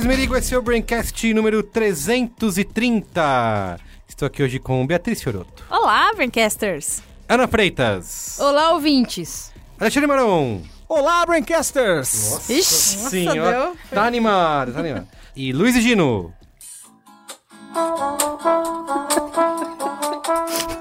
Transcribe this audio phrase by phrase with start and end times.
[0.00, 3.78] Carlos Merigo, esse é o Braincast número 330.
[4.08, 7.02] Estou aqui hoje com Beatriz Fioroto, Olá, Braincasters!
[7.28, 9.52] Ana Freitas, Olá, ouvintes!
[9.78, 10.62] Alexandre Maron.
[10.88, 12.48] Olá, Braincasters!
[12.48, 13.76] Ixi, nossa, Senhora, deu.
[13.90, 15.06] tá animado, tá animado.
[15.36, 16.32] E Luiz e Gino.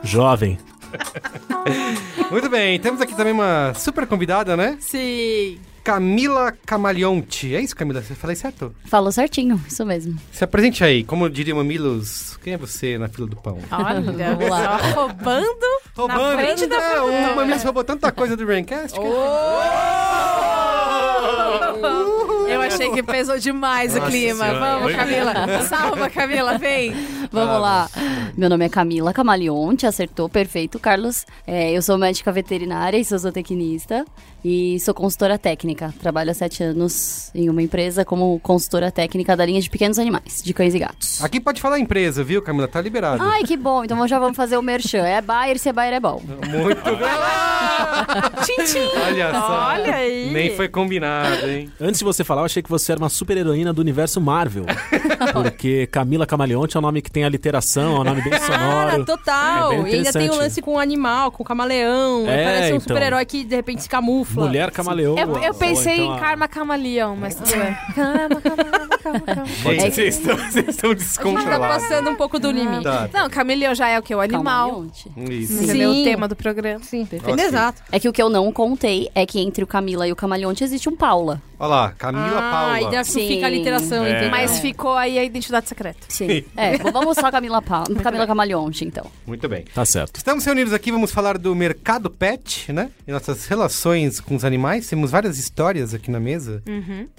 [0.02, 0.58] Jovem.
[2.32, 4.78] Muito bem, temos aqui também uma super convidada, né?
[4.80, 5.60] Sim!
[5.84, 7.56] Camila Camaleonte.
[7.56, 8.02] É isso, Camila?
[8.02, 8.74] Você falei certo?
[8.86, 10.18] Falou certinho, isso mesmo.
[10.32, 13.58] Se apresente aí, como diria Mamilos, quem é você na fila do pão?
[13.72, 14.02] Olha,
[14.36, 14.80] Vamos lá.
[14.80, 17.36] só roubando, na frente da é, o.
[17.36, 19.00] Mamilos roubou tanta coisa do Braincast.
[19.00, 19.06] que-
[22.50, 24.46] Eu achei que pesou demais o Nossa clima.
[24.46, 25.34] Senhora, Vamos, Camila.
[25.64, 26.94] Salva, Camila, vem.
[27.32, 27.90] Vamos lá.
[28.36, 31.26] Meu nome é Camila Camaleonte, acertou, perfeito, Carlos.
[31.46, 34.04] É, eu sou médica veterinária e sou zootecnista
[34.44, 35.94] e sou consultora técnica.
[36.00, 40.42] Trabalho há sete anos em uma empresa como consultora técnica da linha de pequenos animais,
[40.44, 41.24] de cães e gatos.
[41.24, 42.68] Aqui pode falar empresa, viu, Camila?
[42.68, 43.22] Tá liberado.
[43.24, 43.84] Ai, que bom.
[43.84, 45.06] Então já vamos fazer o merchan.
[45.06, 46.22] É Bayer, se é Bayer é bom.
[46.26, 47.00] Muito bem.
[48.44, 48.90] Tchim, tchim.
[49.06, 49.68] Olha só.
[49.70, 50.32] Olha aí.
[50.32, 51.72] Nem foi combinado, hein?
[51.80, 54.66] Antes de você falar, eu achei que você era uma super heroína do universo Marvel.
[55.34, 59.06] porque Camila Camaleonte é um nome que tem aliteração, é um nome bem Cara, sonoro.
[59.06, 59.74] total.
[59.74, 62.28] É bem e ainda tem o lance com o animal, com o camaleão.
[62.28, 62.80] É, Parece um então.
[62.82, 64.29] super-herói que de repente se camufla.
[64.32, 65.20] Mulher camaleoa.
[65.20, 67.76] Eu, eu ou pensei então em Karma Camaleão, mas tudo bem.
[67.96, 69.46] Karma, Karma, Karma, Karma.
[69.48, 70.96] Gente, vocês estão, vocês estão
[71.36, 72.84] tá passando um pouco do limite.
[72.84, 74.14] Tá, Não, camaleão já é o que?
[74.14, 74.70] O animal.
[74.70, 75.12] Camaleonte.
[75.32, 75.64] Isso.
[75.64, 75.94] Entendeu?
[75.94, 76.02] Sim.
[76.02, 76.80] O tema do programa.
[76.84, 77.46] Sim, Ok.
[77.46, 77.82] exato.
[77.92, 80.64] É que o que eu não contei é que entre o Camila e o Camaleonte
[80.64, 81.42] existe um Paula.
[81.62, 82.82] Olha lá, Camila ah, Paula.
[82.82, 83.28] e daí Sim.
[83.28, 84.12] fica a literação, É.
[84.12, 84.32] entendeu?
[84.32, 86.00] Mas ficou aí a identidade secreta.
[86.08, 86.46] Sim.
[86.56, 87.84] É, vamos só Camila, pa...
[88.02, 89.06] Camila Camaleonte, então.
[89.28, 89.66] Muito bem.
[89.74, 90.16] Tá certo.
[90.16, 92.90] Estamos reunidos aqui, vamos falar do mercado pet, né?
[93.06, 94.88] E nossas relações com os animais.
[94.88, 96.64] Temos várias histórias aqui na mesa,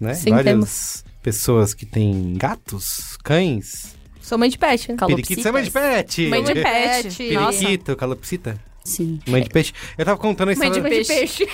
[0.00, 0.14] né?
[0.14, 3.94] Sim, várias pessoas que têm gatos, cães,
[4.30, 5.44] Sou mãe de pet, periquitos.
[5.44, 6.28] É mãe de pet!
[6.28, 7.16] Mãe de pet.
[7.16, 8.56] Periquito, calopsita.
[8.84, 9.18] Sim.
[9.26, 9.72] Mãe de peixe.
[9.98, 10.88] Eu tava contando a Mãe história...
[11.02, 11.48] de peixe.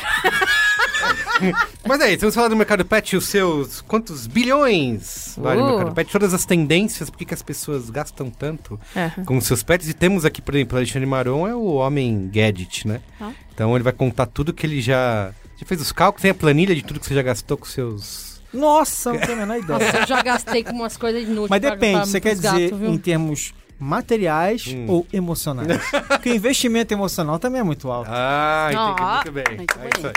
[1.86, 5.64] Mas é isso, vamos falar do mercado pet e os seus quantos bilhões vale o
[5.64, 5.68] Uh.
[5.76, 9.24] mercado pet, todas as tendências, por que as pessoas gastam tanto Aham.
[9.24, 9.88] com os seus pets.
[9.88, 13.00] E temos aqui, por exemplo, o Alexandre Maron é o homem gadget, né?
[13.20, 13.30] Ah.
[13.54, 15.30] Então ele vai contar tudo que ele já...
[15.58, 18.42] Já fez os cálculos, tem a planilha de tudo que você já gastou com seus...
[18.52, 19.78] Nossa, não tenho a menor ideia.
[19.78, 21.48] Nossa, eu já gastei com umas coisas inúteis.
[21.50, 22.90] Mas depende, você quer gatos, dizer viu?
[22.90, 24.86] em termos materiais Hum.
[24.88, 25.66] ou emocionais?
[26.08, 28.08] Porque o investimento emocional também é muito alto.
[28.12, 29.56] Ah, entendi Ah, muito bem.
[29.56, 29.90] muito é bem.
[29.96, 30.12] isso aí.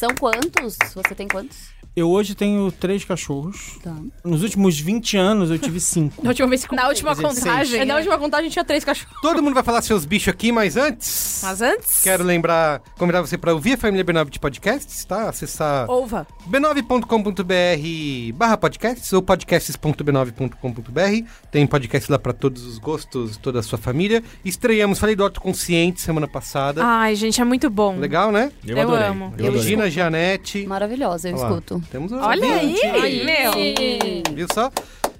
[0.00, 0.78] São quantos?
[0.94, 1.74] Você tem quantos?
[1.96, 3.78] Eu hoje tenho três cachorros.
[3.82, 3.94] Tá.
[4.24, 6.14] Nos últimos 20 anos eu tive cinco.
[6.22, 7.80] Na última vez que Na última contagem.
[7.80, 9.12] É, Na última contagem tinha três cachorros.
[9.20, 11.40] Todo mundo vai falar seus bichos aqui, mas antes...
[11.42, 12.02] Mas antes.
[12.02, 15.28] Quero lembrar, convidar você para ouvir a família B9 de podcasts, tá?
[15.28, 16.26] Acessar Ouva.
[16.48, 21.28] b9.com.br barra podcasts ou podcasts.b9.com.br.
[21.50, 24.22] Tem podcast lá para todos os gostos, toda a sua família.
[24.44, 26.82] Estreamos, falei do Autoconsciente semana passada.
[26.84, 27.98] Ai, gente, é muito bom.
[27.98, 28.52] Legal, né?
[28.64, 29.06] Eu, Eu adorei.
[29.06, 29.24] amo.
[29.24, 29.50] Eu adorei.
[29.50, 30.66] Regina Janete.
[30.66, 31.50] Maravilhosa, eu Olha lá,
[31.90, 34.34] Temos um- Olha aí, Aí, meu.
[34.34, 34.70] Viu só?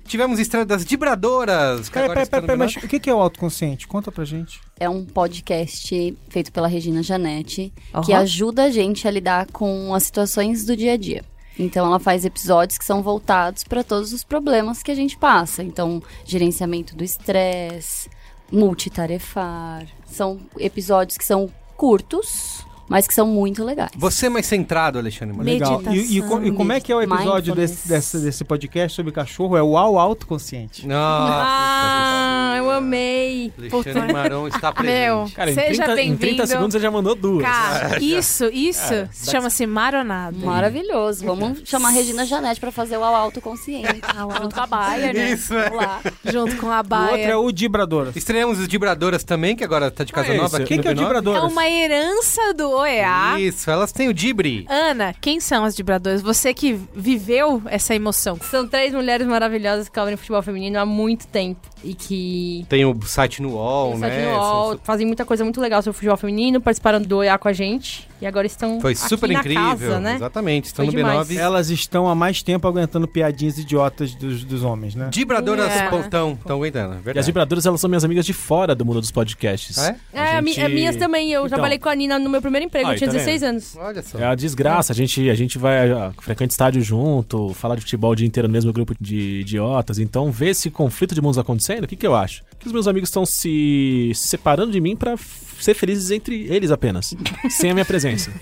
[0.04, 1.88] Tivemos estreia das Vibradoras.
[1.88, 2.84] que Peraí, peraí, peraí, mas B9.
[2.84, 3.86] o que que é o autoconsciente?
[3.86, 4.60] Conta pra gente.
[4.78, 7.72] É um podcast feito pela Regina Janete,
[8.04, 8.22] que Aham.
[8.22, 11.24] ajuda a gente a lidar com as situações do dia a dia.
[11.56, 15.62] Então ela faz episódios que são voltados para todos os problemas que a gente passa.
[15.62, 18.08] Então, gerenciamento do estresse,
[18.50, 19.86] multitarefar.
[20.06, 23.92] São episódios que são curtos, mas que são muito legais.
[23.96, 25.64] Você é mais centrado, Alexandre Moreira.
[25.76, 25.94] Legal.
[25.94, 29.56] E, e e como é que é o episódio desse, desse, desse podcast sobre cachorro?
[29.56, 30.86] É o Au Autoconsciente.
[30.86, 33.52] Nossa, Ah, eu amei.
[33.58, 34.92] Alexandre Maron está presente.
[34.98, 36.46] Meu, Cara, seja 30, em 30 bem-vindo.
[36.48, 37.44] segundos você já mandou duas.
[37.44, 40.36] Cara, isso, isso chama-se maronada.
[40.36, 41.24] Maravilhoso.
[41.24, 44.00] Vamos chamar a Regina Janete para fazer o Au Autoconsciente.
[44.40, 45.32] junto com a Baia, né?
[45.32, 45.68] Isso, é.
[45.70, 46.00] Vamos lá.
[46.24, 47.24] Junto com a O outro baia.
[47.26, 48.16] é o Dibradoras.
[48.16, 50.80] Estreamos os Vibradoras também, que agora tá de casa Ah, nova O que, é o
[50.82, 50.90] B9.
[50.90, 51.44] É Dibradoras?
[51.52, 53.38] uma herança do OEA.
[53.40, 54.66] Isso, elas têm o Dibri.
[54.68, 56.20] Ana, quem são as vibradoras?
[56.22, 58.38] Você que viveu essa emoção.
[58.42, 61.60] São três mulheres maravilhosas que cobrem futebol feminino há muito tempo.
[61.82, 64.08] E que Tem o site no UOL, tem né?
[64.10, 67.38] site no UOL, São- fazem muita coisa muito legal sobre futebol feminino, participaram do OEA
[67.38, 68.09] com a gente.
[68.20, 69.62] E agora estão Foi aqui super na incrível.
[69.62, 70.14] casa, né?
[70.16, 70.66] Exatamente.
[70.66, 71.28] Estão Foi no demais.
[71.28, 71.36] B9.
[71.38, 75.08] Elas estão há mais tempo aguentando piadinhas idiotas dos, dos homens, né?
[75.12, 75.88] Vibradoras É.
[75.88, 76.32] Pontão.
[76.32, 77.26] Estão aguentando, é E as verdade.
[77.26, 79.78] vibradoras, elas são minhas amigas de fora do mundo dos podcasts.
[79.78, 80.36] Ah, é?
[80.38, 81.30] É, gente- a minhas também.
[81.32, 81.48] Eu Então.
[81.50, 82.88] trabalhei com a Nina no meu primeiro emprego.
[82.88, 83.76] Aí, eu tinha tá 16 anos.
[83.76, 84.18] Olha só.
[84.18, 88.10] É a desgraça, a gente, a gente vai ah, frequenta estádio junto, falar de futebol
[88.12, 89.98] o dia inteiro no mesmo grupo de idiotas.
[89.98, 92.42] Então, ver esse conflito de mundos acontecendo, o que, que eu acho?
[92.58, 96.70] Que os meus amigos estão se separando de mim pra f- ser felizes entre eles
[96.70, 97.14] apenas,
[97.48, 98.30] sem a minha presença.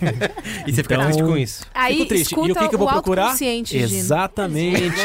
[0.67, 1.63] E você fica Então- triste com isso.
[1.75, 2.33] Aí Fico triste.
[2.33, 3.35] escuta E o que, que eu vou procurar?
[3.41, 4.97] Exatamente.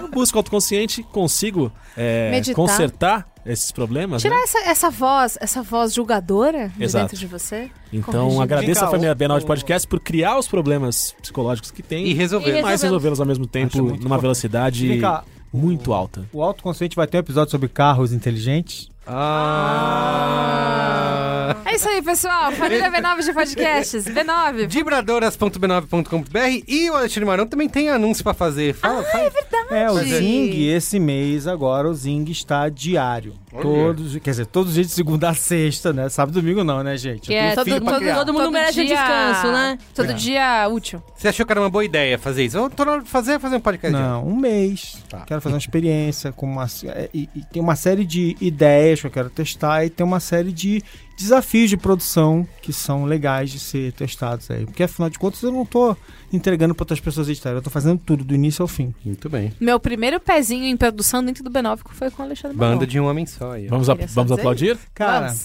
[0.00, 4.22] eu busco autoconsciente, consigo é, consertar esses problemas.
[4.22, 4.42] Tirar né?
[4.42, 7.70] essa, essa voz, essa voz julgadora de dentro de você.
[7.92, 8.42] Então, corrigir.
[8.42, 12.58] agradeço a família B9 de Podcast por criar os problemas psicológicos que tem, E resolver.
[12.58, 14.20] E mas resolvê-los ao mesmo tempo numa importante.
[14.20, 15.24] velocidade Vem cá,
[15.56, 16.28] muito alta.
[16.32, 18.88] o autoconsciente vai ter um episódio sobre carros inteligentes.
[19.06, 20.74] Ah.
[21.66, 22.52] É isso aí, pessoal.
[22.52, 24.04] Família B9 de podcasts.
[24.04, 24.68] B9.
[24.68, 28.74] Vibradoras.b9.com.br e o Alexandre Marão também tem anúncio pra fazer.
[28.74, 29.24] Fala, fala.
[29.24, 29.30] É, o
[29.70, 33.34] Mas é- Zing, esse mês agora, o Zing está diário.
[33.52, 33.62] Olha.
[33.62, 36.08] Todos, quer dizer, todos os dias de segunda a sexta, né?
[36.08, 37.32] Sábado e domingo não, né, gente?
[37.32, 39.78] Eu é, todo, todo, todo mundo merece um descanso, né?
[39.94, 40.14] Todo É.
[40.14, 41.02] dia útil.
[41.16, 42.56] Você achou que era uma boa ideia fazer isso?
[42.56, 43.92] Eu tô na hora de fazer, fazer um podcast.
[43.96, 44.96] Não, um mês.
[45.08, 45.20] Tá.
[45.20, 49.06] Quero fazer uma experiência com uma é, e, e tem uma série de ideias que
[49.06, 50.82] eu quero testar e tem uma série de
[51.16, 55.52] desafios de produção que são legais de ser testados aí, porque afinal de contas eu
[55.52, 55.96] não tô
[56.32, 58.94] entregando para outras pessoas editarem, eu tô fazendo tudo do início ao fim.
[59.04, 59.52] Muito bem.
[59.60, 63.06] Meu primeiro pezinho em produção dentro do B9 foi com o Alexandre Banda de um
[63.06, 63.66] homem só aí.
[63.68, 64.76] Vamos, a- vamos aplaudir?
[64.94, 65.42] Cara, Vamos.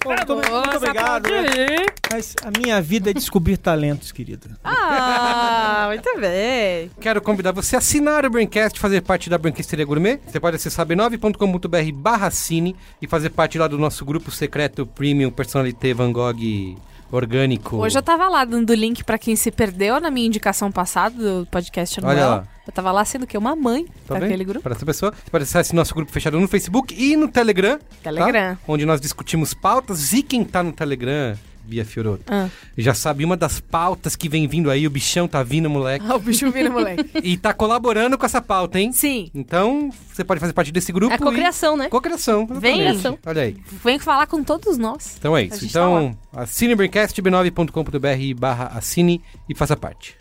[0.00, 1.30] Pô, muito, muito Vamos obrigado.
[1.30, 1.86] né?
[2.12, 4.58] Mas a minha vida é descobrir talentos, querida.
[4.64, 6.90] Ah, muito bem.
[7.00, 10.18] Quero convidar você a assinar o Braincast, fazer parte da Branquisteria Gourmet.
[10.26, 15.30] Você pode acessar b9.com.br barra cine e fazer parte lá do nosso grupo secreto Premium
[15.30, 16.76] Personalité Van Gogh
[17.10, 17.76] Orgânico.
[17.76, 21.46] Hoje eu tava lá dando link pra quem se perdeu na minha indicação passada do
[21.46, 22.14] podcast anual.
[22.14, 22.44] Olha lá.
[22.66, 23.36] Eu tava lá sendo o quê?
[23.36, 24.62] Uma mãe Tá daquele grupo.
[24.62, 25.12] Para essa pessoa.
[25.12, 27.78] Você pode acessar esse nosso grupo fechado no Facebook e no Telegram.
[27.78, 27.84] tá?
[28.04, 28.56] Telegram.
[28.68, 30.12] Onde nós discutimos pautas.
[30.12, 31.36] E quem tá no Telegram,
[31.70, 32.48] Bia Fioroto, Ah.
[32.76, 34.86] já sabe uma das pautas que vem vindo aí.
[34.86, 36.04] O bichão tá vindo, moleque.
[36.08, 37.08] Ah, o bicho vira, moleque.
[37.22, 38.92] e tá colaborando com essa pauta, hein?
[38.92, 39.30] Sim.
[39.32, 41.14] Então, você pode fazer parte desse grupo.
[41.14, 41.78] É cocriação, e...
[41.78, 41.88] né?
[41.88, 42.46] Cocriação.
[42.46, 42.82] Vem.
[43.24, 43.56] Olha aí.
[43.84, 45.14] Vem falar com todos nós.
[45.16, 45.60] Então é isso.
[45.60, 50.16] tá Então, assine o Braincast, b9.com.br barra assine e faça parte.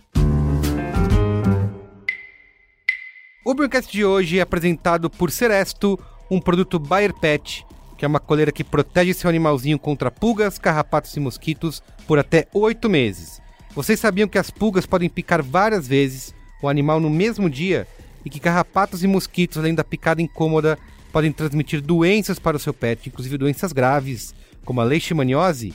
[3.43, 5.99] O Braincast de hoje é apresentado por Seresto,
[6.29, 7.65] um produto Bayer Pet,
[7.99, 12.47] que é uma coleira que protege seu animalzinho contra pulgas, carrapatos e mosquitos por até
[12.53, 13.41] oito meses.
[13.75, 17.85] Vocês sabiam que as pulgas podem picar várias vezes o animal no mesmo dia
[18.23, 20.79] e que carrapatos e mosquitos, além da picada incômoda,
[21.11, 25.73] podem transmitir doenças para o seu pet, inclusive doenças graves, como a leishmaniose?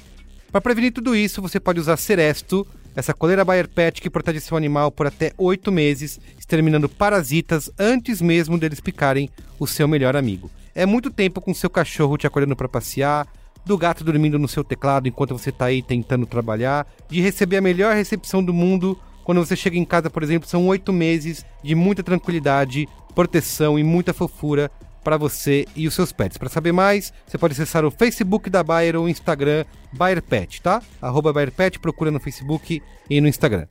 [0.51, 2.67] Para prevenir tudo isso, você pode usar Seresto,
[2.97, 8.23] essa coleira Bayer Pet que protege seu animal por até oito meses, exterminando parasitas antes
[8.23, 9.29] mesmo deles picarem
[9.59, 10.51] o seu melhor amigo.
[10.75, 13.27] É muito tempo com seu cachorro te acordando para passear,
[13.65, 17.63] do gato dormindo no seu teclado enquanto você está aí tentando trabalhar, de receber a
[17.63, 21.75] melhor recepção do mundo quando você chega em casa, por exemplo, são oito meses de
[21.75, 24.71] muita tranquilidade, proteção e muita fofura
[25.03, 26.37] para você e os seus pets.
[26.37, 30.61] Para saber mais, você pode acessar o Facebook da Bayer ou o Instagram Bayer Pet,
[30.61, 30.83] tá?
[31.01, 33.67] Arroba Bayer Pet, procura no Facebook e no Instagram.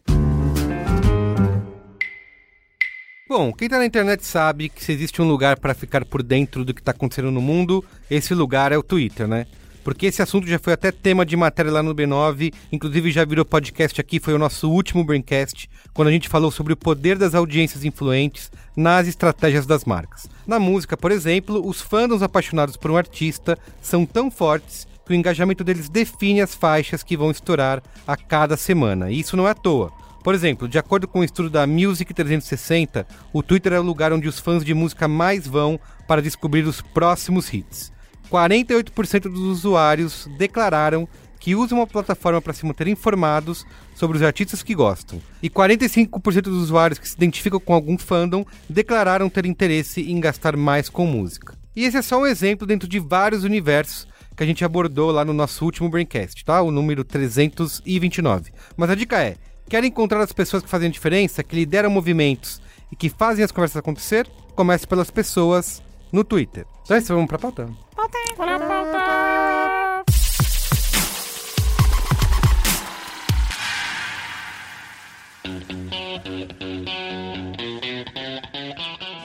[3.25, 6.65] Bom, quem tá na internet sabe que se existe um lugar para ficar por dentro
[6.65, 9.47] do que tá acontecendo no mundo, esse lugar é o Twitter, né?
[9.81, 13.45] Porque esse assunto já foi até tema de matéria lá no B9, inclusive já virou
[13.45, 17.33] podcast aqui, foi o nosso último Braincast, quando a gente falou sobre o poder das
[17.33, 20.27] audiências influentes nas estratégias das marcas.
[20.45, 25.15] Na música, por exemplo, os fandoms apaixonados por um artista são tão fortes que o
[25.15, 29.09] engajamento deles define as faixas que vão estourar a cada semana.
[29.09, 29.93] E isso não é à toa.
[30.23, 33.83] Por exemplo, de acordo com o um estudo da Music 360, o Twitter é o
[33.83, 35.77] lugar onde os fãs de música mais vão
[36.07, 37.91] para descobrir os próximos hits.
[38.31, 41.07] 48% dos usuários declararam
[41.39, 45.21] que usam uma plataforma para se manter informados sobre os artistas que gostam.
[45.41, 50.55] E 45% dos usuários que se identificam com algum fandom declararam ter interesse em gastar
[50.55, 51.57] mais com música.
[51.75, 55.25] E esse é só um exemplo dentro de vários universos que a gente abordou lá
[55.25, 56.61] no nosso último Braincast, tá?
[56.61, 58.51] O número 329.
[58.77, 59.35] Mas a dica é:
[59.69, 63.51] quer encontrar as pessoas que fazem a diferença, que lideram movimentos e que fazem as
[63.51, 64.27] conversas acontecer?
[64.55, 66.65] Comece pelas pessoas no Twitter.
[66.83, 67.69] Então é isso, vamos pra pauta.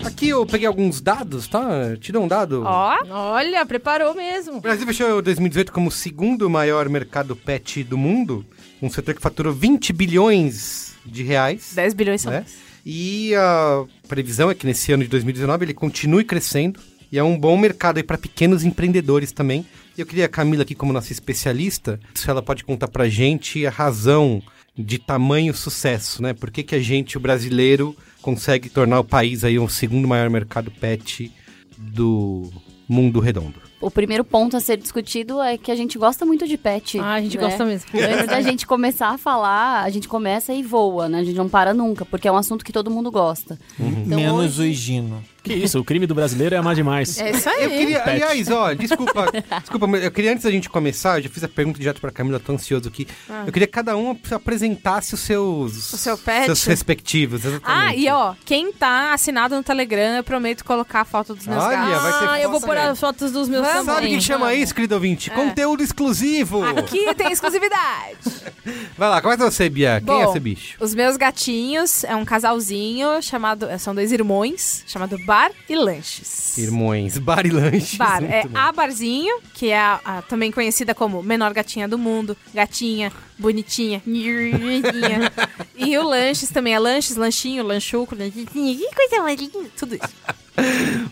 [0.05, 1.97] Aqui eu peguei alguns dados, tá?
[2.01, 2.63] Tira um dado.
[2.65, 4.59] Ó, Olha, preparou mesmo.
[4.59, 8.45] O Brasil fechou 2018 como o segundo maior mercado pet do mundo,
[8.81, 11.73] um setor que faturou 20 bilhões de reais.
[11.75, 12.33] 10 bilhões são.
[12.33, 12.45] né?
[12.85, 16.81] E a previsão é que nesse ano de 2019 ele continue crescendo.
[17.11, 19.67] E é um bom mercado aí para pequenos empreendedores também.
[19.97, 23.67] E eu queria a Camila aqui como nossa especialista, se ela pode contar pra gente
[23.67, 24.43] a razão
[24.77, 26.33] de tamanho sucesso, né?
[26.33, 30.31] Por que, que a gente, o brasileiro, consegue tornar o país aí o segundo maior
[30.31, 31.33] mercado pet
[31.77, 32.51] do
[32.89, 33.68] mundo redondo?
[33.81, 36.99] O primeiro ponto a ser discutido é que a gente gosta muito de pet.
[36.99, 37.45] Ah, a gente né?
[37.45, 37.89] gosta mesmo.
[37.95, 41.21] Antes da gente começar a falar, a gente começa e voa, né?
[41.21, 43.57] A gente não para nunca, porque é um assunto que todo mundo gosta.
[43.79, 45.23] Então, Menos hoje- o Higino.
[45.49, 47.19] Que isso, o crime do brasileiro é amar demais.
[47.19, 47.65] É isso aí.
[47.65, 48.11] Eu queria, Pet.
[48.23, 49.27] aliás, ó, desculpa,
[49.61, 52.11] desculpa, mas eu queria antes da gente começar, eu já fiz a pergunta direto pra
[52.11, 53.07] Camila, tô ansioso aqui.
[53.47, 56.47] Eu queria que cada um apresentasse os seus O seu pet?
[56.47, 58.01] seus respectivos, Ah, exatamente.
[58.01, 61.77] e ó, quem tá assinado no Telegram, eu prometo colocar a foto dos meus Olha,
[61.77, 62.03] gatos.
[62.03, 63.87] vai ter Ah, eu vou pôr as fotos dos meus Vamos.
[63.87, 63.95] também.
[63.95, 65.31] Sabe o que chama isso, querido ouvinte?
[65.31, 66.63] Conteúdo exclusivo!
[66.65, 68.19] Aqui tem exclusividade.
[68.99, 70.03] Vai lá, começa você, Bia.
[70.05, 70.77] Quem é Bom, esse bicho?
[70.81, 73.67] Os meus gatinhos é um casalzinho chamado.
[73.79, 75.38] São dois irmãos, chamado Bar
[75.69, 76.57] e Lanches.
[76.59, 77.95] Irmões, bar e lanches.
[77.97, 78.57] Bar é bom.
[78.59, 84.03] a Barzinho, que é a- a- também conhecida como menor gatinha do mundo, gatinha, bonitinha,
[85.77, 90.15] e o Lanches também é Lanches, Lanchinho, Lanchuco, Lanchinho, que coisa mais linda, tudo isso.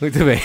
[0.00, 0.40] Muito bem.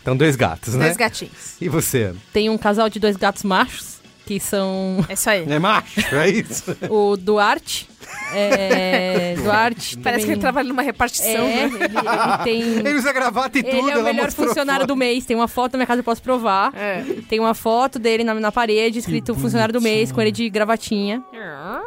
[0.00, 0.84] Então, dois gatos, né?
[0.84, 1.56] Dois gatinhos.
[1.60, 2.14] E você?
[2.32, 3.97] Tem um casal de dois gatos machos,
[4.28, 5.44] que são É isso aí.
[5.50, 6.76] É macho, é isso?
[6.90, 7.88] o Duarte.
[8.34, 9.96] É, Duarte.
[9.98, 11.30] Parece que também- ele trabalha numa repartição.
[11.46, 11.70] É, né?
[11.74, 12.62] ele, ele tem.
[12.88, 14.88] Ele usa gravata e tudo, Ele é o melhor funcionário foto.
[14.88, 15.24] do mês.
[15.24, 16.72] Tem uma foto na minha casa, eu posso provar.
[16.76, 17.02] É.
[17.28, 21.22] Tem uma foto dele na, na parede, escrito funcionário do mês, com ele de gravatinha.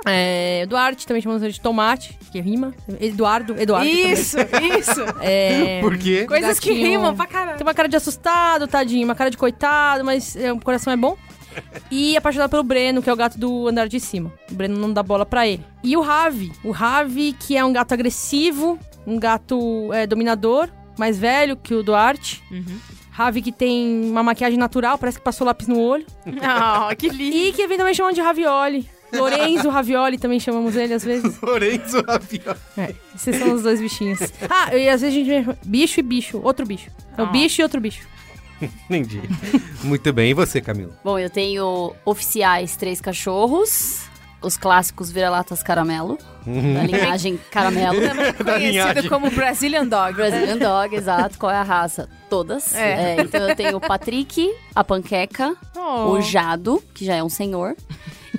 [0.05, 2.74] É, Duarte, também chamamos ele de Tomate, que rima.
[3.00, 3.88] Eduardo, Eduardo.
[3.89, 4.12] também.
[4.12, 4.38] Isso,
[4.79, 5.01] isso.
[5.21, 6.25] É, Por quê?
[6.27, 6.88] Coisas que Gatinho.
[6.89, 7.57] rimam pra caralho.
[7.57, 10.98] Tem uma cara de assustado, tadinho, uma cara de coitado, mas é, o coração é
[10.98, 11.15] bom.
[11.89, 14.31] E apaixonado pelo Breno, que é o gato do andar de cima.
[14.51, 15.63] O Breno não dá bola pra ele.
[15.84, 16.51] E o Ravi.
[16.63, 21.84] O Ravi, que é um gato agressivo, um gato é, dominador, mais velho que o
[21.84, 22.41] Duarte.
[23.12, 26.05] Ravi que tem uma maquiagem natural, parece que passou lápis no olho.
[26.25, 27.36] Oh, que lindo.
[27.36, 28.89] E que eventualmente chamam de Ravioli.
[29.13, 31.38] Lorenzo Ravioli também chamamos ele às vezes.
[31.43, 32.58] Lorenzo Ravioli.
[32.77, 34.20] É, esses são os dois bichinhos.
[34.50, 36.89] Ah, e às vezes a gente bicho e bicho, outro bicho.
[37.17, 37.29] É o Ah.
[37.29, 38.08] bicho e outro bicho.
[38.89, 39.22] Entendi.
[39.84, 40.32] Muito bem.
[40.32, 40.91] E você, Camila?
[41.03, 44.03] Bom, eu tenho oficiais três cachorros,
[44.41, 48.00] os clássicos vira-latas caramelo, da linhagem caramelo.
[48.38, 49.10] Conhecido linhagem.
[49.10, 50.13] como Brazilian Dog.
[50.13, 51.38] Brazilian Dog, exato.
[51.38, 52.10] Qual é a raça?
[52.30, 52.74] Todas.
[52.75, 53.15] É.
[53.18, 56.12] É, então eu tenho o Patrick, a Panqueca, Oh.
[56.12, 57.75] o Jado, que já é um senhor.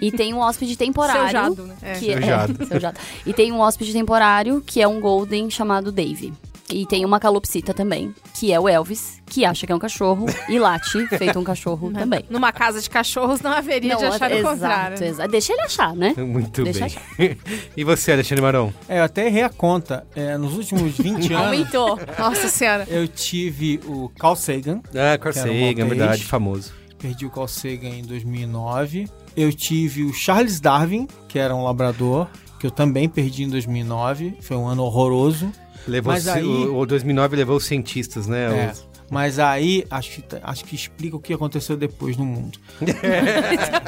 [0.00, 1.23] E tem um hóspede temporário.
[1.23, 1.76] Seu Jado, né?
[1.83, 1.93] É.
[1.95, 2.67] Que Seu é, Jado.
[2.67, 2.99] seu Jado.
[3.26, 6.33] E tem um hóspede temporário, que é um Golden chamado Dave.
[6.73, 10.25] E tem uma calopsita também, que é o Elvis, que acha que é um cachorro
[10.49, 12.25] e late, feito um cachorro também.
[12.31, 15.05] Numa casa de cachorros não haveria de achar o exato, contrário.
[15.05, 15.31] exato.
[15.31, 16.14] Deixa ele achar, né?
[16.17, 16.87] Muito Deixa
[17.19, 17.37] bem.
[17.76, 18.73] e você, Alexandre Marão?
[18.88, 20.07] É, eu até errei a conta.
[20.17, 21.99] É, nos últimos 20 anos, Aumentou.
[22.19, 22.87] Nossa senhora.
[22.88, 24.81] eu tive o Carl Sagan.
[24.95, 26.73] Ah, Carl um Sagan, verdade, famoso.
[26.99, 29.09] Perdi o Carl Sagan em 2009.
[29.37, 34.37] Eu tive o Charles Darwin, que era um labrador, que eu também perdi em 2009.
[34.41, 35.50] Foi um ano horroroso.
[35.86, 38.66] Levou Mas aí- o, o 2009 levou os cientistas, né?
[38.68, 38.70] É.
[38.72, 42.58] Os- Mas aí, acho que, acho que explica o que aconteceu depois no mundo.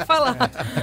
[0.05, 0.35] falar.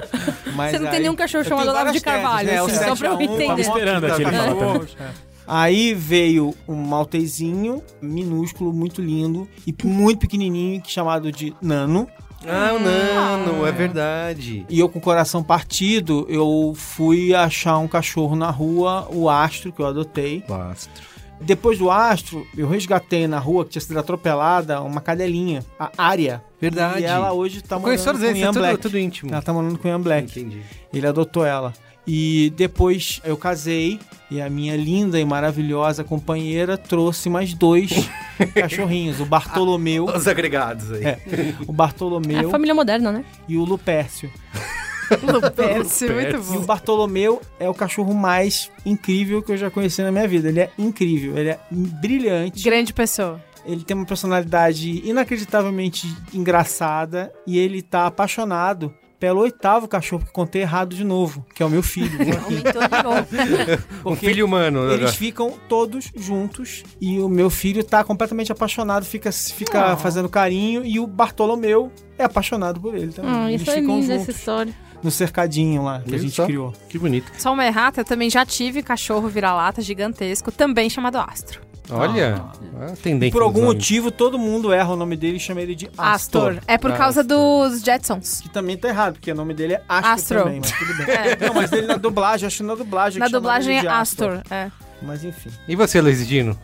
[0.56, 2.72] Mas Você não tem aí- nenhum cachorro chamado Olavo de Carvalho, teses, né?
[2.74, 3.60] Assim, só 7 pra eu a 1, entender.
[3.62, 4.58] Esperando aquele da falar também.
[4.68, 5.32] Cachorros, é.
[5.46, 12.08] Aí veio um maltezinho, minúsculo, muito lindo, e muito pequenininho, que chamado de Nano.
[12.46, 14.66] Ah, o Nano, é verdade.
[14.68, 19.72] E eu com o coração partido, eu fui achar um cachorro na rua, o Astro,
[19.72, 20.44] que eu adotei.
[20.48, 21.12] Bastro.
[21.40, 26.42] Depois do Astro, eu resgatei na rua, que tinha sido atropelada, uma cadelinha, a Área.
[26.60, 27.00] Verdade.
[27.00, 28.78] E ela hoje tá morando com o eles, Ian é tudo, Black.
[28.78, 29.32] tudo íntimo.
[29.32, 30.30] Ela tá morando com o Ian Black.
[30.30, 30.62] Entendi.
[30.92, 31.72] Ele adotou ela.
[32.06, 37.90] E depois eu casei e a minha linda e maravilhosa companheira trouxe mais dois
[38.54, 41.04] cachorrinhos, o Bartolomeu, Os agregados aí.
[41.04, 41.18] É.
[41.66, 43.24] o É Bartolomeu a família moderna, né?
[43.48, 44.30] e o Lupércio.
[45.22, 46.60] Lupércio, muito E o bom.
[46.66, 50.48] Bartolomeu é o cachorro mais incrível que eu já conheci na minha vida.
[50.48, 52.64] Ele é incrível, ele é brilhante.
[52.64, 53.40] Grande pessoa.
[53.64, 60.62] Ele tem uma personalidade inacreditavelmente engraçada e ele tá apaixonado pelo oitavo cachorro que contei
[60.62, 62.10] errado de novo, que é o meu filho.
[62.42, 63.82] Aumentou de novo.
[64.04, 64.90] Um filho humano.
[64.90, 69.96] Eles ficam todos juntos e o meu filho tá completamente apaixonado, fica, fica Ah.
[69.96, 73.30] fazendo carinho e o Bartolomeu é apaixonado por ele também.
[73.32, 74.74] Ah, Eles isso é juntos essa história.
[75.04, 76.72] no cercadinho lá que Viu a gente criou.
[76.88, 77.30] Que bonito.
[77.38, 81.60] Só uma errata, eu também já tive cachorro vira-lata gigantesco, também chamado Astro.
[81.90, 82.44] Olha,
[82.80, 82.92] ah.
[83.02, 83.32] tendência.
[83.32, 86.52] Por algum motivo, todo mundo erra o nome dele e chama ele de Astor.
[86.52, 86.62] Astor.
[86.66, 88.40] É por causa dos Jetsons.
[88.40, 90.38] Que também tá errado, porque o nome dele é Astro, Astro.
[90.38, 91.06] também, mas tudo bem.
[91.12, 91.46] É.
[91.46, 93.20] Não, mas ele na dublagem, acho que na dublagem.
[93.20, 94.40] Na dublagem é de Astor.
[94.50, 94.70] É.
[95.02, 95.50] Mas enfim.
[95.68, 96.56] E você, Luiz Dino?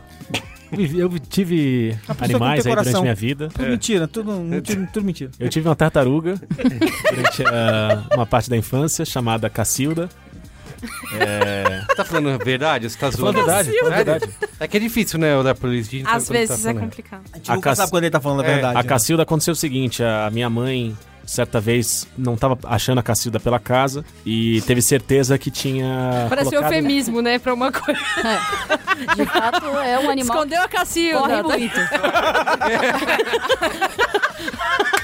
[0.71, 3.49] Eu tive animais aí durante minha vida.
[3.49, 5.31] Tudo mentira, tudo, mentira, tudo mentira.
[5.41, 6.35] Eu tive uma tartaruga
[7.11, 10.09] durante ah, uma parte da infância chamada Cacilda.
[11.15, 11.58] É,
[11.99, 12.89] Tá falando a verdade?
[12.89, 13.51] Você tá falando zoando?
[13.51, 13.91] a verdade, a Sério?
[14.05, 14.33] verdade.
[14.61, 16.09] É que é difícil, né, olhar pro Luiz Dino.
[16.09, 16.81] Às quando vezes tá é falando.
[16.85, 17.23] complicado.
[17.33, 18.79] A gente A nunca Cass- sabe quando ele tá falando a É, verdade.
[18.79, 18.89] A né?
[18.89, 23.59] Cacilda aconteceu o seguinte: a minha mãe, certa vez, não tava achando a Cacilda pela
[23.59, 26.27] casa e teve certeza que tinha.
[26.29, 27.39] Parece um colocado- eufemismo, né?
[27.39, 28.01] Pra uma coisa.
[29.17, 31.19] De fato, é um animal Escondeu a que Cacilda.
[31.21, 31.43] corre tá?
[31.43, 31.79] muito.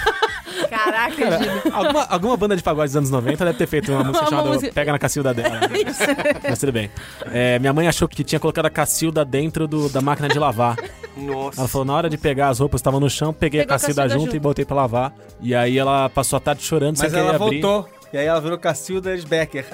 [0.69, 4.21] Caraca, Cara, alguma, alguma banda de pagode dos anos 90 deve ter feito uma música
[4.25, 4.73] Uma chamada música.
[4.73, 5.61] Pega na Cacilda dela.
[6.49, 6.91] Mas tudo bem.
[7.33, 10.77] É, minha mãe achou que tinha colocado a Cacilda dentro do- da máquina de lavar.
[11.17, 11.61] Nossa.
[11.61, 13.79] Ela falou, na hora de pegar as roupas, estavam no chão, peguei Pegou a a
[13.79, 14.37] Cacilda, Cacilda junto, junto.
[14.37, 15.13] e botei pra lavar.
[15.41, 17.61] E aí ela passou a tarde chorando, Mas sem ela querer abrir.
[17.61, 17.89] voltou.
[18.13, 19.67] E aí ela virou Cacilda Erisbecker.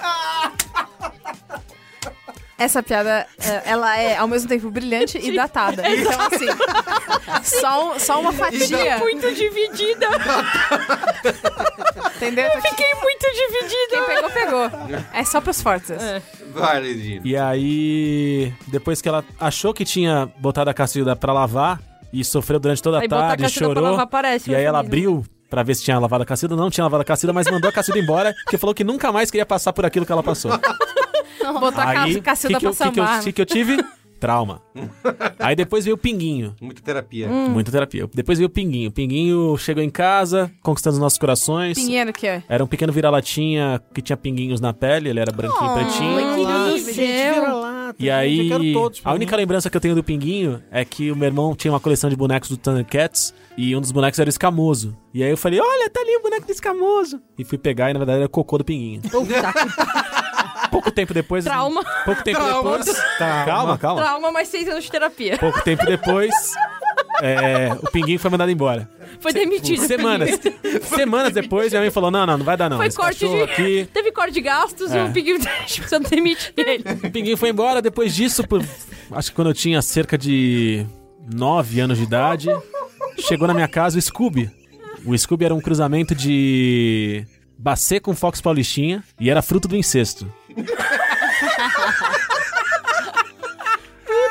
[2.60, 5.82] Essa piada, é, ela é ao mesmo tempo brilhante e datada.
[5.88, 6.46] Então, assim,
[7.42, 8.98] só, só uma fatia.
[8.98, 10.06] Muito dividida.
[12.16, 12.50] Entendeu?
[12.62, 13.90] Fiquei muito dividida.
[13.90, 14.70] Quem pegou, pegou.
[15.12, 15.96] É só pros fortes.
[16.52, 17.26] Vai, Luiz Dino.
[17.26, 21.80] E aí, depois que ela achou que tinha botado a Cacilda pra lavar
[22.12, 23.82] e sofreu durante toda a Aí tarde, chorou.
[23.84, 25.10] lavar parece E aí ela eufemismo.
[25.18, 26.54] abriu pra ver se tinha lavado a Cacilda.
[26.56, 29.30] Não tinha lavado a Cacilda, mas mandou a Cacilda embora, porque falou que nunca mais
[29.30, 30.52] queria passar por aquilo que ela passou.
[31.60, 33.22] Botar a aí, Cacilda que que pra eu, eu- sambar.
[33.24, 33.82] que que eu tive?
[34.20, 34.60] Trauma.
[35.40, 36.54] Aí depois veio o Pinguinho.
[36.60, 37.26] Muita terapia.
[37.26, 37.48] Hum.
[37.48, 38.06] Muita terapia.
[38.12, 38.90] Depois veio o Pinguinho.
[38.90, 41.78] O Pinguinho chegou em casa, conquistando os nossos corações.
[41.78, 42.42] Pinheiro que é.
[42.46, 46.16] Era um pequeno vira-latinha que tinha pinguinhos na pele, ele era branquinho, Oh, pretinho.
[46.36, 46.78] que Ah, lindo.
[46.92, 46.94] gente,
[47.34, 47.94] vira lá.
[47.98, 51.26] E aí, pra a única lembrança que eu tenho do Pinguinho é que o meu
[51.26, 54.94] irmão tinha uma coleção de bonecos do Thundercats e um dos bonecos era o Escamoso.
[55.14, 57.20] E aí eu falei, olha, tá ali o boneco do Escamoso.
[57.38, 59.00] E fui pegar e na verdade era o cocô do Pinguinho.
[59.00, 59.52] Puta,
[60.90, 61.44] Pouco tempo depois...
[61.44, 61.84] Trauma.
[62.04, 62.78] Pouco tempo Trauma.
[62.78, 62.98] depois...
[63.18, 64.02] Calma, calma.
[64.02, 65.38] trauma, mais seis anos de terapia.
[65.38, 66.34] Pouco tempo depois,
[67.22, 68.88] é, o Pinguinho foi mandado embora.
[69.20, 69.82] Foi demitido.
[69.86, 70.30] Semanas.
[70.94, 72.76] Semanas depois, minha mãe falou, não, não, não vai dar não.
[72.78, 73.42] Foi Esse corte de...
[73.42, 73.88] aqui...
[73.92, 75.04] Teve corte de gastos É.
[75.04, 76.84] e o Pinguim precisou demitir ele.
[77.04, 78.64] O Pinguim foi embora depois disso, por,
[79.12, 80.84] acho que quando eu tinha cerca de
[81.32, 82.48] 9 anos de idade,
[83.18, 84.50] chegou na minha casa o Scooby.
[85.04, 87.24] O Scooby era um cruzamento de
[87.58, 90.30] Bacê com Fox Paulistinha e era fruto do incesto.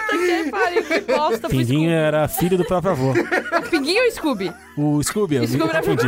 [0.10, 1.48] Que pariu, que bosta.
[1.50, 3.14] Pinguinho era filho do próprio avô.
[3.14, 3.70] Scooby.
[3.70, 4.54] Pinguinho ou Scooby?
[4.78, 6.08] O Scooby, eu me Scooby era- confundi.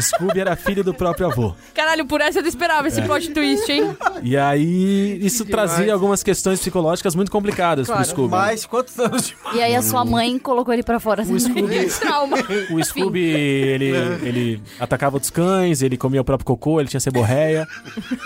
[0.00, 1.54] Scooby era filho do próprio avô.
[1.74, 2.88] Caralho, por essa eu não esperava É.
[2.88, 3.96] esse plot twist, hein?
[4.22, 8.02] E aí, isso trazia algumas questões psicológicas muito complicadas Claro.
[8.02, 8.30] pro Scooby.
[8.30, 9.36] Mas quantos anos de...
[9.54, 11.22] E aí a sua mãe colocou ele pra fora.
[11.22, 12.36] O Scooby, Trauma.
[12.70, 13.90] O Scooby, ele,
[14.22, 17.66] ele atacava outros cães, ele comia o próprio cocô, ele tinha seborreia.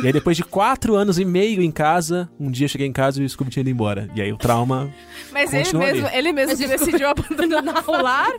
[0.03, 2.93] e aí, depois de quatro anos e meio em casa, um dia eu cheguei em
[2.93, 4.09] casa e o Scooby tinha ido embora.
[4.15, 4.91] E aí o trauma.
[5.33, 6.17] Mas ele Continua mesmo, ali.
[6.17, 8.33] ele mesmo que decidiu abandonar o lar.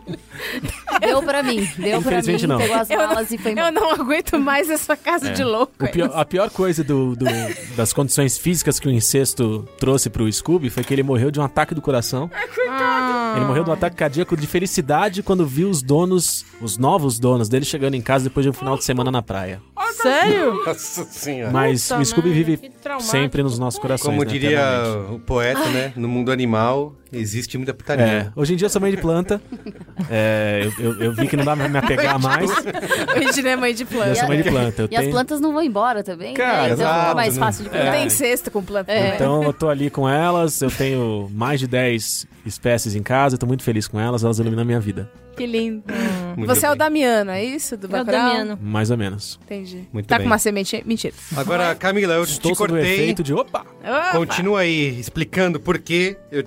[1.01, 2.57] Deu pra mim, deu pra mim, Infelizmente, não.
[2.57, 5.73] pegou as Eu malas e foi Eu não aguento mais essa casa de louco.
[5.91, 7.25] Pior- a pior coisa do, do-
[7.75, 11.43] das condições físicas que o incesto trouxe pro Scooby foi que ele morreu de um
[11.43, 12.29] ataque do coração.
[13.35, 17.47] Ele morreu de um ataque cardíaco de felicidade quando viu os donos, os novos donos
[17.49, 19.61] dele chegando em casa depois de um final de semana na praia.
[20.01, 20.63] Sério?
[20.65, 21.51] Nossa senhora.
[21.51, 24.09] Mas Puta o Scooby merda, vive sempre nos nossos corações.
[24.15, 24.61] Como né, diria
[25.11, 25.91] o poeta, né?
[25.95, 28.33] No mundo animal existe muita É, putaria.
[28.35, 29.41] hoje em dia eu sou mãe de planta.
[30.09, 32.49] É, eu, eu- eu vi que não dá pra me apegar mais.
[32.49, 34.15] Hoje não é mãe de Eu planta.
[34.15, 34.81] sou mãe de planta.
[34.83, 36.73] Eu E as tenho- plantas não vão embora também, Cara, né?
[36.73, 37.39] Então exato, fica mais né?
[37.45, 37.91] fácil de cuidar.
[37.91, 39.15] tem cesto com planta É.
[39.15, 43.39] Então eu tô ali com elas, eu tenho mais de 10 espécies em casa, eu
[43.39, 45.09] tô muito feliz com elas, elas iluminam a minha vida.
[45.39, 45.83] Que lindo.
[46.35, 46.79] Muito Você é o bem.
[46.79, 47.77] Damiano, é isso?
[47.77, 48.27] Do É o Bacurau?
[48.27, 48.59] Damiano.
[48.61, 49.39] Mais ou menos.
[49.45, 49.87] Entendi.
[49.91, 50.25] Muito tá bem.
[50.25, 50.83] com uma semente...
[50.85, 51.13] Mentira.
[51.35, 52.81] Agora, Camila, eu Estou te o cortei.
[52.81, 53.33] efeito de.
[53.33, 53.65] Opa!
[53.81, 54.11] Opa!
[54.11, 56.43] Continua aí explicando por que eu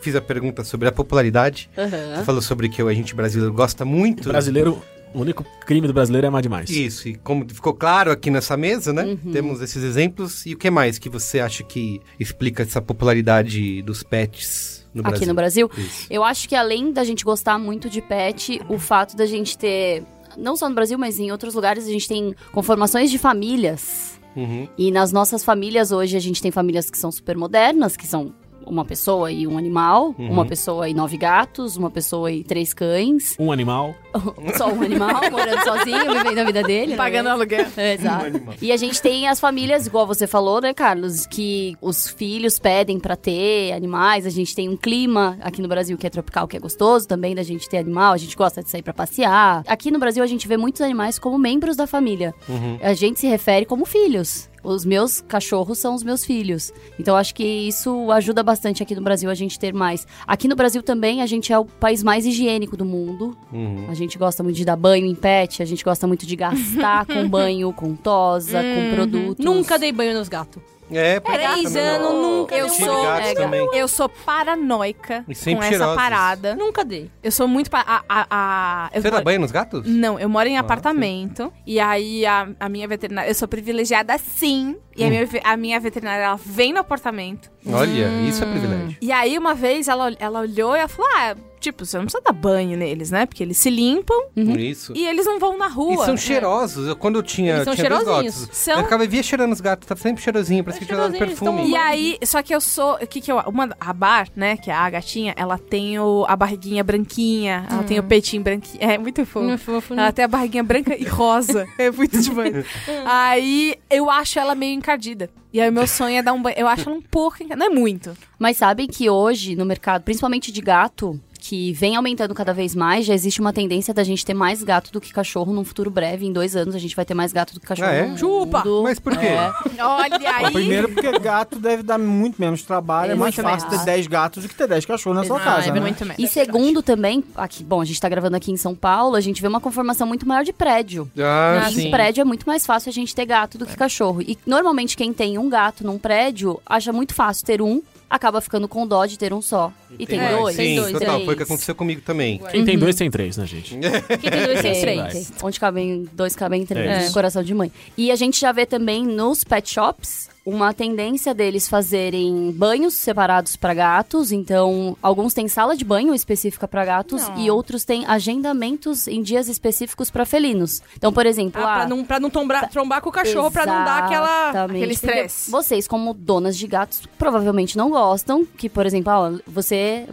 [0.00, 1.70] fiz a pergunta sobre a popularidade.
[1.74, 4.28] Você falou sobre que a gente brasileiro gosta muito.
[4.28, 4.82] Brasileiro,
[5.14, 6.68] o único crime do brasileiro é amar demais.
[6.70, 9.16] Isso, e como ficou claro aqui nessa mesa, né?
[9.32, 10.44] Temos esses exemplos.
[10.46, 15.16] E o que mais que você acha que explica essa popularidade dos pets no Brasil?
[15.16, 15.70] Aqui no Brasil.
[15.76, 16.06] Isso.
[16.10, 20.04] Eu acho que além da gente gostar muito de pet, o fato da gente ter,
[20.36, 24.20] não só no Brasil, mas em outros lugares, a gente tem conformações de famílias.
[24.34, 24.66] Uhum.
[24.78, 28.34] E nas nossas famílias hoje, a gente tem famílias que são super modernas, que são
[28.66, 30.30] uma pessoa e um animal, Uhum.
[30.30, 33.94] uma pessoa e nove gatos, uma pessoa e três cães, Um animal.
[34.56, 36.96] só um animal morando sozinho, vivendo a vida dele.
[36.96, 37.30] Pagando né?
[37.32, 37.66] aluguel.
[37.76, 38.42] É, Exato.
[38.60, 42.98] E a gente tem as famílias, igual você falou, né, Carlos, que os filhos pedem
[43.00, 44.26] pra ter animais.
[44.26, 47.34] A gente tem um clima aqui no Brasil que é tropical, que é gostoso também
[47.34, 48.12] da gente ter animal.
[48.12, 49.62] A gente gosta de sair pra passear.
[49.66, 52.34] Aqui no Brasil a gente vê muitos animais como membros da família.
[52.82, 54.48] A gente se refere como filhos.
[54.62, 56.72] Os meus cachorros são os meus filhos.
[56.98, 60.06] Então acho que isso ajuda bastante aqui no Brasil a gente ter mais.
[60.26, 63.36] Aqui no Brasil também a gente é o país mais higiênico do mundo.
[63.52, 63.86] Uhum.
[63.88, 67.06] A gente gosta muito de dar banho em pet, a gente gosta muito de gastar
[67.06, 69.44] com banho, com tosa, com produtos.
[69.44, 70.71] Nunca dei banho nos gatos.
[70.92, 73.32] É, Três anos, nunca Eu sou- é.
[73.74, 75.96] Eu sou paranoica E com sempre essa cheirosos.
[75.96, 76.54] parada.
[76.54, 77.10] Nunca dei.
[77.22, 77.70] Eu sou muito.
[77.70, 79.86] pa- A, a, a- eu Você dá moro- banho nos gatos?
[79.86, 81.52] Não, eu moro em Ah, apartamento.
[81.66, 83.28] E aí a, a minha veterinária.
[83.28, 84.76] Eu sou privilegiada sim.
[84.96, 85.10] E a, Hum.
[85.10, 87.50] minha, ve- a minha veterinária ela vem no apartamento.
[87.66, 88.96] Olha, isso é privilégio.
[89.00, 92.22] E aí uma vez ela, ela olhou e ela falou: Ah, tipo, você não precisa
[92.22, 93.24] dar banho neles, né?
[93.24, 94.92] Porque eles se limpam Isso.
[94.94, 96.02] e eles não vão na rua.
[96.02, 96.88] E são cheirosos.
[96.88, 99.60] Eu, quando eu tinha, Eles são tinha dois gatos, São- eu ficava via cheirando os
[99.60, 101.70] gatos, tava sempre cheirosinho, parece que tinha dado perfume.
[101.70, 102.94] E aí, só que eu sou.
[102.96, 103.38] O que que eu.
[103.46, 104.56] Uma, a Bar, né?
[104.56, 107.66] Que é a gatinha, ela tem o, a barriguinha branquinha.
[107.70, 108.82] Ela tem o peitinho branquinho.
[108.82, 109.46] É muito fofo.
[109.46, 110.02] Hum, fofo, né?
[110.02, 111.66] Ela tem a barriguinha branca e rosa.
[111.78, 112.64] É muito demais.
[113.04, 115.30] aí eu acho ela meio encardida.
[115.52, 116.56] E aí o meu sonho é dar um banho.
[116.58, 117.56] Eu acho ela um pouco encardida.
[117.56, 118.16] Não é muito.
[118.38, 123.04] Mas sabem que hoje, no mercado, principalmente de gato, que vem aumentando cada vez mais,
[123.04, 126.24] já existe uma tendência da gente ter mais gato do que cachorro num futuro breve.
[126.24, 127.88] Em dois anos a gente vai ter mais gato do que cachorro.
[127.90, 128.06] Ah, é?
[128.06, 128.62] no Chupa!
[128.84, 129.26] Mas por quê?
[129.26, 129.50] É.
[129.82, 130.52] Olha aí.
[130.52, 133.10] Primeiro porque gato deve dar muito menos trabalho.
[133.10, 133.84] É, É mais fácil menos.
[133.84, 135.80] ter 10 gatos do que ter 10 cachorros na sua Ah, casa, é né?
[135.80, 136.24] Muito mesmo.
[136.24, 139.42] E segundo também, aqui, bom, a gente tá gravando aqui em São Paulo, a gente
[139.42, 141.10] vê uma conformação muito maior de prédio.
[141.18, 141.88] Ah, E sim.
[141.88, 144.22] em prédio é muito mais fácil a gente ter gato do que cachorro.
[144.22, 148.68] E normalmente quem tem um gato num prédio acha muito fácil ter um, acaba ficando
[148.68, 149.72] com dó de ter um só.
[149.98, 151.24] E tem É, dois, Sim, tem dois, total, três.
[151.24, 152.38] foi o que aconteceu comigo também.
[152.50, 153.70] Quem tem dois tem três, né, gente?
[154.20, 155.12] Quem tem dois tem Tem, três.
[155.30, 155.36] tem.
[155.42, 157.08] Onde cabem dois, cabem três.
[157.08, 157.10] É.
[157.12, 157.72] Coração de mãe.
[157.96, 163.54] E a gente já vê também nos pet shops uma tendência deles fazerem banhos separados
[163.56, 164.32] para gatos.
[164.32, 167.38] Então, alguns têm sala de banho específica para gatos Não.
[167.38, 170.82] e outros têm agendamentos em dias específicos para felinos.
[170.96, 173.64] Então, por exemplo, Ah, ah, pra não, pra não tombar, trombar com o cachorro, pra
[173.66, 174.64] não dar aquela...
[174.64, 175.50] Aquele estresse.
[175.50, 180.06] Vocês, como donas de gatos, provavelmente não gostam que, por exemplo, ó, você,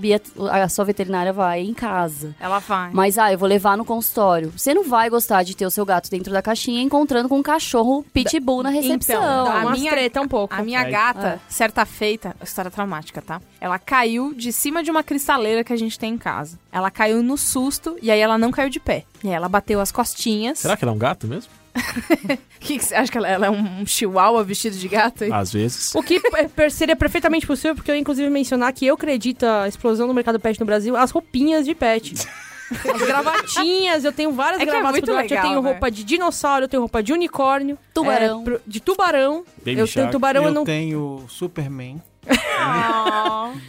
[0.51, 2.35] a sua veterinária vai em casa.
[2.39, 2.91] Ela vai.
[2.93, 4.51] Mas, ah, eu vou levar no consultório.
[4.55, 7.43] Você não vai gostar de ter o seu gato dentro da caixinha encontrando com um
[7.43, 9.15] cachorro pitbull na recepção.
[9.21, 10.53] Então, a minha- treta um pouco.
[10.53, 13.41] A minha Aí- gata, certa feita, história traumática, tá?
[13.59, 16.59] Ela caiu de cima de uma cristaleira que a gente tem em casa.
[16.71, 19.05] Ela caiu no susto e aí ela não caiu de pé.
[19.23, 20.59] E aí ela bateu as costinhas.
[20.59, 21.51] Será que ela é um gato mesmo?
[22.59, 25.23] Que você acha que ela, ela é um chihuahua vestido de gato?
[25.23, 25.31] hein?
[25.31, 25.95] Às vezes.
[25.95, 26.21] O que
[26.57, 30.39] é, seria perfeitamente possível, porque eu inclusive mencionar que eu acredito a explosão do mercado
[30.39, 32.15] pet no Brasil, as roupinhas de pet.
[32.71, 35.25] As gravatinhas, eu tenho várias É que é gravatas muito pro gato.
[35.25, 35.69] Eu legal, tenho né?
[35.71, 37.77] roupa de dinossauro, eu tenho roupa de unicórnio.
[37.93, 38.43] Tubarão.
[38.47, 39.43] é, de tubarão.
[39.57, 40.11] Baby eu tenho Shark.
[40.11, 40.63] tubarão, eu eu não.
[40.65, 42.01] tenho Superman.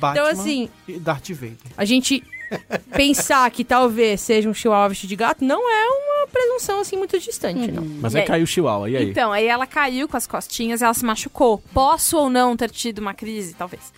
[0.01, 1.57] Batman Então, assim, e Darth Vader.
[1.77, 2.23] a gente
[2.95, 5.87] pensar que talvez seja um chihuahua vestido de gato não é
[6.21, 7.85] uma presunção assim muito distante, não.
[8.01, 8.29] Mas E aí aí?
[8.29, 9.11] caiu o chihuahua, e aí?
[9.11, 11.59] Então, aí ela caiu com as costinhas e ela se machucou.
[11.73, 13.55] Posso ou não ter tido uma crise?
[13.55, 13.93] Talvez.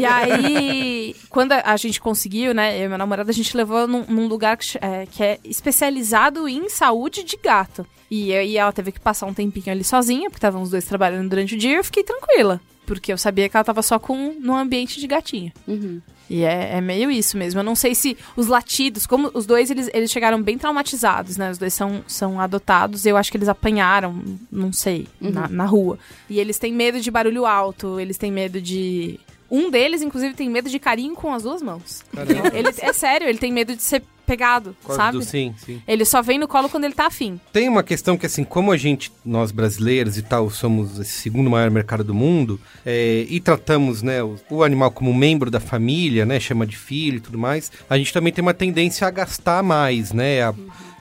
[0.00, 4.04] E aí, quando a gente conseguiu, né, eu e meu namorado, a gente levou num,
[4.08, 7.86] num lugar que, é, que é especializado em saúde de gato.
[8.10, 11.28] E aí ela teve que passar um tempinho ali sozinha, porque estavam os dois trabalhando
[11.28, 12.60] durante o dia, e eu fiquei tranquila.
[12.86, 15.52] Porque eu sabia que ela tava só com num ambiente de gatinha.
[15.66, 16.00] Uhum.
[16.28, 17.60] E é, é meio isso mesmo.
[17.60, 21.50] Eu não sei se os latidos, como os dois, eles, eles chegaram bem traumatizados, né?
[21.50, 23.04] Os dois são, são adotados.
[23.04, 25.98] Eu acho que eles apanharam, não sei, na, na rua.
[26.28, 29.20] E eles têm medo de barulho alto, eles têm medo de.
[29.56, 32.02] Um deles, inclusive, tem medo de carinho com as duas mãos.
[32.14, 32.50] Caramba.
[32.52, 35.18] Ele, é sério, ele tem medo de ser pegado, causa sabe?
[35.18, 35.82] do- Sim, sim.
[35.86, 37.38] Ele só vem no colo quando ele tá afim.
[37.52, 41.50] Tem uma questão que, assim, como a gente, nós brasileiros e tal, somos esse segundo
[41.50, 46.24] maior mercado do mundo, é, e tratamos, né, o, o animal como membro da família,
[46.24, 49.62] né, chama de filho e tudo mais, a gente também tem uma tendência a gastar
[49.62, 50.54] mais, né, a-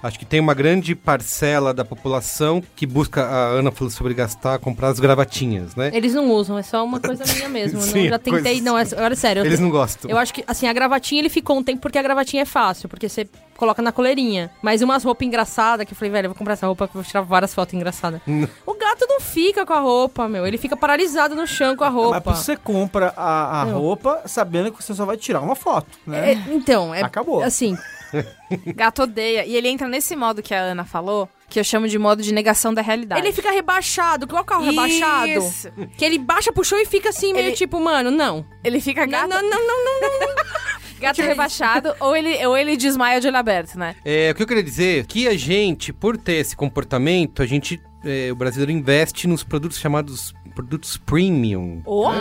[0.04, 4.60] Acho que tem uma grande parcela da população que busca, a Ana falou sobre gastar,
[4.60, 5.90] comprar as gravatinhas, né?
[5.94, 7.82] Eles não usam, é só uma coisa minha mesmo.
[7.82, 9.40] Sim, eu já tentei, coisa- não, é, agora é sério.
[9.42, 10.12] eu Eles não gostam.
[10.12, 12.90] Eu acho que, assim, a gravatinha ele ficou um tempo porque a gravatinha é fácil,
[12.90, 14.52] porque você coloca na coleirinha.
[14.62, 17.02] Mas umas roupas engraçadas que eu falei, velho, eu vou comprar essa roupa que eu
[17.02, 18.20] vou tirar várias fotos engraçadas.
[18.66, 20.46] o gato não fica com a roupa, meu.
[20.46, 22.36] Ele fica paralisado no chão com a Mas roupa.
[22.36, 23.80] você compra a, a Não.
[23.80, 26.46] roupa sabendo que você só vai tirar uma foto, É, né?
[26.52, 27.02] então, é.
[27.04, 27.42] Acabou.
[27.42, 27.78] Assim,
[28.76, 29.46] Gato odeia.
[29.46, 32.34] E ele entra nesse modo que a Ana falou, que eu chamo de modo de
[32.34, 33.22] negação da realidade.
[33.22, 35.28] Ele fica rebaixado, igual o carro rebaixado.
[35.32, 35.72] Isso.
[35.98, 38.46] Que ele baixa pro chão e fica assim, meio Ele- tipo, mano, não.
[38.64, 40.36] Ele fica Não, gato, não, não, não, não, não.
[41.00, 43.96] gato rebaixado ou ele, ou ele desmaia de olho aberto, né?
[44.06, 47.46] É, o que eu queria dizer é que a gente, por ter esse comportamento, a
[47.46, 51.82] gente, é, o brasileiro investe nos produtos chamados produtos premium.
[51.86, 52.18] Ou E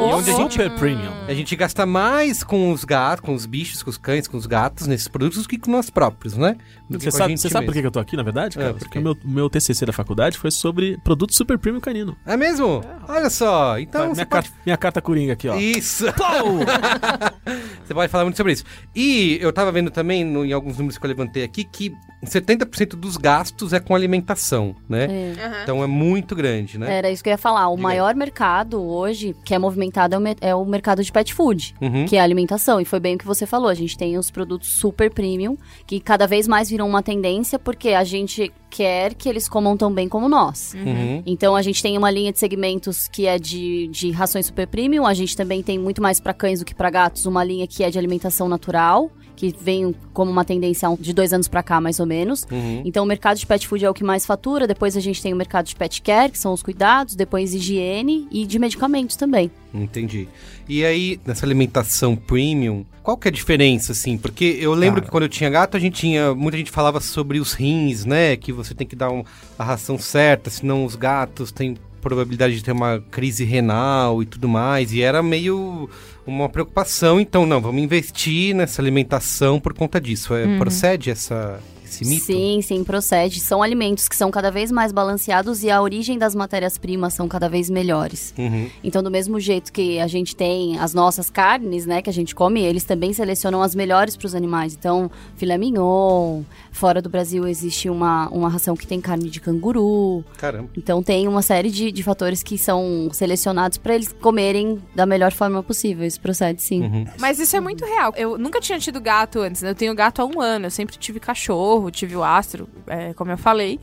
[0.00, 1.12] onde a gente, Super Premium.
[1.26, 4.46] a gente gasta mais com os gatos, com os bichos, com os cães, com os
[4.46, 6.56] gatos, nesses produtos do que com nós próprios, né?
[6.88, 8.78] Do Você sabe, você sabe por que eu tô aqui, na verdade, É, Carlos?
[8.78, 9.00] por Porque quê?
[9.00, 12.16] o meu, meu TCC da faculdade foi sobre produto Super Premium canino.
[12.26, 12.82] É mesmo?
[13.08, 14.60] Olha só, então minha, você carta, pode...
[14.64, 15.56] minha carta coringa aqui, ó.
[15.56, 16.04] Isso!
[17.84, 18.64] você pode falar muito sobre isso.
[18.94, 21.92] E eu tava vendo também, no- em alguns números que eu levantei aqui, que
[22.24, 25.04] 70% dos gastos é com alimentação, né?
[25.04, 25.62] É.
[25.62, 26.92] Então é muito grande, né?
[26.98, 27.68] Era isso que eu ia falar.
[27.68, 31.32] O Diga maior mercado hoje que é movimentado é o, é o mercado de pet
[31.32, 32.06] food, Uhum.
[32.06, 32.80] que é a alimentação.
[32.80, 33.68] E foi bem o que você falou.
[33.68, 37.90] A gente tem os produtos super premium, que cada vez mais viram uma tendência, porque
[37.90, 40.74] a gente quer que eles comam tão bem como nós.
[40.74, 41.22] Uhum.
[41.24, 45.06] Então a gente tem uma linha de segmentos que é de, de rações super premium.
[45.06, 47.82] A gente também tem muito mais para cães do que para gatos, uma linha que
[47.82, 52.00] é de alimentação natural, que vem como uma tendência de dois anos para cá, mais
[52.00, 52.44] ou menos.
[52.50, 52.82] Uhum.
[52.84, 54.66] Então o mercado de pet food é o que mais fatura.
[54.66, 58.26] Depois a gente tem o mercado de pet care, que são os cuidados, depois higiene
[58.32, 59.48] e de medicamentos também.
[59.72, 60.26] Entendi.
[60.68, 64.18] E aí, nessa alimentação premium, qual que é a diferença, assim?
[64.18, 65.04] Porque eu lembro Cara.
[65.06, 66.34] que quando eu tinha gato, a gente tinha.
[66.34, 68.36] Muita gente falava sobre os rins, né?
[68.36, 69.22] Que você tem que dar um-
[69.58, 74.48] a ração certa, senão os gatos têm probabilidade de ter uma crise renal e tudo
[74.48, 74.92] mais.
[74.92, 75.88] E era meio
[76.26, 77.20] uma preocupação.
[77.20, 80.34] Então, não, vamos investir nessa alimentação por conta disso.
[80.34, 82.24] É, Procede essa, esse mito?
[82.24, 83.40] Sim, sim, procede.
[83.40, 87.48] São alimentos que são cada vez mais balanceados e a origem das matérias-primas são cada
[87.48, 88.34] vez melhores.
[88.38, 88.68] Uhum.
[88.82, 92.34] Então, do mesmo jeito que a gente tem as nossas carnes, né, que a gente
[92.34, 94.74] come, eles também selecionam as melhores para os animais.
[94.74, 100.24] Então, filé mignon, fora do Brasil existe uma, uma ração que tem carne de canguru.
[100.36, 100.68] Caramba.
[100.76, 105.32] Então, tem uma série de, de fatores que são selecionados para eles comerem da melhor
[105.32, 106.06] forma possível.
[106.06, 106.82] Isso procede sim.
[106.82, 107.06] Uhum.
[107.18, 108.12] Mas isso é muito real.
[108.16, 109.70] Eu nunca tinha tido gato antes, né?
[109.70, 110.66] Eu tenho gato há um ano.
[110.66, 113.78] Eu sempre tive cachorro, tive o astro, é, como eu falei.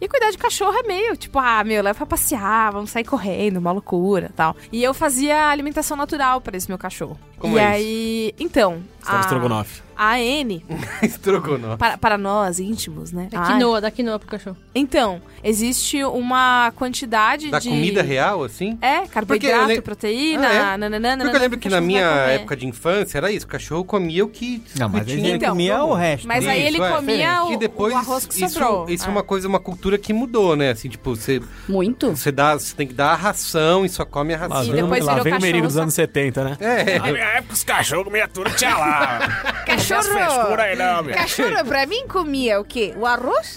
[0.00, 3.58] E cuidar de cachorro é meio, tipo, ah, meu, leva pra passear, vamos sair correndo,
[3.58, 4.56] uma loucura tal.
[4.72, 7.18] E eu fazia alimentação natural para esse meu cachorro.
[7.40, 9.82] Como e é aí, então, Estava a, estrogonofe.
[9.96, 10.62] a N,
[11.02, 11.78] Estrogonofe.
[11.78, 13.28] para, para nós íntimos, né?
[13.30, 14.56] Dá Ah, quinoa, dá quinoa pro cachorro.
[14.74, 17.70] então, existe uma quantidade Da de...
[17.70, 18.78] comida real, assim?
[18.82, 20.76] É, carboidrato, lem- proteína, Ah, é?
[20.76, 23.84] nananana, Porque eu lembro o que na minha época de infância era isso, o cachorro
[23.84, 25.18] comia o que Não, mas tinha.
[25.28, 26.28] ele Então, comia o resto.
[26.28, 28.86] Mas aí Isso, ele é, comia o, e depois o arroz que isso, sobrou.
[28.88, 29.10] Isso é É.
[29.10, 30.70] uma coisa, uma cultura que mudou, né?
[30.72, 32.10] Assim, tipo, você, Muito.
[32.10, 34.64] você, dá, você tem que dar a ração e só come a Lá ração.
[34.64, 36.56] E vem, depois lá virou vem o merigo dos anos 70, né?
[36.60, 36.98] É,
[37.36, 39.18] época os cachorros comiam tudo, tinha lá.
[39.66, 40.54] Cachorro!
[40.58, 41.14] aí não, meu.
[41.14, 42.94] Cachorro, pra mim, comia o quê?
[42.96, 43.56] O arroz?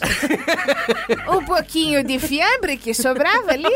[1.30, 3.70] um pouquinho de fiambre que sobrava ali?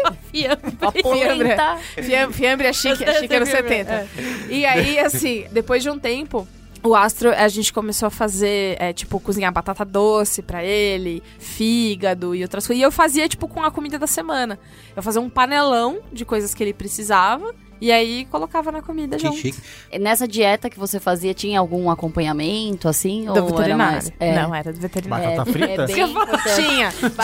[1.02, 1.78] Polenta.
[2.02, 4.08] Fiambre, fiambre é chique, é chique anos 70.
[4.50, 6.48] E aí, assim, depois de um tempo...
[6.84, 12.36] O Astro, a gente começou a fazer, é, tipo, cozinhar batata doce pra ele, fígado
[12.36, 12.80] e outras coisas.
[12.80, 14.60] E eu fazia, tipo, com a comida da semana.
[14.96, 19.24] Eu fazia um panelão de coisas que ele precisava e aí colocava na comida que
[19.26, 19.38] junto.
[19.38, 19.60] chique.
[20.00, 23.26] Nessa dieta que você fazia, tinha algum acompanhamento, assim?
[23.26, 23.76] Do ou era veterinário.
[23.76, 24.12] mais...
[24.20, 24.36] É.
[24.42, 25.30] Não, era do veterinário.
[25.30, 25.84] Batata frita?
[25.84, 26.56] É bem importante.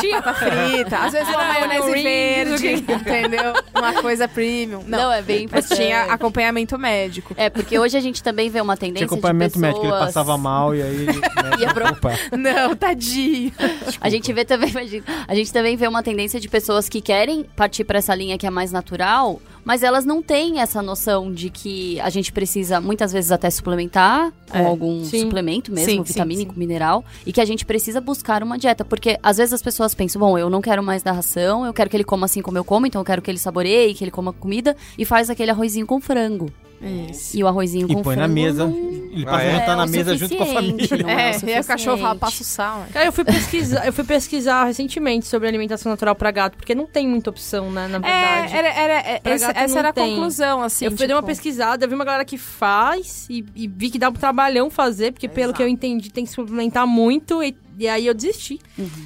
[0.01, 3.53] Tinha batata frita, às vezes uma Era maionese verde, entendeu?
[3.75, 4.83] Uma coisa premium.
[4.87, 7.33] Não, Não, é bem mas tinha acompanhamento médico.
[7.37, 9.73] É, porque hoje a gente também vê uma tendência Tinha acompanhamento de pessoas...
[9.81, 11.05] médico, ele passava mal e aí ele.
[11.13, 11.21] né,
[11.59, 12.11] Ia pro- opa.
[12.37, 13.51] Não, tadinho.
[13.99, 17.43] A gente vê também, imagina, a gente também vê uma tendência de pessoas que querem
[17.55, 21.49] partir para essa linha que é mais natural, mas elas não têm essa noção de
[21.49, 25.21] que a gente precisa muitas vezes até suplementar com É, algum sim.
[25.21, 26.59] suplemento mesmo, Sim, vitamínico, sim.
[26.59, 30.19] mineral, e que a gente precisa buscar uma dieta, porque às vezes as pessoas pensam,
[30.19, 32.63] bom, eu não quero mais dar ração, eu quero que ele coma assim como eu
[32.63, 35.85] como, então eu quero que ele saboreie, que ele coma comida e faz aquele arrozinho
[35.87, 36.51] com frango.
[37.09, 37.37] Isso.
[37.37, 38.65] E o arrozinho E com põe frango na mesa.
[38.67, 38.77] não
[39.13, 39.51] Ele Ah, passa é?
[39.51, 40.87] jantar é na o mesa junto com a família.
[41.07, 42.79] é, É, e aí o cachorro fala, passa o sal.
[42.79, 42.87] né?
[42.91, 46.85] Cara, eu fui pesquisar, eu fui pesquisar recentemente sobre alimentação natural pra gato, porque não
[46.87, 48.53] tem muita opção, né, na verdade.
[48.53, 50.15] É, era, era, é, essa, essa era a tem.
[50.15, 50.85] conclusão, assim.
[50.85, 53.89] eu fui dar uma tipo, pesquisada, eu vi uma galera que faz e, e vi
[53.89, 55.57] que dá um trabalhão fazer, porque pelo Exato.
[55.57, 58.59] que eu entendi tem que suplementar muito e, e aí eu desisti.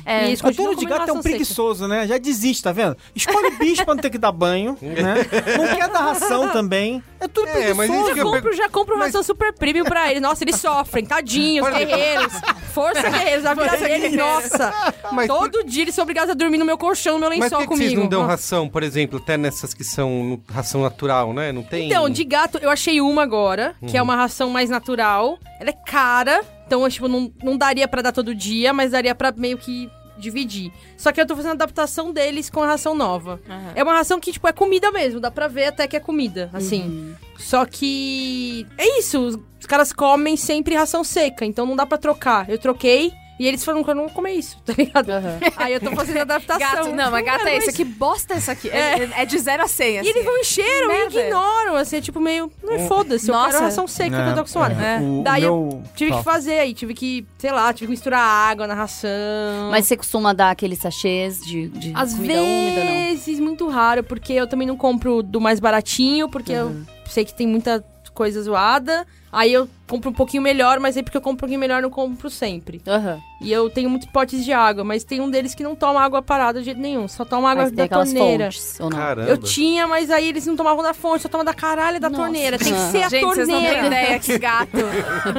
[0.06, 1.30] É, E eles O dono de gato é um ração seca.
[1.30, 2.08] preguiçoso, né?
[2.08, 2.96] Já desiste, tá vendo?
[3.16, 5.16] Escolhe bicho pra não ter que dar banho, né?
[5.58, 7.04] Não quer dar ração também.
[7.20, 8.12] É tudo É, mas preguiçoso.
[8.12, 10.22] isso Já compro, já compro Mas- ração super premium pra eles.
[10.22, 12.34] Nossa, eles sofrem, tadinhos, guerreiros.
[12.74, 14.94] Força, guerreiros, a vida deles, nossa.
[15.12, 17.40] Mas por- Todo dia eles são obrigados a dormir no meu colchão, no meu Mas
[17.40, 17.90] lençol por que, comigo.
[17.90, 21.52] vocês não dão ração, por exemplo, até nessas que são ração natural, né?
[21.52, 21.88] Não tem.
[21.88, 25.40] Então, de gato, eu achei uma agora, que é uma ração mais natural.
[25.60, 29.32] Ela é cara, então, tipo, não, não daria pra dar todo dia, mas daria pra
[29.32, 30.72] meio que dividir.
[30.98, 33.40] Só que eu tô fazendo adaptação deles com a ração nova.
[33.50, 33.72] Aham.
[33.74, 35.20] É uma ração que, tipo, é comida mesmo.
[35.20, 36.82] Dá pra ver até que é comida, assim.
[36.82, 37.16] Uhum.
[37.38, 38.68] Só que...
[38.78, 39.20] É isso.
[39.20, 41.46] Os, os caras comem sempre ração seca.
[41.46, 42.50] Então não dá pra trocar.
[42.50, 43.14] Eu troquei...
[43.40, 45.10] E eles falaram que eu não vou comer isso, tá ligado?
[45.12, 45.38] Aham.
[45.58, 46.60] Aí eu tô fazendo adaptação.
[46.60, 47.72] Gato, não, mas gato Cara, é isso.
[47.74, 48.70] Que bosta é isso aqui.
[48.70, 49.10] É, É.
[49.22, 50.08] é de 0 a 100, assim.
[50.08, 52.52] E eles não encheram e ignoram, assim, é tipo meio...
[52.64, 53.52] Não foda-se, eu Nossa.
[53.52, 54.74] quero ração seca que eu tô acostumada.
[54.74, 58.66] é, Daí eu tive que fazer aí, tive que, sei lá, tive que misturar água
[58.66, 59.10] na ração.
[59.70, 62.92] Mas você costuma dar aqueles sachês de, de Às comida úmida, não?
[62.92, 67.34] vezes, muito raro, porque eu também não compro do mais baratinho, porque eu sei que
[67.34, 69.06] tem muita coisa zoada.
[69.38, 71.84] Aí eu compro um pouquinho melhor, mas aí porque eu compro um pouquinho melhor, eu
[71.84, 72.82] não compro sempre.
[72.88, 73.20] Aham.
[73.40, 76.24] E eu tenho muitos potes de água, mas tem um deles que não toma água
[76.24, 78.46] parada de jeito nenhum, só toma água Mas da torneira.
[78.46, 78.98] fontes, ou não?
[78.98, 79.30] Caramba.
[79.30, 82.24] Eu tinha, mas aí eles não tomavam da fonte, só toma da caralho da Nossa.
[82.24, 82.58] torneira.
[82.58, 83.88] Tem que ser a Gente, vocês não têm torneira.
[83.88, 84.78] ideia que gato...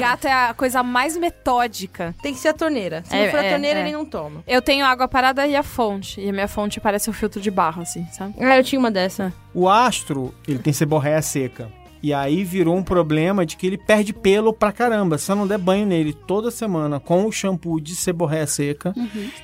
[0.00, 2.14] gato é a coisa mais metódica.
[2.22, 3.02] Tem que ser a torneira.
[3.04, 3.82] Se É, não for a é, torneira, é.
[3.82, 4.42] ele não toma.
[4.46, 6.20] Eu tenho água parada e a fonte.
[6.20, 8.34] E a minha fonte parece um filtro de barro, assim, sabe?
[8.40, 9.32] Ah, eu tinha uma dessa.
[9.54, 11.68] O astro, ele tem seborréia seca.
[12.02, 15.18] E aí virou um problema de que ele perde pelo pra caramba.
[15.18, 18.94] Se eu não der banho nele toda semana com o shampoo de seborréia seca,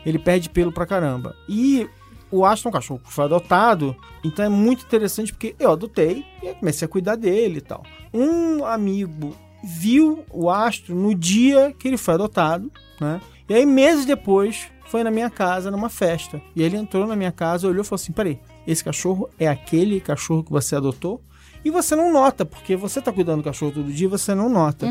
[0.07, 1.35] ele perde pelo pra caramba.
[1.49, 1.89] E
[2.31, 6.25] o astro é um cachorro que foi adotado, então é muito interessante porque eu adotei
[6.43, 7.83] e comecei a cuidar dele e tal.
[8.13, 13.21] Um amigo viu o astro no dia que ele foi adotado, né?
[13.49, 16.41] E aí meses depois foi na minha casa numa festa.
[16.55, 20.01] E ele entrou na minha casa, olhou e falou assim: "Peraí, esse cachorro é aquele
[20.01, 21.21] cachorro que você adotou?"
[21.65, 24.87] E você não nota, porque você tá cuidando do cachorro todo dia, você não nota.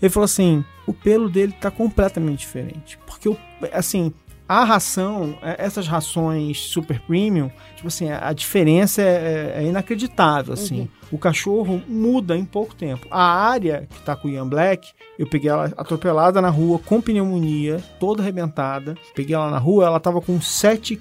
[0.00, 2.98] Ele falou assim: o pelo dele tá completamente diferente.
[3.06, 3.34] Porque,
[3.72, 4.12] assim,
[4.48, 10.88] a ração, é- essas rações super premium, tipo assim, a diferença é, é inacreditável, assim.
[11.10, 13.06] O cachorro muda em pouco tempo.
[13.10, 17.00] A área que tá com o Ian Black, eu peguei ela atropelada na rua, com
[17.00, 18.94] pneumonia, toda arrebentada.
[19.14, 20.98] Peguei ela na rua, ela tava com 7,5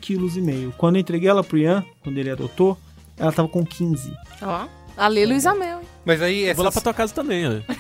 [0.69, 0.71] kg.
[0.77, 2.77] Quando eu entreguei ela pro Ian, quando ele adotou,
[3.17, 4.13] ela tava com 15.
[4.41, 4.65] Ó.
[4.97, 5.86] Ale Luiz Amel, hein?
[6.03, 6.83] Mas aí Vou lá pra essas...
[6.83, 7.63] tua casa também, né?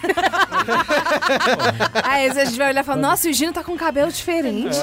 [2.03, 4.75] Aí a gente vai olhar e falar, nossa, o Gino tá com um cabelo diferente.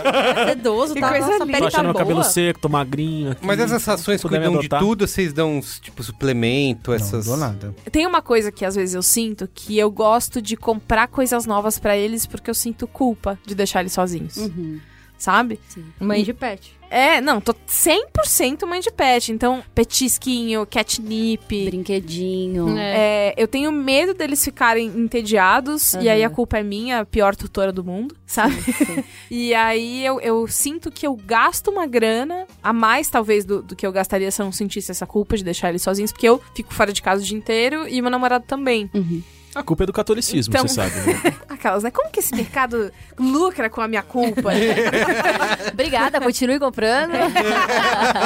[0.46, 1.10] Sedoso, Que tá?
[1.10, 1.52] coisa Nossa, linda.
[1.52, 3.46] pele Tô tá achando meu cabelo seco, tô magrinho aqui.
[3.46, 7.26] Mas essas rações cuidam de tudo, vocês dão, tipo, suplemento, essas...
[7.26, 7.74] Não, dou nada.
[7.90, 11.78] Tem uma coisa que às vezes eu sinto, que eu gosto de comprar coisas novas
[11.78, 14.36] pra eles porque eu sinto culpa de deixar eles sozinhos.
[14.36, 14.80] Uhum.
[15.16, 15.58] Sabe?
[15.98, 16.74] Mãe de pet.
[16.90, 19.32] É, não, tô 100% mãe de pet.
[19.32, 21.64] Então, petisquinho, catnip.
[21.64, 22.76] Brinquedinho.
[22.78, 23.28] É.
[23.30, 26.34] É, eu tenho medo deles ficarem entediados, e aí a Uhum.
[26.34, 28.54] culpa é minha, a pior tutora do mundo, sabe?
[29.30, 33.74] e aí eu, eu sinto que eu gasto uma grana a mais, talvez, do, do
[33.74, 36.40] que eu gastaria se eu não sentisse essa culpa de deixar eles sozinhos, porque eu
[36.54, 38.90] fico fora de casa o dia inteiro e meu namorado também.
[38.94, 39.22] Uhum.
[39.54, 40.90] A culpa é do catolicismo, Então- você sabe.
[41.00, 41.34] Né?
[41.48, 41.90] Aquelas, né?
[41.90, 44.50] Como que esse mercado lucra com a minha culpa?
[45.72, 47.12] Obrigada, continue comprando.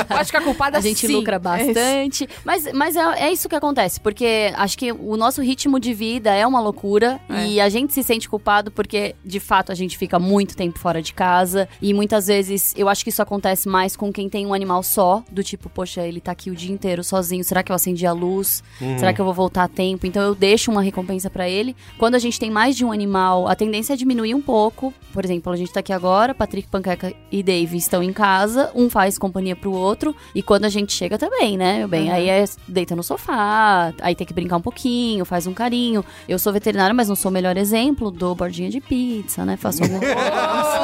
[0.09, 1.13] Pode ficar culpada A gente sim.
[1.15, 2.29] lucra É bastante.
[2.45, 6.33] mas mas é, é isso que acontece, porque acho que o nosso ritmo de vida
[6.35, 7.47] é uma loucura É.
[7.47, 11.01] e a gente se sente culpado porque, de fato, a gente fica muito tempo fora
[11.03, 11.69] de casa.
[11.81, 15.23] E muitas vezes eu acho que isso acontece mais com quem tem um animal só,
[15.31, 17.43] do tipo, poxa, ele tá aqui o dia inteiro sozinho.
[17.45, 18.63] Será que eu acendi a luz?
[18.99, 20.07] Será que eu vou voltar a tempo?
[20.07, 21.75] Então eu deixo uma recompensa pra ele.
[21.99, 24.93] Quando a gente tem mais de um animal, a tendência é diminuir um pouco.
[25.13, 28.91] Por exemplo, a gente tá aqui agora, Patrick, Panqueca e Dave estão em casa, um
[28.91, 32.13] faz companhia pro outro, e quando a gente chega também, né, meu bem?
[32.13, 36.05] Aí é deita no sofá, aí tem que brincar um pouquinho, faz um carinho.
[36.29, 39.57] Eu sou veterinária, mas não sou o melhor exemplo, dou bordinha de pizza, né?
[39.57, 40.78] Faço alguma Polêmica!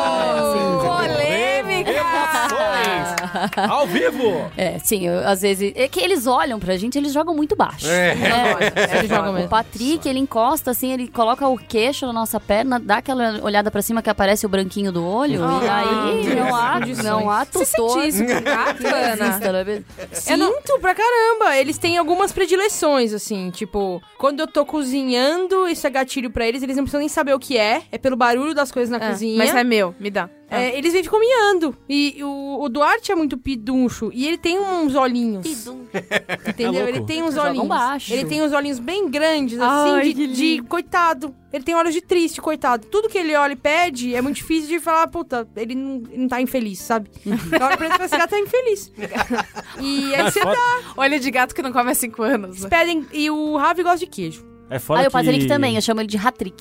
[3.69, 4.51] Ao vivo!
[4.57, 5.73] É, sim, eu, às vezes.
[5.77, 7.87] É que eles olham pra gente, eles jogam muito baixo.
[7.89, 8.15] É.
[8.15, 8.55] né?
[8.99, 9.49] Eles jogam O mesmo.
[9.49, 13.83] Patrick, ele encosta assim, ele coloca o queixo na nossa perna, dá aquela olhada pra
[13.83, 17.91] cima que aparece o branquinho do olho, e aí não há, não há Você tutor.
[18.03, 19.17] sente isso gato, Ana?
[19.39, 19.83] não é?
[20.13, 21.57] Sinto pra caramba.
[21.57, 23.51] Eles têm algumas predileções, assim.
[23.51, 26.63] Tipo, quando eu tô cozinhando, isso é gatilho pra eles.
[26.63, 27.83] Eles não precisam nem saber o que é.
[27.93, 29.37] É pelo barulho das coisas na É, cozinha.
[29.39, 30.29] Mas é meu, me dá.
[30.61, 31.77] É, eles ficam miando.
[31.89, 34.11] E o, o Duarte é muito piduncho.
[34.13, 35.47] E ele tem uns olhinhos.
[36.47, 36.87] Entendeu?
[36.87, 37.69] É ele tem uns olhinhos.
[37.69, 38.13] baixo.
[38.13, 41.35] Ele tem uns olhinhos bem grandes, assim, Ai, de, de coitado.
[41.53, 42.87] Ele tem olhos de triste, coitado.
[42.89, 46.23] Tudo que ele olha e pede é muito difícil de falar, puta, ele não, ele
[46.23, 47.09] não tá infeliz, sabe?
[47.25, 48.93] Então olha pra ele esse gato tá infeliz.
[49.81, 50.59] e aí você foda,
[50.97, 52.57] Olho de gato que não come há cinco anos.
[52.59, 53.07] eles pedem.
[53.13, 54.45] E o Ravi gosta de queijo.
[54.69, 55.13] é foda Aí o que...
[55.13, 56.57] Patrick também, eu chamo ele de Hatrick.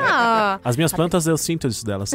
[0.00, 2.10] Ah, As minhas plantas, eu sinto isso delas.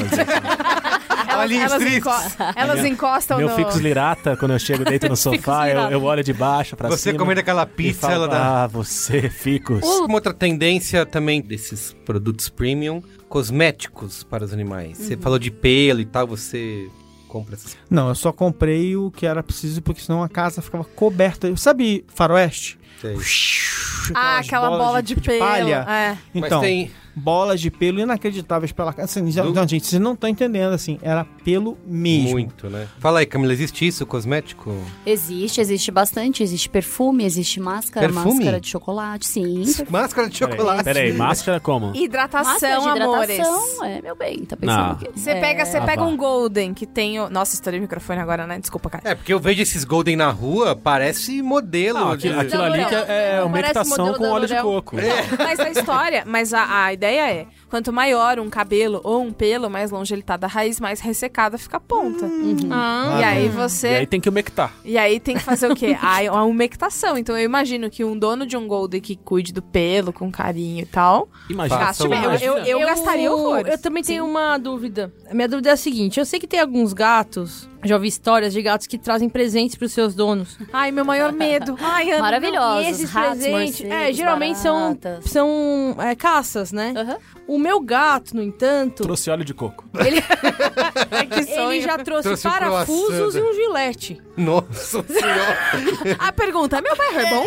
[1.40, 2.06] Elas, Olhinhos elas, tristes.
[2.06, 3.56] enco- elas encostam Meu no...
[3.56, 7.12] ficus lirata, quando eu chego deito no sofá, eu, eu olho de baixo pra Você
[7.12, 7.20] cima.
[7.20, 8.64] comendo aquela pizza, falo, ela dá...
[8.64, 9.84] Ah, você, ficus.
[9.84, 14.98] Uma outra tendência também desses produtos premium, cosméticos para os animais.
[14.98, 16.88] Você falou de pelo e tal, você
[17.28, 20.84] compra essas Não, eu só comprei o que era preciso, porque senão a casa ficava
[20.84, 21.56] coberta.
[21.56, 22.80] Sabe faroeste?
[23.02, 24.12] coisas.
[24.14, 25.40] Ah, aquela bola de, pelo.
[25.40, 25.86] palha.
[25.88, 26.18] É.
[26.34, 26.92] Então, Mas tem.
[27.20, 29.06] Bolas de pelo inacreditáveis pela casa.
[29.20, 32.30] Assim, já- Do- não, gente, vocês não estão entendendo, assim, era pelo mesmo.
[32.32, 32.88] Muito, né?
[33.00, 34.76] Fala aí, Camila, existe isso, cosmético?
[35.06, 36.42] Existe, existe bastante.
[36.44, 38.36] Existe perfume, existe máscara, Perfume?
[38.36, 39.64] máscara de chocolate, sim.
[39.90, 40.84] Máscara de chocolate.
[40.84, 41.96] Peraí, máscara como?
[41.96, 43.30] Hidratação, Máscara de amores.
[43.38, 44.92] hidratação, é, meu bem, tá pensando Não.
[44.94, 45.10] o quê?
[45.16, 46.08] Você É, pega, você Ah, pega vá.
[46.08, 47.30] um Golden que tem o...
[47.30, 48.60] Nossa, estourei o microfone agora, né?
[48.60, 49.10] Desculpa, cara.
[49.10, 52.00] É, porque eu vejo esses Golden na rua, parece modelo.
[52.00, 54.96] Não, de- aquilo, aquilo ali que é, é umectação modelo com óleo de coco.
[55.38, 59.70] Mas a história, mas a, a ideia é, quanto maior um cabelo ou um pelo,
[59.70, 62.26] mais longe ele tá da raiz, mais ressecada fica a ponta.
[62.72, 63.88] Ah, E aí E você...
[63.88, 64.74] aí tem que umectar.
[64.84, 65.96] E aí tem que fazer o quê?
[66.02, 67.18] A, a umectação.
[67.18, 70.82] Então eu imagino que um dono de um Golden que cuide do pelo com carinho
[70.82, 71.30] e tal.
[71.50, 71.80] Imagina.
[71.80, 72.24] Gaste bem.
[72.24, 73.72] Eu, eu, eu gastaria horrores.
[73.72, 75.14] Eu também tenho uma dúvida.
[75.30, 77.70] A minha dúvida é a seguinte: eu sei que tem alguns gatos.
[77.84, 80.58] Já ouvi histórias de gatos que trazem presentes pros seus donos.
[80.74, 81.78] Ai, meu maior medo.
[81.80, 82.86] Ai, Ana, Maravilhosos.
[82.86, 85.32] E esses ratos, presentes, morcegos, é, geralmente são, baratas.
[85.32, 86.94] são é, caças, né?
[86.96, 87.18] Aham.
[87.50, 89.84] O meu gato, no entanto, Trouxe óleo de coco.
[90.06, 90.22] ele,
[91.34, 91.72] que sonho.
[91.72, 94.22] ele já trouxe, Trouxe parafusos e um gilete.
[94.38, 95.58] Nossa senhora.
[96.20, 97.46] A pergunta, meu bairro é bom?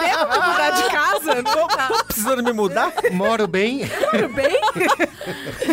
[0.00, 1.42] Devo me mudar de casa?
[1.42, 1.88] Não tá.
[2.06, 2.92] Precisando me mudar?
[3.12, 3.80] Moro bem.
[4.10, 4.60] Tudo bem?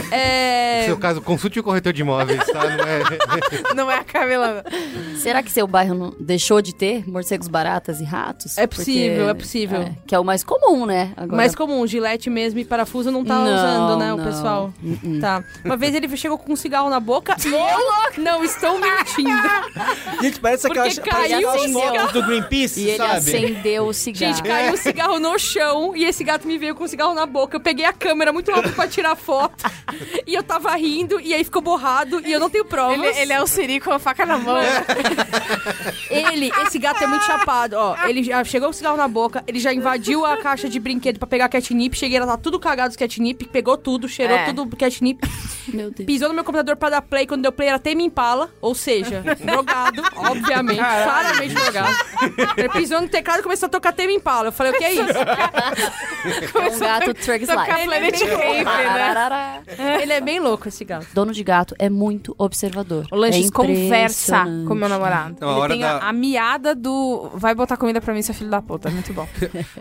[0.09, 2.61] No É, seu caso, consulte o corretor de imóveis, tá?
[2.69, 3.73] Não é...
[3.75, 4.63] Não é a Camila.
[5.17, 8.57] Será que seu bairro não deixou de ter morcegos baratas e ratos?
[8.57, 9.81] É possível, é possível.
[9.81, 11.13] é, que é o mais comum, né?
[11.15, 11.98] Agora, mais comum, gilete
[12.29, 14.25] mesmo e parafuso não tá Não, usando, né, o não.
[14.25, 14.73] pessoal.
[14.83, 15.19] Uh-uh.
[15.19, 15.43] Tá.
[15.63, 19.29] Uma vez ele chegou com um cigarro na boca eu não estou mentindo.
[20.21, 22.11] Gente, parece Porque aquelas, parece caiu aquelas um fotos cigarro.
[22.13, 23.13] do Greenpeace, E ele sabe?
[23.17, 24.33] acendeu o cigarro.
[24.35, 27.25] Gente, caiu o cigarro no chão e esse gato me veio com o cigarro na
[27.25, 27.55] boca.
[27.57, 29.63] Eu peguei a câmera muito rápido pra tirar foto.
[30.25, 32.97] e eu tava rindo e aí ficou borrado e eu não tenho provas.
[32.99, 34.57] Ele, ele é o Siri com a faca na mão.
[36.09, 37.95] Ele, esse gato é muito chapado, ó.
[38.07, 41.17] Ele já chegou com o cigarro na boca, ele já invadiu a caixa de brinquedo
[41.19, 41.88] pra pegar catnip.
[41.95, 44.45] Cheguei, ela tá tudo cagado dos catnip, pegou tudo, cheirou É.
[44.45, 45.19] tudo do catnip.
[45.69, 46.05] Meu Deus.
[46.07, 47.27] Pisou no meu computador pra dar play.
[47.27, 48.49] Quando deu play, era Tame Impala.
[48.59, 50.77] Ou seja, drogado, obviamente.
[50.79, 51.95] Claramente drogado.
[52.57, 54.47] Ele pisou no teclado e começou a tocar Tame Impala.
[54.47, 55.03] Eu falei, o que é isso?
[56.59, 57.85] É um gato Trugs Tocar Life.
[57.87, 59.63] Planet Ramp, né?
[60.01, 61.07] Ele é bem louco, esse gato.
[61.13, 63.05] Dono de gato é muito observador.
[63.11, 65.35] O Lanches é conversa com meu namorado.
[65.39, 68.33] Não, a Ele tem da- a, a miada do vai botar comida pra mim, seu
[68.35, 68.89] filho da puta.
[68.89, 69.27] Muito bom.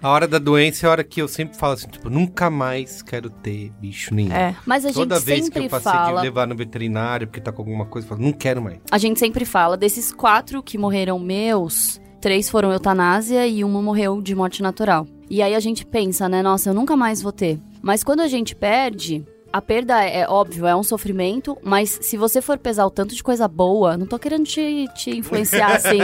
[0.02, 3.03] A hora da doença é a hora que eu sempre falo assim, tipo, nunca mais
[3.03, 4.32] quero ter bicho nenhum.
[4.32, 4.57] É.
[4.64, 6.20] Mas a gente Toda vez que sempre eu passei fala.
[6.20, 8.78] de levar no veterinário porque tá com alguma coisa, eu falo, não quero mais.
[8.90, 14.22] A gente sempre fala desses quatro que morreram meus, três foram eutanásia e uma morreu
[14.22, 15.07] de morte natural.
[15.28, 16.42] E aí a gente pensa, né?
[16.42, 17.59] Nossa, eu nunca mais vou ter.
[17.82, 19.24] Mas quando a gente perde.
[19.51, 23.22] A perda é óbvio, é um sofrimento, mas se você for pesar o tanto de
[23.22, 25.99] coisa boa, não tô querendo te, te influenciar assim,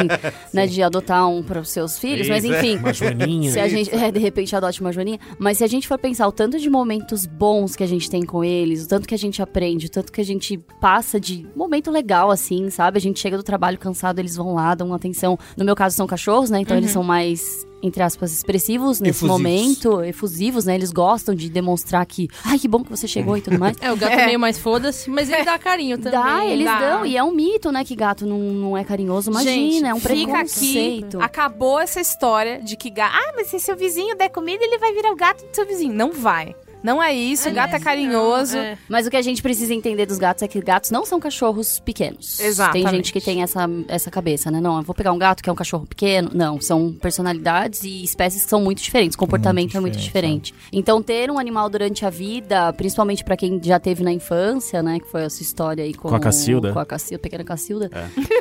[0.53, 2.59] né, de adotar um para os seus filhos, mas Isso, é.
[2.59, 3.51] enfim, Uma joaninha.
[3.51, 5.19] se a gente, é, de repente, adote uma joaninha.
[5.39, 8.25] Mas se a gente for pensar o tanto de momentos bons que a gente tem
[8.25, 11.47] com eles, o tanto que a gente aprende, o tanto que a gente passa de
[11.55, 12.97] momento legal, assim, sabe?
[12.97, 15.39] A gente chega do trabalho cansado, eles vão lá, dão atenção.
[15.57, 16.61] No meu caso, são cachorros, né?
[16.61, 17.67] Então eles são mais.
[17.87, 19.37] Entre aspas, expressivos nesse Efusivos.
[19.43, 20.75] momento, efusivos, né?
[20.75, 23.77] Eles gostam de demonstrar que, ai, que bom que você chegou e tudo mais.
[23.85, 26.13] É, o gato é meio mais foda-se, mas ele dá carinho também.
[26.19, 26.79] Dá, eles dá.
[26.79, 27.05] dão.
[27.05, 27.85] E é um mito, né?
[27.85, 29.31] Que gato não, não é carinhoso.
[29.31, 30.25] Imagina, Gente, é um fica aqui.
[30.25, 31.21] preconceito.
[31.21, 33.15] Acabou essa história de que gato.
[33.15, 35.93] Ah, mas se seu vizinho der comida, ele vai virar o gato do seu vizinho.
[35.93, 36.55] Não vai.
[36.85, 37.49] Não é isso.
[37.49, 38.57] o gato é carinhoso.
[38.57, 38.77] É.
[38.89, 41.81] Mas o que a gente precisa entender dos gatos é que gatos não são cachorros
[41.81, 42.39] pequenos.
[42.39, 42.85] Exatamente.
[42.85, 44.61] Tem gente que tem essa, essa cabeça, né?
[44.61, 46.31] Não, eu vou pegar um gato que é um cachorro pequeno.
[46.35, 49.15] Não, são personalidades e espécies que são muito diferentes.
[49.15, 50.55] O comportamento Muito é muito diferente, diferente.
[50.73, 55.01] Então, ter um animal durante a vida, principalmente pra quem já teve na infância, né?
[55.01, 56.73] Que foi essa história aí com, Com a Cacilda.
[56.73, 57.91] Com a Cacilda, pequena Cacilda.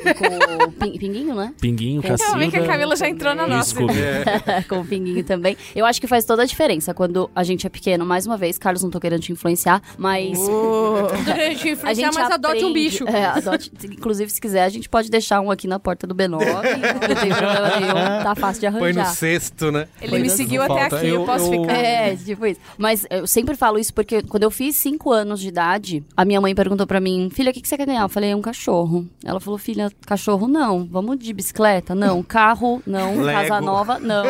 [0.05, 1.53] E com o Pin- Pinguinho, né?
[1.61, 2.37] Pinguinho, Então, cacilda.
[2.37, 3.73] vem que a Camila já entrou na nossa.
[4.67, 5.55] Com o pinguinho também.
[5.75, 8.05] Eu acho que faz toda a diferença quando a gente é pequeno.
[8.05, 12.31] Mais uma vez, Carlos, não tô querendo te influenciar, mas Durante a influenciar, gente mas
[12.31, 13.07] adote um aprende- bicho.
[13.07, 13.71] É, adote.
[13.85, 16.29] Inclusive, se quiser, a gente pode deixar um aqui na porta do B9.
[16.39, 18.23] não tem problema nenhum.
[18.23, 19.15] Tá fácil de Põe no arranjar.
[19.15, 19.87] cesto, né?
[20.01, 20.95] Ele Foi me seguiu até falta.
[20.97, 21.73] aqui, eu, Eu- posso eu- ficar.
[21.73, 22.59] É, tipo isso.
[22.77, 26.39] Mas eu sempre falo isso porque quando eu fiz 5 anos de idade, a minha
[26.41, 28.01] mãe perguntou pra mim, filha, o que, que você quer ganhar?
[28.03, 29.07] Eu falei, um cachorro.
[29.23, 30.85] Ela falou, filha, cachorro não.
[30.85, 31.93] Vamos de bicicleta?
[31.95, 32.21] Não.
[32.33, 32.81] Carro?
[32.85, 33.21] Não.
[33.21, 33.39] Lego.
[33.47, 33.99] Casa nova?
[33.99, 34.23] Não.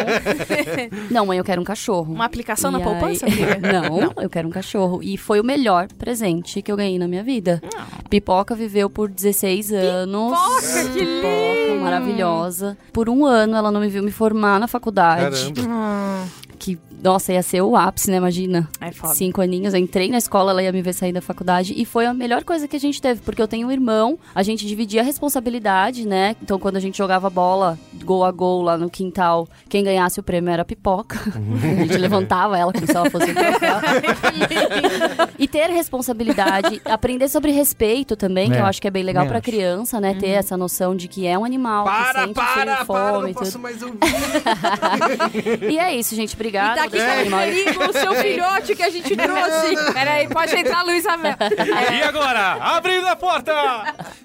[1.10, 2.14] não, mãe, eu quero um cachorro.
[2.14, 3.60] Uma aplicação na E poupança, aí- filha?
[3.62, 5.02] Não, eu quero um cachorro.
[5.02, 7.62] E foi o melhor presente que eu ganhei na minha vida.
[8.10, 10.32] Pipoca viveu por 16 anos.
[10.32, 12.78] Pipoca, que Pipoca, maravilhosa.
[12.92, 15.52] Por um ano ela não me viu me formar na faculdade.
[15.54, 16.28] Caramba.
[16.58, 18.18] Que, nossa, ia ser o ápice, né?
[18.18, 18.68] Imagina.
[18.80, 19.14] É foda.
[19.14, 22.06] Cinco aninhos, eu entrei na escola, ela ia me ver sair da faculdade e foi
[22.06, 25.02] a melhor coisa que a gente teve, porque eu tenho um irmão, a gente dividia
[25.02, 26.36] a responsabilidade, né?
[26.42, 30.24] Então quando a gente jogava bola gol a gol lá no quintal, quem ganhasse o
[30.24, 31.20] prêmio era a pipoca.
[31.28, 33.34] a gente levantava ela como se ela fosse um
[35.40, 39.26] e ter responsabilidade, aprender sobre respeito também, que É, eu acho que é bem legal
[39.26, 40.14] também pra criança, né?
[40.14, 43.28] Ter essa noção de que é um animal, que Para, sente para, para, fome não
[43.30, 43.98] e posso mais ouvir.
[45.70, 46.36] E é isso, gente.
[46.44, 46.76] E Obrigada.
[46.76, 49.94] tá aqui deixar com o seu filhote que a gente trouxe.
[49.94, 51.36] Peraí, pode entrar, Luísa Mel.
[51.94, 52.54] E agora?
[52.54, 53.54] Abrindo a porta!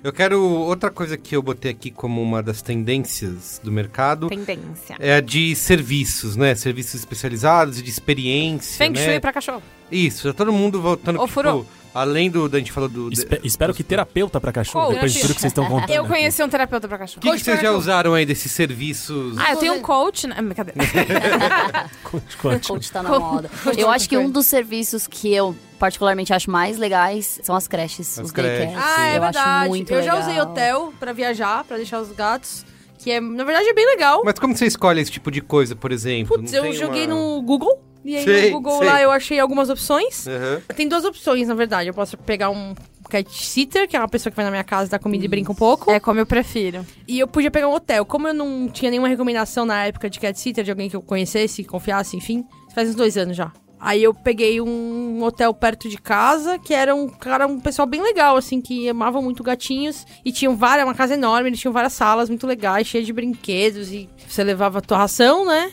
[0.02, 4.28] Eu quero outra coisa que eu botei aqui como uma das tendências do mercado.
[4.28, 4.96] Tendência.
[4.98, 6.54] É a de serviços, né?
[6.54, 9.04] Serviços especializados, de experiência, Feng né?
[9.04, 9.62] Shui pra cachorro.
[9.90, 11.66] Isso, tá todo mundo voltando, tipo, furou.
[11.94, 13.12] Além do, da gente falou do...
[13.12, 14.92] Espe- espero que terapeuta pra cachorro, Qual?
[14.94, 15.90] depois de tudo que vocês estão contando.
[15.90, 17.18] Eu conheci um terapeuta pra cachorro.
[17.18, 19.36] O que, que vocês já usaram aí desses serviços?
[19.38, 20.36] Ah, eu tenho um coach, né?
[20.40, 20.78] Brincadeira.
[22.04, 22.68] Conte, conte.
[22.68, 23.50] Coach tá na moda.
[23.62, 24.32] coach Eu acho que um coach.
[24.32, 28.96] dos serviços que eu particularmente acho mais legais são as creches, As os creches, daycares.
[28.98, 29.38] Ah, é eu verdade.
[29.38, 30.16] acho muito eu legal.
[30.16, 32.64] já usei hotel pra viajar, pra deixar os gatos.
[32.98, 34.22] Que é, na verdade, é bem legal.
[34.24, 36.36] Mas como você escolhe esse tipo de coisa, por exemplo?
[36.36, 37.82] Putz, Não eu tem joguei uma- no Google.
[38.04, 38.86] E aí Sei, no Google sei.
[38.86, 40.26] lá eu achei algumas opções.
[40.26, 40.62] Aham.
[40.74, 41.88] Tem duas opções, na verdade.
[41.88, 42.74] Eu posso pegar um
[43.10, 45.50] cat sitter, que é uma pessoa que vai na minha casa, dá comida e brinca
[45.50, 45.90] um pouco.
[45.90, 46.86] É como eu prefiro.
[47.06, 48.04] E eu podia pegar um hotel.
[48.06, 51.02] Como eu não tinha nenhuma recomendação na época de cat sitter, de alguém que eu
[51.02, 52.44] conhecesse, confiasse, enfim.
[52.74, 53.52] Faz uns dois anos já.
[53.80, 58.02] Aí eu peguei um hotel perto de casa, que era um cara, um pessoal bem
[58.02, 60.06] legal, assim, que amavam muito gatinhos.
[60.24, 63.92] E tinham várias, uma casa enorme, eles tinham várias salas muito legais, cheias de brinquedos.
[63.92, 65.70] E você levava a tua ração, né?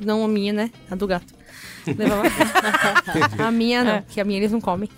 [0.00, 0.70] Não a minha, né?
[0.90, 1.35] A do gato.
[1.92, 2.22] Levava...
[3.38, 4.88] a minha não, que a minha eles não comem.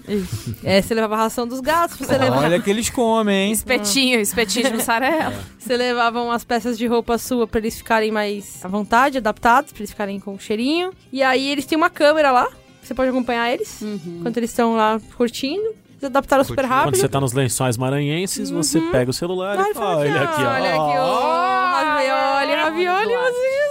[0.64, 2.42] É, você levava a ração dos gatos, você levava...
[2.42, 3.52] Olha que eles comem, hein?
[3.52, 5.34] Espetinho, espetinho de mussarela.
[5.58, 9.80] Você levava umas peças de roupa sua pra eles ficarem mais à vontade, adaptados, pra
[9.80, 10.92] eles ficarem com cheirinho.
[11.12, 12.48] E aí eles têm uma câmera lá,
[12.82, 15.76] você pode acompanhar eles enquanto eles estão lá curtindo.
[15.90, 16.74] Eles adaptaram super Curtindo.
[16.74, 17.00] Quando rápido.
[17.00, 20.48] você tá nos lençóis maranhenses, você pega o celular Vai, e fala, olha aqui, ó.
[20.48, 21.78] Olha aqui, ó.
[21.78, 23.67] Ravioli, ravioli, você...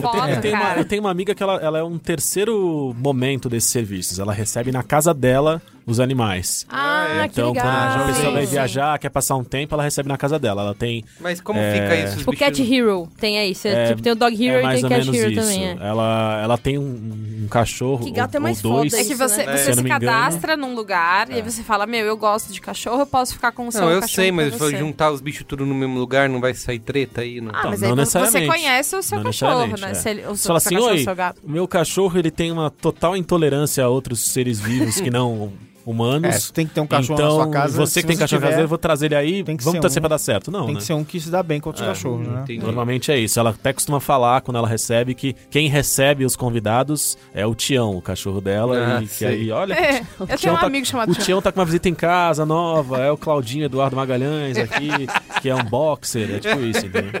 [0.00, 0.80] Foda, Eu tenho, uma, cara.
[0.80, 4.18] eu tenho uma amiga que ela, ela é um terceiro momento desses serviços.
[4.18, 6.66] Ela recebe na casa dela os animais.
[6.68, 7.64] Ah, que então, legal.
[7.64, 10.62] quando a pessoa vai viajar, quer passar um tempo, ela recebe na casa dela.
[10.62, 11.72] Ela tem Mas como É.
[11.72, 12.18] fica isso?
[12.18, 12.60] Tipo Cat?
[12.74, 13.54] Hero, tem aí.
[13.54, 15.40] Você, É, tipo, tem o Dog Hero é e tem ou Cat menos Hero isso.
[15.42, 15.76] também, é.
[15.80, 18.92] Ela, ela tem um, um cachorro Que gato ou, é mais ou dois.
[18.92, 19.56] foda É que você, né?
[19.56, 22.52] você Se eu se não cadastra num lugar e aí você fala, meu, eu gosto
[22.52, 24.76] de cachorro, eu posso ficar com o seu Não, eu cachorro sei, mas se você.
[24.76, 27.40] juntar os bichos tudo no mesmo lugar, não vai sair treta aí?
[27.40, 27.52] Não?
[27.54, 28.46] Ah, Então, mas não aí você necessariamente.
[28.52, 29.90] conhece o seu Não cachorro, né?
[29.90, 29.94] é.
[29.94, 31.40] Se ele, o Você seu, fala seu assim, oi, seu gato.
[31.44, 35.52] meu cachorro ele tem uma total intolerância a outros seres vivos que não
[35.86, 36.28] humanos.
[36.34, 37.76] É, você tem que ter um cachorro então, na sua casa.
[37.78, 39.80] você que tem cachorro tiver, caseiro, eu vou trazer ele aí, tem que vamos ser
[39.80, 40.50] torcer um- pra dar certo.
[40.50, 40.80] Não, Tem né?
[40.80, 42.40] que ser um que se dá bem com outros É, cachorros, né?
[42.42, 42.58] entendi.
[42.64, 43.38] Normalmente é isso.
[43.38, 47.96] Ela até costuma falar quando ela recebe que quem recebe os convidados é o Tião,
[47.96, 48.96] o cachorro dela.
[48.98, 51.14] Ah, e que aí, olha, É, o eu tenho Tião um tá- amigo chamado o
[51.14, 51.24] Tião.
[51.24, 54.88] Tião tá com uma visita em casa nova, é o Claudinho Eduardo Magalhães aqui,
[55.40, 57.12] que é um boxer, é tipo isso, entendeu?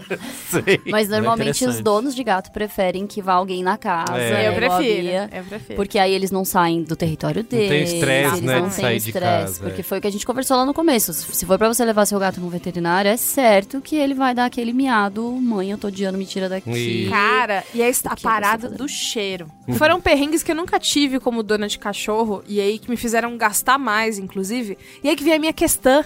[0.90, 1.82] Mas normalmente os interessante.
[1.84, 4.16] donos de gato preferem que vá alguém na casa.
[4.16, 4.30] É.
[4.32, 5.76] né, Eu prefiro, eu prefiro.
[5.76, 7.92] Porque aí eles não saem do território tem deles.
[7.92, 9.84] estresse, eles né, não de têm sair de estresse, casa, Porque é.
[9.84, 11.12] foi o que a gente conversou lá no começo.
[11.12, 14.46] Se for pra você levar seu gato no veterinário, é certo que ele vai dar
[14.46, 15.30] aquele miado.
[15.32, 16.70] Mãe, eu tô odiando, me tira daqui.
[16.70, 17.08] Ih.
[17.08, 19.46] Cara, e aí a parada do cheiro.
[19.76, 23.36] Foram perrengues que eu nunca tive como dona de cachorro, e aí que me fizeram
[23.36, 24.78] gastar mais, inclusive.
[25.02, 26.04] E aí que vem a minha questão,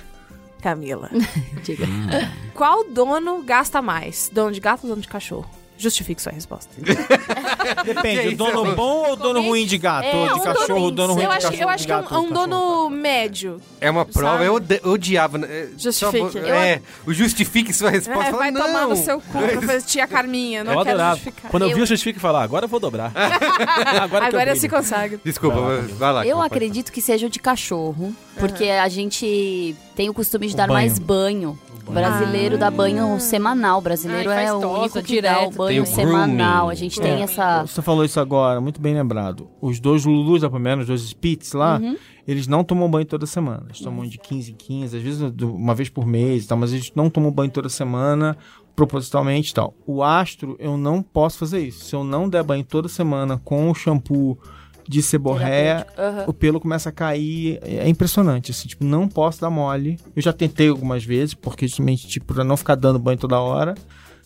[0.61, 1.11] Camila.
[1.65, 1.87] Diga.
[2.55, 4.31] Qual dono gasta mais?
[4.33, 5.60] Dono de gato ou dono de cachorro?
[5.81, 6.69] Justifique sua resposta.
[7.85, 10.05] Depende, o dono bom ou o dono ruim de gato?
[10.05, 11.63] É, ou de um cachorro, dono- o dono ruim eu de acho, cachorro.
[11.63, 12.47] eu de acho que é um, gato, é um cachorro.
[12.47, 13.61] dono médio.
[13.81, 14.45] É uma prova, Sabe?
[14.47, 15.39] eu ode- odiava.
[15.39, 15.47] né?
[15.51, 16.33] É, Justifique.
[16.33, 18.23] só- Eu- É, o justifique sua resposta.
[18.23, 18.61] É, fala, vai não.
[18.61, 20.63] tomar no seu cu, professor tia Carminha.
[20.63, 21.17] Não eu quero adorava.
[21.17, 21.51] justificar.
[21.51, 23.13] Quando eu, vi Eu- o justifique falar, agora eu vou dobrar.
[23.17, 24.75] agora que eu Agora se brilho.
[24.83, 25.21] consegue.
[25.25, 26.27] Desculpa, Vai lá, vai, vai lá.
[26.27, 30.57] Eu acredito que seja o de cachorro, porque a gente tem o costume de O
[30.57, 30.75] dar banho.
[30.79, 31.59] mais banho.
[31.91, 33.79] O brasileiro dá banho semanal.
[33.79, 35.57] O brasileiro Ai, é faz o tosa, único que dá o direto.
[35.57, 36.57] banho Tem o semanal.
[36.67, 36.71] grooming.
[36.73, 37.03] A gente É.
[37.03, 37.63] tem essa.
[37.67, 39.49] Você falou isso agora, muito bem lembrado.
[39.61, 41.81] Os dois Lulus da Pomeriana, os dois Spitz lá,
[42.29, 43.65] eles não tomam banho toda semana.
[43.67, 46.57] Eles tomam de 15 em 15, às vezes do- uma vez por mês e tal,
[46.57, 48.37] mas eles não tomam banho toda semana,
[48.77, 49.75] propositalmente e tal.
[49.87, 51.85] O astro, eu não posso fazer isso.
[51.85, 54.39] Se eu não der banho toda semana com o shampoo
[54.91, 55.87] de seborréia.
[55.97, 56.25] Aham.
[56.27, 57.61] o pelo começa a cair.
[57.63, 59.97] É impressionante, assim, tipo, não posso dar mole.
[60.17, 63.77] Eu já tentei algumas vezes, porque justamente, tipo, pra não ficar dando banho toda hora.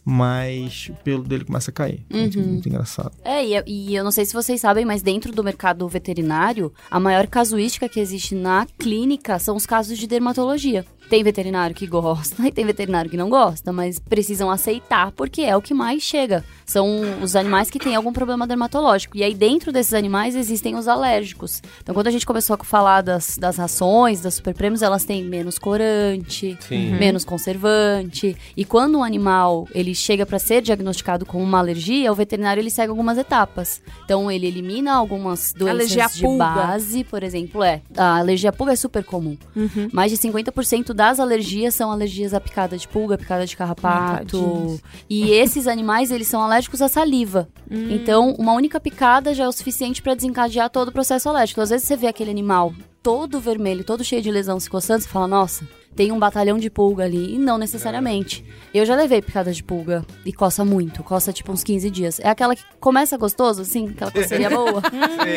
[0.05, 2.05] Mas o pelo dele começa a cair.
[2.11, 3.13] Muito, muito engraçado.
[3.25, 7.01] É, e, e eu não sei se vocês sabem, mas dentro do mercado veterinário, a
[7.01, 10.85] maior casuística que existe na clínica são os casos de dermatologia.
[11.09, 15.57] Tem veterinário que gosta e tem veterinário que não gosta, mas precisam aceitar porque é
[15.57, 16.45] o que mais chega.
[16.65, 19.17] São os animais que têm algum problema dermatológico.
[19.17, 21.63] E aí, dentro desses animais, existem os alérgicos.
[21.83, 25.23] Então, quando a gente começou a falar das, das rações, das super prêmios, elas têm
[25.25, 26.93] menos corante, Sim.
[26.93, 28.35] menos conservante.
[28.57, 32.71] E quando um animal ele chega para ser diagnosticado com uma alergia, o veterinário ele
[32.71, 33.83] segue algumas etapas.
[34.05, 36.45] Então ele elimina algumas doenças Alergia de pulga.
[36.45, 37.83] base, por exemplo, é.
[37.97, 39.37] A alergia à pulga é super comum.
[39.55, 39.89] Uhum.
[39.93, 44.39] Mais de 50% das alergias são alergias à picada de pulga, picada de carrapato.
[44.39, 44.81] tadinhos.
[45.09, 47.49] e esses animais, eles são alérgicos à saliva.
[47.71, 47.89] Hum.
[47.91, 51.61] Então, uma única picada já é o suficiente para desencadear todo o processo alérgico.
[51.61, 52.73] Às vezes você vê aquele animal
[53.05, 56.69] todo vermelho, todo cheio de lesão se coçando, você fala, nossa, tem um batalhão de
[56.71, 57.35] pulga ali.
[57.35, 58.45] E não necessariamente.
[58.73, 62.21] Eu já levei picada de pulga e coça muito, coça tipo uns 15 dias.
[62.21, 64.83] É aquela que começa gostoso, assim, aquela coceirinha boa.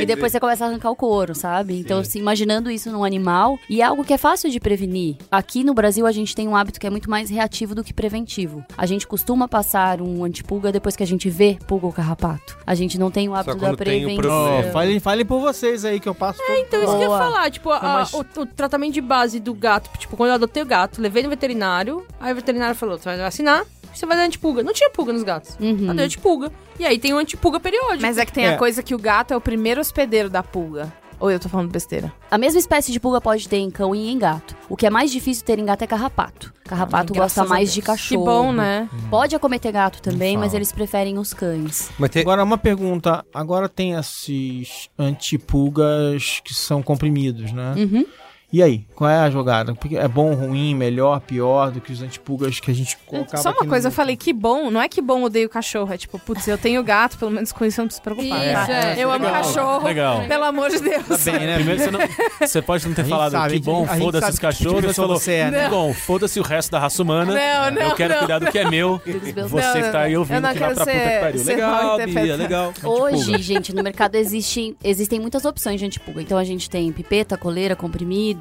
[0.02, 1.80] e depois você começa a arrancar o couro, sabe?
[1.80, 5.18] Então, assim, imaginando isso num animal, e é algo que é fácil de prevenir.
[5.32, 7.94] Aqui no Brasil, a gente tem um hábito que é muito mais reativo do que
[7.94, 8.64] preventivo.
[8.78, 12.58] A gente costuma passar um antipulga depois que a gente vê pulga ou carrapato.
[12.66, 14.32] A gente não tem o hábito da prevenção.
[14.32, 17.08] Ó, falem, falem por vocês aí que eu passo todo Então, isso que eu ia
[17.08, 17.18] Boa.
[17.20, 20.66] falar, tipo, a- o, o tratamento de base do gato, tipo, quando eu adotei o
[20.66, 24.64] gato, levei no veterinário, aí o veterinário falou, você vai vacinar, você vai dar antipulga.
[24.64, 25.56] Não tinha pulga nos gatos.
[25.60, 25.88] Uhum.
[25.90, 26.52] Eu dei antipulga.
[26.80, 28.02] E aí tem o antipulga periódico.
[28.02, 28.50] Mas é que tem É.
[28.54, 30.94] a coisa que o gato é o primeiro hospedeiro da pulga.
[31.20, 32.14] Ou eu tô falando besteira?
[32.30, 34.56] A mesma espécie de pulga pode ter em cão e em gato.
[34.70, 36.54] O que é mais difícil ter em gato é carrapato.
[36.64, 38.24] Carrapato Ai, gosta mais de Que cachorro.
[38.24, 38.88] bom, né?
[39.10, 41.90] Pode acometer gato também, mas eles preferem os cães.
[41.98, 42.22] Mas tem...
[42.22, 43.26] Agora, uma pergunta.
[43.34, 47.74] Agora tem esses antipulgas que são comprimidos, né?
[47.76, 48.06] Uhum.
[48.52, 49.76] E aí, qual é a jogada?
[49.76, 53.50] Porque é bom, ruim, melhor, pior do que os antipulgas que a gente colocava Só
[53.50, 54.72] aqui uma no- coisa, eu falei que bom.
[54.72, 55.92] Não é que bom odeio cachorro.
[55.94, 58.46] É tipo, putz, eu tenho gato, pelo menos com isso eu não preciso se preocupar.
[58.46, 58.74] Isso, tá?
[58.74, 59.04] é.
[59.04, 59.84] Eu amo Legal, cachorro.
[59.86, 60.24] legal.
[60.28, 61.06] Pelo amor de Deus.
[61.06, 61.56] Tá bem, né?
[61.56, 62.00] Primeiro, você, não,
[62.40, 64.74] você pode não ter falado sabe, que bom, foda-se os tipo cachorros.
[64.82, 65.64] Você pessoa falou, você é, né?
[65.66, 67.34] que bom, foda-se o resto da raça humana.
[67.34, 68.20] Não, não, eu quero não.
[68.20, 69.02] cuidar do que é meu.
[69.06, 71.44] Você que não, tá aí ouvindo que vai pra puta que pariu.
[71.44, 72.74] Legal, Bia, legal.
[72.84, 76.22] Hoje, gente, no mercado existe, existem muitas opções de antipulga.
[76.22, 78.37] Então a gente tem pipeta, coleira, comprimido.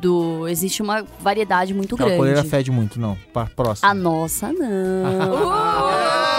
[0.49, 2.21] Existe uma variedade muito Aquela grande.
[2.21, 3.17] coleira fede muito, não.
[3.33, 3.89] Pra próxima.
[3.91, 4.67] A nossa, não.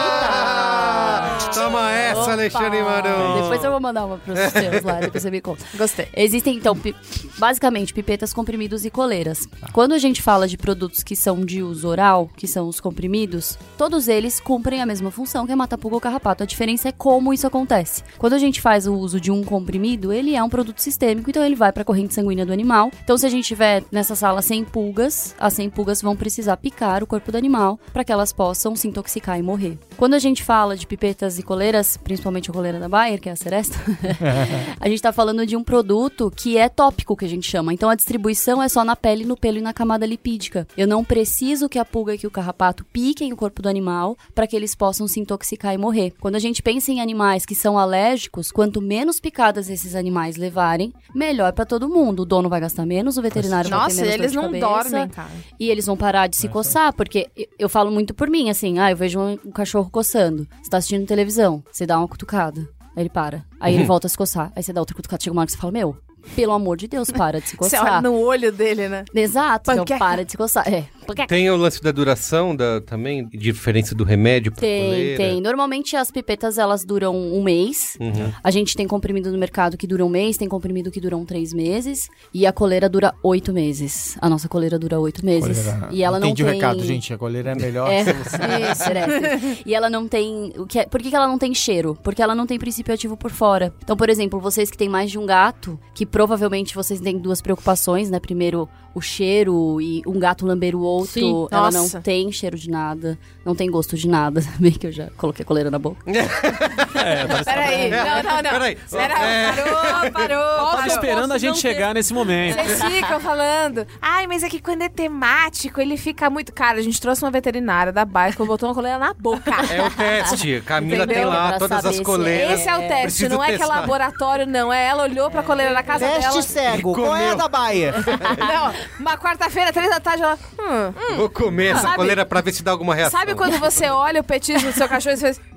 [1.58, 2.32] Toma essa, Opa!
[2.34, 3.42] Alexandre Marão.
[3.42, 5.64] Depois eu vou mandar uma pros seus lá, depois você me conta.
[5.76, 6.08] Gostei.
[6.16, 6.96] Existem, então, pi-
[7.38, 9.48] basicamente, pipetas, comprimidos e coleiras.
[9.74, 13.58] Quando a gente fala de produtos que são de uso oral, que são os comprimidos,
[13.78, 16.44] todos eles cumprem a mesma função que é matar pulga ou carrapato.
[16.44, 18.04] A diferença é como isso acontece.
[18.18, 21.44] Quando a gente faz o uso de um comprimido, ele é um produto sistêmico, então
[21.44, 22.92] ele vai para a corrente sanguínea do animal.
[23.04, 27.04] Então, se a gente tiver nessa sala 100 pulgas, as 100 pulgas vão precisar picar
[27.04, 29.78] o corpo do animal para que elas possam se intoxicar e morrer.
[29.98, 33.32] Quando a gente fala de pipetas e coleiras, principalmente a coleira da Bayer, que é
[33.32, 33.76] a Seresta,
[34.80, 37.74] a gente tá falando de um produto que é tópico, que a gente chama.
[37.74, 40.68] Então a distribuição é só na pele, no pelo e na camada lipídica.
[40.78, 44.18] Eu não preciso que a pulga e que o carrapato piquem o corpo do animal
[44.36, 46.14] para que eles possam se intoxicar e morrer.
[46.20, 50.94] Quando a gente pensa em animais que são alérgicos, quanto menos picadas esses animais levarem,
[51.16, 52.22] melhor para todo mundo.
[52.22, 54.90] O dono vai gastar menos, o veterinário vai ter Nossa, menos eles dor não cabeça,
[54.90, 55.30] dormem, cara.
[55.60, 58.92] e eles vão parar de se coçar, porque eu- falo muito por mim, assim, ah,
[58.92, 60.48] eu vejo um cachorro coçando.
[60.64, 61.37] Você tá assistindo televisão,
[61.72, 62.62] você dá uma cutucada.
[62.96, 63.46] Aí ele para.
[63.60, 64.52] Aí ele volta a se coçar.
[64.56, 65.24] Aí você dá outra cutucada.
[65.24, 65.96] Chega uma hora que você fala, meu,
[66.36, 68.02] pelo amor de Deus, para de se Você olha coçar.
[68.04, 69.06] no olho dele, né?
[69.14, 70.68] Exato, então para de se coçar.
[70.68, 71.28] É, panqueca.
[71.28, 75.18] Tem o lance da duração da, também, diferença do remédio pra Tem, coleira?
[75.18, 75.42] tem.
[75.42, 77.98] Normalmente as pipetas elas duram um mês.
[78.00, 78.32] Uhum.
[78.44, 81.54] A gente tem comprimido no mercado que dura um mês, tem comprimido que duram três
[81.54, 82.10] meses.
[82.34, 84.18] E a coleira dura oito meses.
[84.22, 85.66] A nossa coleira dura oito meses.
[85.66, 86.52] Coleira- E ela não Entendi tem.
[86.52, 87.14] o recado, gente.
[87.14, 87.88] A coleira é melhor.
[87.98, 88.40] É, solução.
[88.72, 89.64] isso, Erestes.
[89.66, 90.54] E ela não tem.
[90.58, 91.98] O que é- por que, que ela não tem cheiro?
[92.04, 93.74] Porque ela não tem princípio ativo por fora.
[93.84, 97.42] Então, por exemplo, vocês que têm mais de um gato, que provavelmente vocês têm duas
[97.42, 98.20] preocupações, né?
[98.20, 101.12] Primeiro, o cheiro e um gato lamber o outro.
[101.14, 101.48] Sim.
[101.52, 101.98] Ela Nossa.
[101.98, 104.42] não tem cheiro de nada, não tem gosto de nada.
[104.60, 105.98] Bem que eu já coloquei a coleira na boca.
[106.10, 108.50] É, tava, Peraí, não, não, não.
[108.52, 108.78] Peraí.
[108.90, 109.52] Pera, É.
[109.52, 110.86] Parou, parou, tava parou.
[110.88, 112.56] esperando a gente chegar nesse momento.
[112.58, 116.52] Vocês ficam falando, ai, mas é que quando é temático, ele fica muito.
[116.54, 119.52] Cara, a gente trouxe uma veterinária da Baixa, botou uma coleira na boca.
[119.72, 120.62] É o teste.
[120.66, 121.16] Camila Entendeu?
[121.16, 122.60] tem lá Pra todas as coleiras.
[122.60, 123.76] Esse é o teste, Preciso não é que é testar.
[123.82, 124.72] laboratório, não.
[124.74, 126.42] É ela olhou pra coleira na casa Teste dela.
[126.42, 126.94] cego.
[126.94, 127.94] Qual é a da Baia?
[128.38, 130.38] Não, uma quarta-feira, três da tarde, ela.
[130.60, 133.20] Hum, Vou comer essa Sabe- coleira pra ver se dá alguma reação.
[133.20, 135.57] Sabe quando você olha o petismo do seu cachorro e você faz.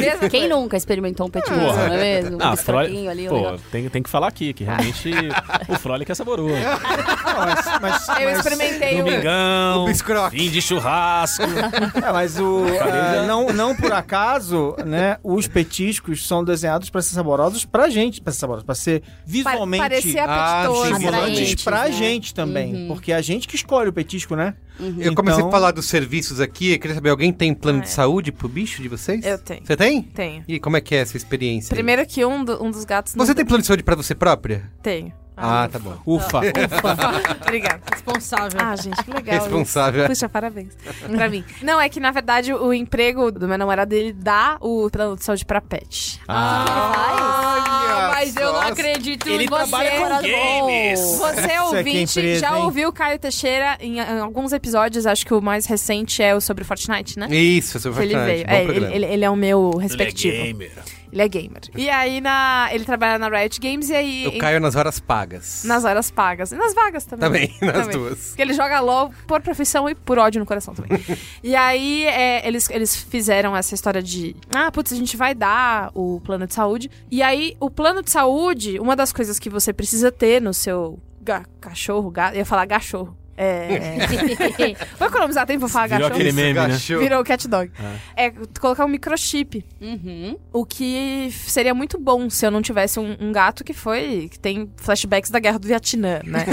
[0.00, 1.88] Mesma Quem nunca experimentou um petisco, Porra.
[1.88, 2.38] não é mesmo?
[2.40, 5.10] Ah, um Frole, ali, pô, tem, tem que falar aqui, que realmente
[5.68, 6.52] o Frolic é saboroso.
[7.32, 9.04] Não, mas, mas- Eu mas- experimentei o...
[9.04, 10.36] Domingão, O biscroque.
[10.38, 11.42] fim de churrasco.
[11.44, 17.14] É, mas o, ah, não, não por acaso, né, os petiscos são desenhados para ser
[17.14, 21.92] saborosos pra gente, para ser saborosos, para ser visualmente Ah, estimulantes Atraentes, pra né?
[21.92, 22.88] gente também, Uhum.
[22.88, 24.54] porque é a gente que escolhe o petisco, né?
[24.98, 26.72] Eu comecei Então- a falar dos serviços aqui.
[26.72, 27.90] Eu queria saber, alguém tem plano Ah, de é.
[28.12, 29.24] Saúde pro bicho de vocês?
[29.24, 29.64] Eu tenho.
[29.64, 30.02] Você tem?
[30.02, 30.44] Tenho.
[30.46, 31.74] E como é que é essa experiência?
[31.74, 34.14] Primeiro que um, do- um dos gatos não Você tem plano de saúde pra você
[34.14, 34.70] própria?
[34.82, 35.12] Tenho.
[35.36, 35.96] Ah, tá bom.
[36.06, 36.40] Ufa.
[37.42, 37.80] Obrigada.
[37.90, 38.60] Responsável.
[38.62, 39.40] Ah, gente, que legal.
[39.40, 40.06] Responsável.
[40.06, 40.72] Puxa, parabéns.
[41.10, 41.44] pra mim.
[41.62, 45.24] Não, é que na verdade o emprego do meu namorado ele dá o plano de
[45.24, 46.20] saúde pra pet.
[46.28, 49.62] Olha mas eu não acredito Ele em você.
[49.68, 51.00] trabalha com games.
[51.18, 52.62] Você, é ouvinte, empresa, já hein?
[52.64, 56.40] ouviu o Caio Teixeira em, em alguns episódios, acho que o mais recente é o
[56.40, 57.26] sobre Fortnite, né?
[57.34, 58.44] Isso, seu Que ele Fortnite.
[58.44, 58.50] veio.
[58.50, 60.36] É, ele, ele- ele é o meu respectivo.
[60.36, 60.72] gamer.
[61.12, 61.60] Ele é gamer.
[61.76, 64.24] E aí na, ele trabalha na Riot Games e aí.
[64.24, 65.62] Eu caio nas horas pagas.
[65.64, 66.52] Nas horas pagas.
[66.52, 67.28] E nas vagas também.
[67.28, 67.98] Também, nas Também.
[67.98, 68.28] duas.
[68.28, 70.98] Porque ele joga LOL por profissão e por ódio no coração também.
[71.44, 74.34] e aí, é, eles, eles fizeram essa história de...
[74.54, 76.90] Ah, putz, a gente vai dar o plano de saúde.
[77.10, 80.98] E aí, o plano de saúde, uma das coisas que você precisa ter no seu
[81.20, 82.34] ga- cachorro, gato...
[82.34, 83.14] Eu ia falar gachorro.
[83.42, 84.76] É...
[84.98, 86.14] Vou economizar tempo pra falar Virou gachorro.
[86.14, 86.76] aquele meme, né?
[86.76, 87.70] Virou cat dog.
[88.16, 88.32] É.
[88.60, 89.64] colocar um microchip.
[89.80, 90.36] Uhum.
[90.52, 94.28] O que seria muito bom se eu não tivesse um, um gato que foi.
[94.30, 96.44] que tem flashbacks da guerra do Vietnã, né?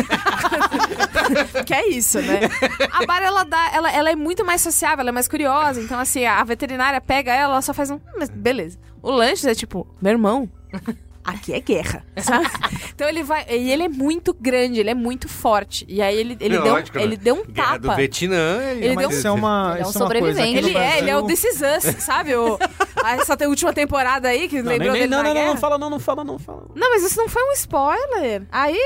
[1.66, 2.40] que é isso, né?
[2.92, 3.72] A Bara, ela dá.
[3.74, 5.82] Ela, ela é muito mais sociável, ela é mais curiosa.
[5.82, 7.96] Então, assim, a veterinária pega ela, ela só faz um.
[7.96, 8.78] "Hum, Mas beleza.
[9.02, 10.50] O lanche é tipo, meu irmão.
[11.24, 12.48] Aqui é guerra, sabe?
[12.96, 13.46] Então ele vai.
[13.50, 15.86] E ele é muito grande, ele é muito forte.
[15.88, 17.04] E aí ele, ele, deu, Lógico, né?
[17.04, 17.96] ele deu um Guerra do tapa.
[17.98, 18.62] Vietnã.
[18.72, 20.58] Ele Mas deu- isso é uma, Ele é um é sobrevivente.
[20.58, 22.36] Ele é, ele é o This Is Us, sabe?
[22.36, 22.58] O,
[23.20, 25.54] essa última temporada aí que Não, lembrou nem, dele não, na não, não, guerra.
[25.54, 26.64] não fala, não, não fala, não fala.
[26.76, 28.44] Não, mas isso não foi um spoiler.
[28.52, 28.78] Aí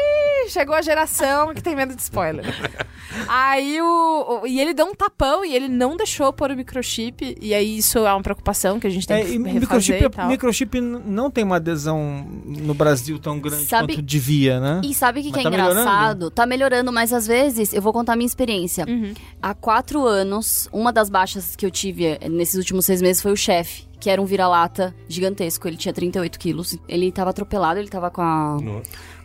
[0.49, 2.45] chegou a geração que tem medo de spoiler.
[3.27, 7.37] aí o, o- E ele deu um tapão e ele não deixou pôr o microchip.
[7.39, 10.03] E aí isso é uma preocupação que a gente tem É, que e refazer microchip,
[10.05, 10.27] e tal.
[10.27, 14.81] microchip não tem uma adesão no Brasil tão grande Sabe- quanto devia, né?
[14.83, 15.79] E sabe o que, que é tá melhorando?
[15.81, 16.31] engraçado?
[16.31, 18.85] Tá melhorando, mas às vezes eu vou contar a minha experiência.
[18.87, 19.13] Uhum.
[19.41, 23.31] Há quatro anos, uma das baixas que eu tive eh, nesses últimos seis meses foi
[23.31, 25.67] o chefe, que era um vira-lata gigantesco.
[25.67, 26.77] Ele tinha 38 quilos.
[26.87, 28.57] Ele tava atropelado, ele tava com a,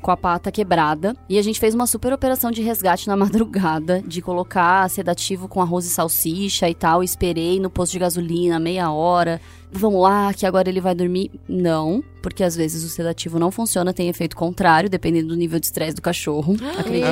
[0.00, 1.16] com a pata quebrada.
[1.28, 5.60] E a gente fez uma super operação de resgate na madrugada, de colocar sedativo com
[5.60, 7.02] arroz e salsicha e tal.
[7.02, 9.40] Esperei no posto de gasolina meia hora.
[9.70, 11.30] Vamos lá, que agora ele vai dormir.
[11.46, 15.66] Não, porque às vezes o sedativo não funciona, tem efeito contrário, dependendo do nível de
[15.66, 16.56] estresse do cachorro.
[16.78, 17.02] Acreditem.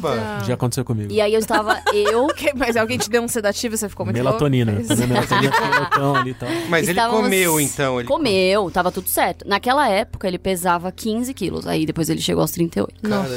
[0.00, 0.44] Caramba!
[0.44, 1.12] Já aconteceu comigo.
[1.12, 4.04] E aí eu estava, eu Que- Mas alguém te deu um sedativo e você ficou
[4.04, 4.72] muito Melatonina.
[4.72, 4.96] louco?
[5.06, 6.48] Melatonina com botão ali e tal.
[6.68, 8.00] Mas ele Estávamos- comeu, então.
[8.00, 9.46] Ele Comeu, tava tudo certo.
[9.46, 13.02] Naquela época ele pesava 15 quilos, aí depois ele chegou aos 38.
[13.02, 13.28] Caramba.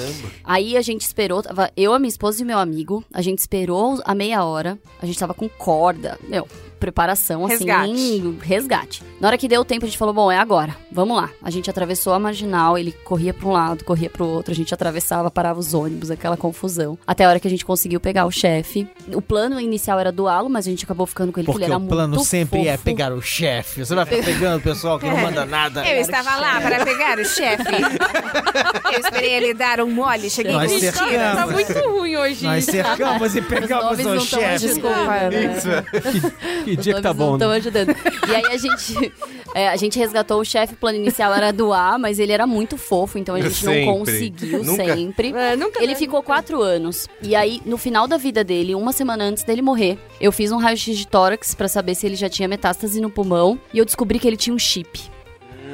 [0.44, 4.00] Aí a gente esperou, tava eu, a minha esposa e meu amigo, a gente esperou
[4.06, 8.38] a meia hora, a gente tava com corda, meu, preparação assim, Resgate.
[8.42, 9.04] resgate.
[9.20, 11.30] Na hora que deu tempo a gente falou, bom, é agora, vamos lá.
[11.42, 14.74] A gente atravessou a marginal, ele corria pra um lado, corria pro outro, a gente
[14.74, 16.98] atravessava, parava os ônibus, aquela confusão.
[17.08, 18.88] Até a hora que a gente conseguiu pegar o chefe.
[19.14, 21.74] O plano inicial era doá-lo, mas a gente acabou ficando com ele porque Porque ele
[21.74, 23.86] era o plano muito sempre é pegar o chefe.
[23.86, 25.88] Você vai ficar pegando o pessoal que não manda nada.
[25.88, 27.64] Eu estava lá para pegar o chefe.
[28.94, 31.12] Eu esperei ele dar um mole, cheguei Nós com cercamos.
[31.12, 32.46] Tá muito ruim hoje.
[32.46, 34.68] Nós cercamos e Os pegamos o chefe.
[34.68, 35.58] Desculpa, né?
[35.58, 36.26] Isso.
[36.66, 37.58] Que dia que tá bom, não né?
[37.60, 37.96] estão ajudando.
[38.30, 39.14] E aí a gente,
[39.54, 42.78] é, a gente resgatou o chefe, o plano inicial era doar, mas ele era muito
[42.78, 43.86] fofo, então a gente Sempre.
[43.86, 45.32] não conseguiu Nunca- sempre.
[45.34, 47.08] É, nunca Ele ficou quatro anos.
[47.22, 50.58] E aí, no final da vida dele, uma semana antes dele morrer, eu fiz um
[50.58, 53.60] raio-x de tórax pra saber se ele já tinha metástase no pulmão.
[53.74, 55.00] E eu descobri que ele tinha um chip.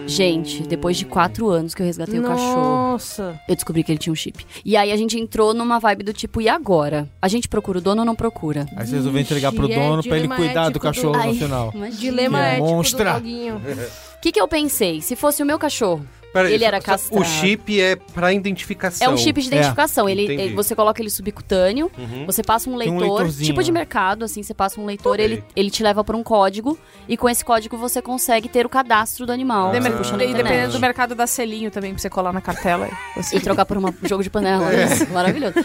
[0.07, 3.39] Gente, depois de quatro anos que eu resgatei o cachorro, Nossa.
[3.47, 4.45] eu descobri que ele tinha um chip.
[4.65, 7.07] E aí a gente entrou numa vibe do tipo, e agora?
[7.21, 8.65] A gente procura o dono ou não procura?
[8.75, 11.29] Aí você resolveu entregar pro é dono pra ele cuidar do do- cachorro Ai.
[11.29, 11.73] no final.
[11.97, 13.19] Dilema Que ético monstra.
[13.19, 13.27] do.
[13.55, 15.01] O que, que eu pensei?
[15.01, 17.21] Se fosse o meu cachorro, Peraí, Ele era castrado.
[17.21, 19.05] O chip é pra identificação.
[19.05, 20.07] É um chip de identificação.
[20.07, 20.41] Ele, Entendi.
[20.43, 22.25] ele- você coloca ele subcutâneo, Uhum.
[22.25, 25.43] você passa um um leitor, leitorzinho, tipo de mercado, assim, você passa um leitor, ele,
[25.55, 26.77] ele te leva por um código,
[27.07, 29.73] e com esse código você consegue ter o cadastro do animal.
[29.73, 29.79] Na
[30.23, 32.89] e dependendo do mercado dá selinho também pra você colar na cartela.
[33.15, 34.71] Você- E trocar por um jogo de panela.
[34.73, 34.85] É.
[34.85, 35.55] isso, Maravilhoso.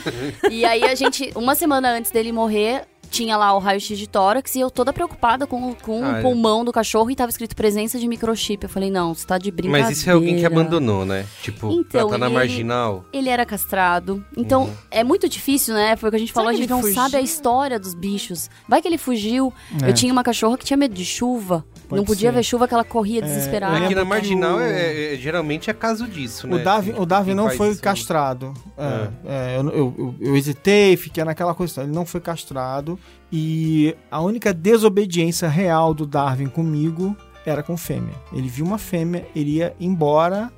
[0.50, 4.54] E aí a gente, uma semana antes dele morrer, tinha lá o raio-x de tórax
[4.56, 6.22] e eu toda preocupada com, com Ah, o é.
[6.22, 8.64] pulmão do cachorro e tava escrito presença de microchip.
[8.64, 9.88] Eu falei, não, você tá de brincadeira.
[9.88, 11.24] Mas isso é alguém que abandonou, né?
[11.42, 13.04] Tipo, Então, pra tá na ele- marginal.
[13.12, 14.24] Ele era castrado.
[14.36, 14.72] Então, Uhum.
[14.90, 15.96] é muito difícil, né?
[15.96, 16.94] Foi o que a gente falou, a gente não fugiu?
[16.94, 18.50] sabe a história dos bichos.
[18.68, 19.52] Vai que ele fugiu.
[19.82, 19.88] É.
[19.88, 21.64] Eu tinha uma cachorra que tinha medo de chuva.
[21.88, 22.36] Pode não podia ser.
[22.36, 23.84] ver chuva que ela corria desesperada.
[23.84, 26.56] Aqui na marginal o- é, é- geralmente é caso disso, né?
[26.56, 27.80] O Darwin, o Darwin Quem não foi isso?
[27.82, 28.52] castrado.
[28.76, 31.84] É, é, eu, eu, eu- eu hesitei, fiquei naquela questão.
[31.84, 32.98] Ele não foi castrado.
[33.32, 38.14] E a única desobediência real do Darwin comigo era com fêmea.
[38.32, 40.50] Ele viu uma fêmea, ele ia embora.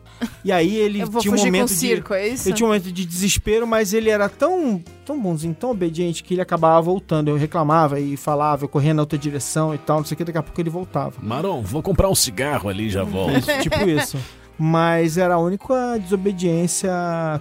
[0.45, 1.75] E aí ele Eu vou tinha um fugir com o momento de.
[1.75, 2.49] circo, é isso?
[2.49, 6.35] Ele tinha um momento de desespero, mas ele era tão, tão bonzinho, tão obediente, que
[6.35, 7.29] ele acabava voltando.
[7.29, 10.25] Eu reclamava e falava, eu corria na outra direção e tal, não sei o que,
[10.25, 11.15] daqui a pouco ele voltava.
[11.23, 13.39] Maron, vou comprar um cigarro ali, já volto.
[13.39, 14.19] Isso, tipo isso.
[14.59, 16.91] Mas era a única desobediência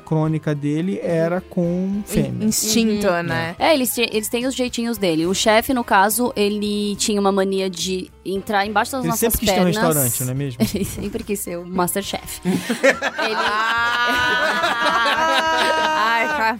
[0.06, 2.46] crônica dele era com fêmea.
[2.46, 3.56] Instinto, né?
[3.58, 5.26] É, eles, eles têm os jeitinhos dele.
[5.26, 9.40] O chefe, no caso, ele tinha uma mania de entrar embaixo das Ele nossas sempre
[9.40, 9.76] quis ter um pernas.
[9.76, 10.62] restaurante, não é mesmo?
[10.76, 12.42] Ele sempre quis ser o Masterchef.
[12.46, 12.56] ele...
[16.00, 16.60] Ai, cara.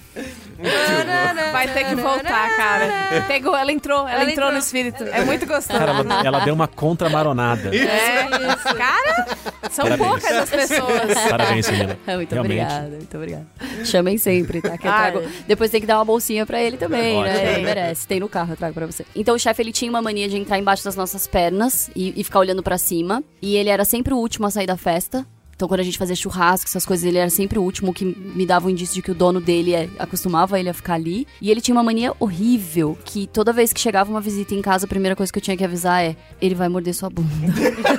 [1.52, 3.24] Vai ter que voltar, cara.
[3.28, 4.52] Pegou, ela entrou, ela, Ela entrou, entrou.
[4.54, 5.04] no espírito.
[5.04, 5.78] É muito gostoso.
[5.78, 7.76] Cara, ela, ela deu uma contramaronada.
[7.76, 8.28] É,
[8.76, 9.28] cara,
[9.72, 10.10] são Parabéns.
[10.10, 11.14] poucas as pessoas.
[11.30, 11.98] Parabéns, menina.
[12.18, 12.62] Muito Realmente.
[12.62, 13.46] obrigada, muito obrigada.
[13.86, 14.78] Chamem sempre, tá?
[14.78, 15.22] Que eu trago.
[15.48, 17.34] Depois tem que dar uma bolsinha pra ele também, Ótimo.
[17.36, 17.54] né?
[17.54, 18.08] Ele merece.
[18.08, 19.06] Tem no carro, eu trago pra você.
[19.16, 22.24] Então o chefe, ele tinha uma mania de entrar embaixo das nossas pernas e, e
[22.24, 23.24] ficar olhando pra cima.
[23.42, 25.26] E ele era sempre o último a sair da festa.
[25.58, 28.06] Então, quando a gente fazia churrasco, essas coisas, ele era sempre o último, o que
[28.06, 31.28] me dava um indício de que o dono dele é- acostumava ele a ficar ali.
[31.42, 34.86] E ele tinha uma mania horrível, que toda vez que chegava uma visita em casa,
[34.86, 37.28] a primeira coisa que eu tinha que avisar é: ele vai morder sua bunda.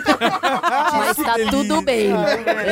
[0.98, 2.10] Mas tá tudo bem.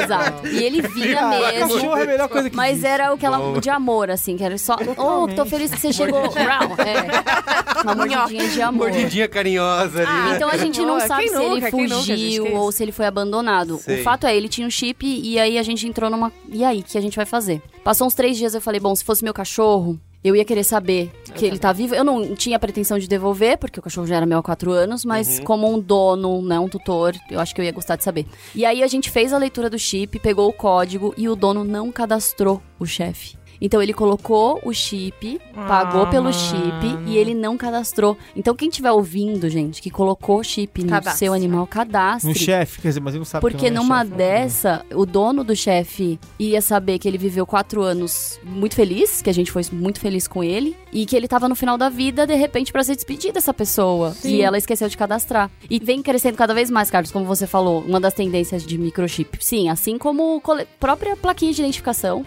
[0.05, 0.47] Exato.
[0.47, 1.75] E ele vinha mesmo.
[1.75, 4.77] Cachorro é a melhor coisa que Mas era aquela de amor, assim, que era só.
[4.97, 6.21] Oh, tô feliz que você chegou.
[6.27, 7.83] É.
[7.83, 8.89] Uma mordidinha de amor.
[8.89, 10.37] Mordidinha carinhosa ali, né?
[10.37, 12.57] Então a gente não sabe quem se ele nunca, nunca, gente, fugiu isso?
[12.57, 13.79] ou se ele foi abandonado.
[13.79, 14.01] Sei.
[14.01, 16.33] O fato é, ele tinha um chip e aí a gente entrou numa.
[16.49, 17.63] E aí, o que a gente vai fazer?
[17.83, 19.99] Passou uns três dias, eu falei, bom, se fosse meu cachorro.
[20.25, 21.95] Eu ia querer saber que ele tá vivo.
[21.95, 25.05] Eu não tinha pretensão de devolver, porque o cachorro já era meu há quatro anos,
[25.05, 28.27] mas como um dono, né, um tutor, eu acho que eu ia gostar de saber.
[28.53, 31.63] E aí a gente fez a leitura do chip, pegou o código e o dono
[31.63, 33.37] não cadastrou o chefe.
[33.61, 38.17] Então ele colocou o chip, pagou pelo chip e ele não cadastrou.
[38.35, 42.29] Então quem estiver ouvindo, gente, que colocou chip no seu animal, cadastre.
[42.29, 44.17] No chefe, quer dizer, mas ele não sabe Porque que não é numa chefe.
[44.17, 49.31] dessa, o dono do chefe ia saber que ele viveu quatro anos muito feliz, que
[49.31, 52.27] a gente foi muito feliz com ele, e que ele tava no final da vida,
[52.27, 54.17] de repente, pra se despedir dessa pessoa.
[54.25, 55.51] E ela esqueceu de cadastrar.
[55.69, 59.37] E vem crescendo cada vez mais, Carlos, como você falou, uma das tendências de microchip.
[59.41, 62.25] Sim, assim como cole- própria plaquinha de identificação.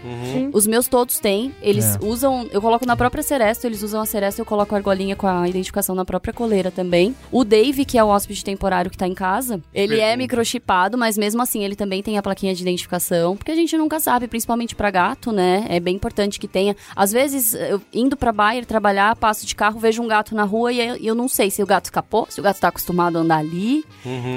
[0.53, 1.53] Os meus todos têm.
[1.63, 1.99] Eles É.
[2.05, 2.47] usam.
[2.51, 5.49] Eu coloco na própria Ceresto, eles usam a Ceresto, eu coloco a argolinha com a
[5.49, 7.15] identificação na própria coleira também.
[7.31, 11.17] O Dave, que é o hóspede temporário que tá em casa, ele é microchipado, mas
[11.17, 14.75] mesmo assim ele também tem a plaquinha de identificação, porque a gente nunca sabe, principalmente
[14.75, 15.65] pra gato, né?
[15.69, 16.75] É bem importante que tenha.
[16.95, 20.71] Às vezes, eu indo pra Bayer trabalhar, passo de carro, vejo um gato na rua
[20.71, 23.21] e eu, eu não sei se o gato escapou, se o gato tá acostumado a
[23.21, 23.85] andar ali.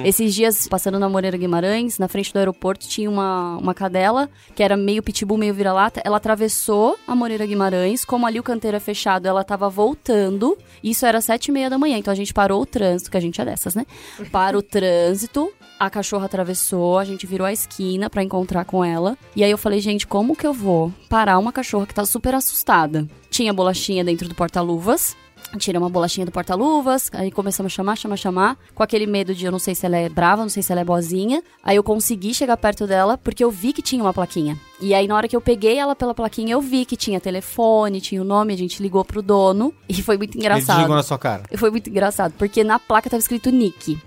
[0.04, 4.62] Esses dias, passando na Moreira Guimarães, na frente do aeroporto, tinha uma, uma cadela que
[4.62, 6.00] era meio pitbull, meio vira-lata.
[6.04, 10.56] Ela atravessou a Moreira Guimarães, como ali o canteiro é fechado, ela tava voltando.
[10.82, 13.20] Isso era sete e meia da manhã, então a gente parou o trânsito, que a
[13.20, 13.86] gente é dessas, né?
[14.30, 15.52] Para o trânsito,
[15.86, 19.18] a cachorra atravessou, a gente virou a esquina pra encontrar com ela.
[19.34, 22.34] E aí eu falei, gente, como que eu vou parar uma cachorra que tá super
[22.34, 23.08] assustada?
[23.28, 25.16] Tinha bolachinha dentro do porta-luvas.
[25.58, 29.44] Tirei uma bolachinha do porta-luvas, aí começamos a chamar, chamar, chamar, com aquele medo de
[29.44, 31.42] eu não sei se ela é brava, não sei se ela é boazinha.
[31.62, 34.56] Aí eu consegui chegar perto dela porque eu vi que tinha uma plaquinha.
[34.80, 38.00] E aí na hora que eu peguei ela pela plaquinha, eu vi que tinha telefone,
[38.00, 40.76] tinha o nome, a gente ligou pro dono e foi muito Ele engraçado.
[40.76, 41.42] desligou na sua cara.
[41.56, 43.98] Foi muito engraçado, porque na placa tava escrito Nick.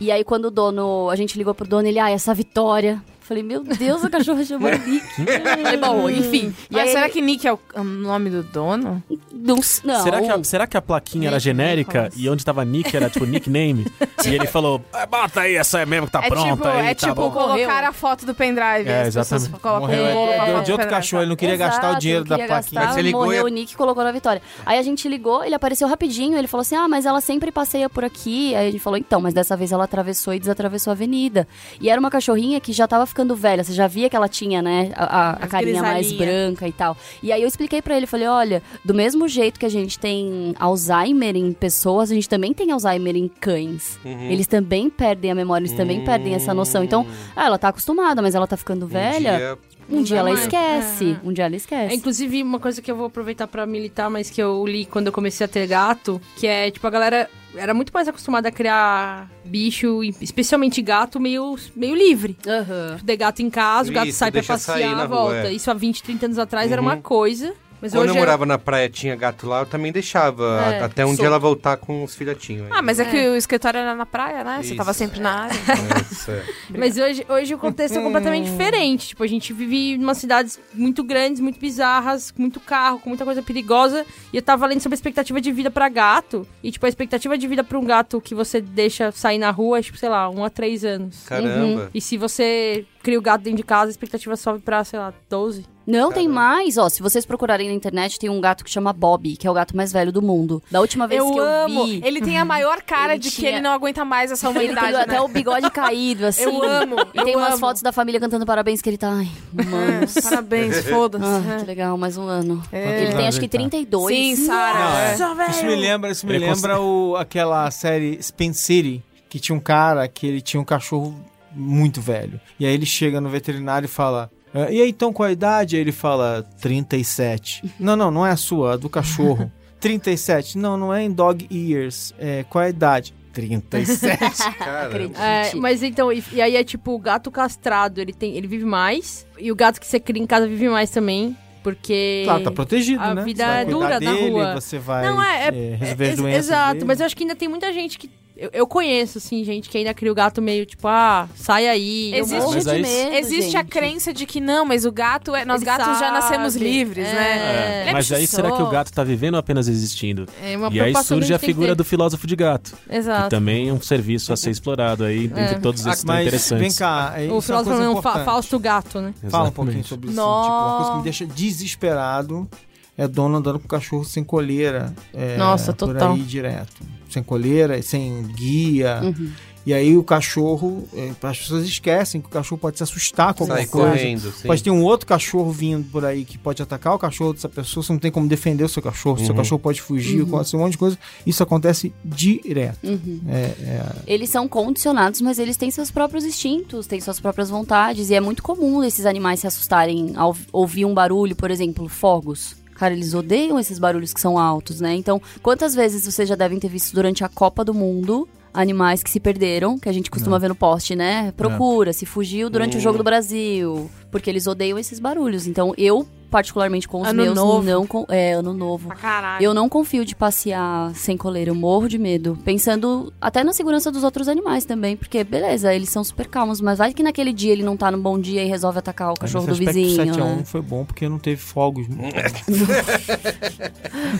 [0.00, 3.02] E aí, quando o dono, a gente ligou pro dono, ele, ah, essa Vitória.
[3.22, 5.06] Falei, meu Deus, a cachorra chamou Nick.
[5.42, 6.54] Falei, bom, enfim.
[6.70, 9.02] E Mas aí, será ele- que Nick é o o nome do dono?
[9.32, 10.02] Não, não.
[10.02, 12.22] Será, que a, será que a plaquinha era Nick genérica Nicholas.
[12.24, 13.86] e onde tava Nick era tipo nickname?
[14.24, 16.86] e ele falou: "Ah, bota aí, essa é mesmo que tá é pronta tipo, aí,
[16.88, 18.88] é tá tipo bom." colocar a foto do pendrive.
[18.88, 19.60] É, as pessoas exatamente.
[19.62, 20.06] colocam Morreu.
[20.06, 22.80] É, deu de outro cachorro, ele não queria gastar o Exato, dinheiro da plaquinha.
[22.82, 24.42] gastar, ligou morreu o Nick e colocou na Vitória.
[24.66, 27.88] Aí a gente ligou, ele apareceu rapidinho, ele falou assim, ah, mas ela sempre passeia
[27.88, 28.54] por aqui.
[28.54, 31.46] Aí a gente falou, então, mas dessa vez ela atravessou e desatravessou a avenida.
[31.80, 34.60] E era uma cachorrinha que já tava ficando velha, você já via que ela tinha,
[34.62, 36.96] né, a, a- carinha mais branca e tal.
[37.22, 40.54] E aí eu expliquei pra ele, falei, olha, do mesmo jeito que a gente tem
[40.58, 43.98] Alzheimer em pessoas, a gente também tem Alzheimer em cães.
[44.32, 46.82] Eles também perdem a memória, eles também perdem essa noção.
[46.82, 47.06] Então,
[47.36, 49.36] ah, ela tá acostumada, mas ela tá ficando velha.
[49.38, 49.58] dia
[49.90, 50.40] Um dia ela mais.
[50.42, 51.18] esquece.
[51.22, 51.26] É.
[51.28, 51.94] Um dia ela É, esquece.
[51.94, 55.12] inclusive, uma coisa que eu vou aproveitar pra militar, mas que eu li quando eu
[55.12, 59.30] comecei a ter gato, que é, tipo, a galera era muito mais acostumada a criar
[59.44, 62.36] bicho, e especialmente gato, meio, meio livre.
[62.46, 62.98] Aham.
[63.04, 65.48] Ter gato em casa, o gato Isso, sai pra deixa sair passear, na rua, volta.
[65.48, 65.52] é.
[65.52, 66.88] Isso há 20, 30 anos atrás era Uhum.
[66.88, 67.52] uma coisa.
[67.82, 70.62] Mas Quando hoje eu é- morava na praia, tinha gato lá, eu também deixava.
[70.72, 71.18] É, até um solto.
[71.18, 72.66] dia ela voltar com os filhotinhos.
[72.66, 72.72] aí.
[72.72, 73.06] Ah, mas é, É.
[73.06, 74.58] que o escritório era na praia, né?
[74.62, 74.76] Você Isso.
[74.76, 75.54] tava sempre na área.
[76.10, 76.44] Isso, é.
[76.78, 79.08] Mas hoje, hoje o contexto é completamente diferente.
[79.08, 83.08] Tipo, a gente vive em umas cidades muito grandes, muito bizarras, com muito carro, com
[83.08, 84.06] muita coisa perigosa.
[84.32, 86.46] E eu tava lendo sobre a expectativa de vida pra gato.
[86.62, 89.80] E, tipo, a expectativa de vida pra um gato que você deixa sair na rua
[89.80, 91.24] é, tipo, sei lá, um a três anos.
[91.26, 91.90] Caramba.
[91.92, 95.12] E se você cria o gato dentro de casa, a expectativa sobe pra, sei lá,
[95.28, 95.64] 12.
[95.84, 96.40] Não, tem Caramba.
[96.56, 96.78] mais.
[96.78, 99.54] Ó, se vocês procurarem na internet, tem um gato que chama Bob, que é o
[99.54, 100.62] gato mais velho do mundo.
[100.70, 101.86] Da última vez Eu que eu amo.
[101.86, 102.00] vi...
[102.04, 104.68] Ele tem a maior cara de que tinha- ele não aguenta mais essa Ele tem
[104.70, 105.20] humanidade, até né?
[105.20, 106.44] o bigode caído, assim.
[106.44, 107.58] Eu amo, E tem eu umas amo.
[107.58, 109.10] fotos da família cantando parabéns que ele tá...
[109.10, 110.14] Ai, humanos.
[110.14, 111.24] Parabéns, foda-se.
[111.24, 112.62] Ah, que legal, mais um ano.
[112.70, 113.02] É.
[113.02, 113.58] Ele tem acho que Ele tá.
[113.58, 114.14] 32.
[114.38, 114.78] Sim, Sara.
[114.78, 115.18] Não, é.
[115.18, 119.56] Nossa, Isso me lembra, isso me Ele lembra o, aquela série Spin City, que tinha
[119.56, 121.12] um cara que ele tinha um cachorro
[121.54, 122.40] muito velho.
[122.58, 125.76] E aí ele chega no veterinário e fala: "Ah, E aí, então, qual a idade?
[125.76, 127.62] Aí ele fala: 37.
[127.78, 129.50] não, não, não é a sua, é a do cachorro.
[129.80, 130.58] 37.
[130.58, 132.14] Não, não é em dog years.
[132.18, 133.12] É, qual a idade?
[133.32, 134.18] 37.
[134.58, 134.86] Caramba.
[134.86, 135.20] Acredite.
[135.20, 138.64] É, mas então, e, e aí é tipo, o gato castrado, ele, tem, ele vive
[138.64, 139.26] mais.
[139.38, 141.36] E o gato que você cria em casa vive mais também.
[141.64, 142.22] Porque.
[142.24, 143.22] Claro, tá protegido, A né?
[143.24, 144.54] vida Você vai é dura na dele, rua.
[144.60, 146.84] Você vai Não, é- resolver É, as ex- doenças Exato, dele.
[146.86, 148.10] mas eu acho que ainda tem muita gente que.
[148.42, 152.10] Eu, eu conheço, assim, gente que ainda cria o gato meio tipo, ah, sai aí.
[152.12, 152.58] eu Existe- morro.
[152.60, 153.70] De aí- medo, Existe a gente.
[153.70, 155.44] crença de que não, mas o gato é.
[155.44, 156.12] Nós Ele gatos já sabe.
[156.12, 157.12] nascemos livres, É.
[157.12, 157.80] né?
[157.82, 158.72] Ele é Mas aí bicho será que o solto.
[158.72, 160.26] gato tá vivendo ou apenas existindo?
[160.42, 162.34] É uma E aí preocupação que surge a gente tem que figura do filósofo de
[162.34, 163.28] gato, que Exato.
[163.30, 165.42] também é um serviço a ser explorado aí É.
[165.44, 166.60] entre todos esses tão Mas interessantes.
[166.66, 168.24] vem cá, é- O isso é uma filósofo coisa não, Fa importante.
[168.24, 169.14] Fausto Gato, né?
[169.30, 170.16] Fala um pouquinho sobre isso.
[170.16, 172.48] Tipo, uma coisa que me deixa desesperado
[172.96, 174.94] é dono andando com cachorro sem coleira.
[175.14, 176.14] é, Nossa, por total.
[176.14, 176.82] aí direto.
[177.08, 179.00] Sem coleira, sem guia.
[179.02, 179.30] Uhum.
[179.64, 180.88] E aí o cachorro.
[180.92, 183.96] é, as pessoas esquecem que o cachorro pode se assustar com Sai alguma coisa.
[183.96, 184.48] correndo, sim.
[184.48, 187.84] Pode ter um outro cachorro vindo por aí que pode atacar o cachorro dessa pessoa,
[187.84, 189.36] você não tem como defender o seu cachorro, seu Uhum.
[189.36, 190.98] cachorro pode fugir, acontece um monte de coisa.
[191.24, 192.78] Isso acontece direto.
[192.82, 193.20] Uhum.
[193.28, 198.10] É, é, Eles são condicionados, mas eles têm seus próprios instintos, têm suas próprias vontades.
[198.10, 202.56] E é muito comum esses animais se assustarem ao ouvir um barulho, por exemplo, fogos.
[202.82, 204.92] Cara, eles odeiam esses barulhos que são altos, né?
[204.96, 209.10] Então, quantas vezes vocês já devem ter visto durante a Copa do Mundo animais que
[209.10, 211.30] se perderam, que a gente costuma ver no poste, né?
[211.36, 213.88] Procura, se fugiu durante o jogo do Brasil.
[214.12, 215.46] Porque eles odeiam esses barulhos.
[215.46, 217.62] Então, eu, particularmente com os Ano meus, novo.
[217.68, 218.06] não.
[218.08, 218.90] É, ano novo.
[218.90, 219.42] Caralho.
[219.44, 222.38] Eu não confio de passear sem coleira, eu morro de medo.
[222.44, 226.78] Pensando até na segurança dos outros animais também, porque beleza, eles são super calmos, mas
[226.78, 229.46] vai que naquele dia ele não tá num bom dia e resolve atacar o cachorro
[229.46, 229.96] do vizinho.
[229.96, 230.44] 7 a 1 né?
[230.44, 231.86] foi bom porque não teve fogos.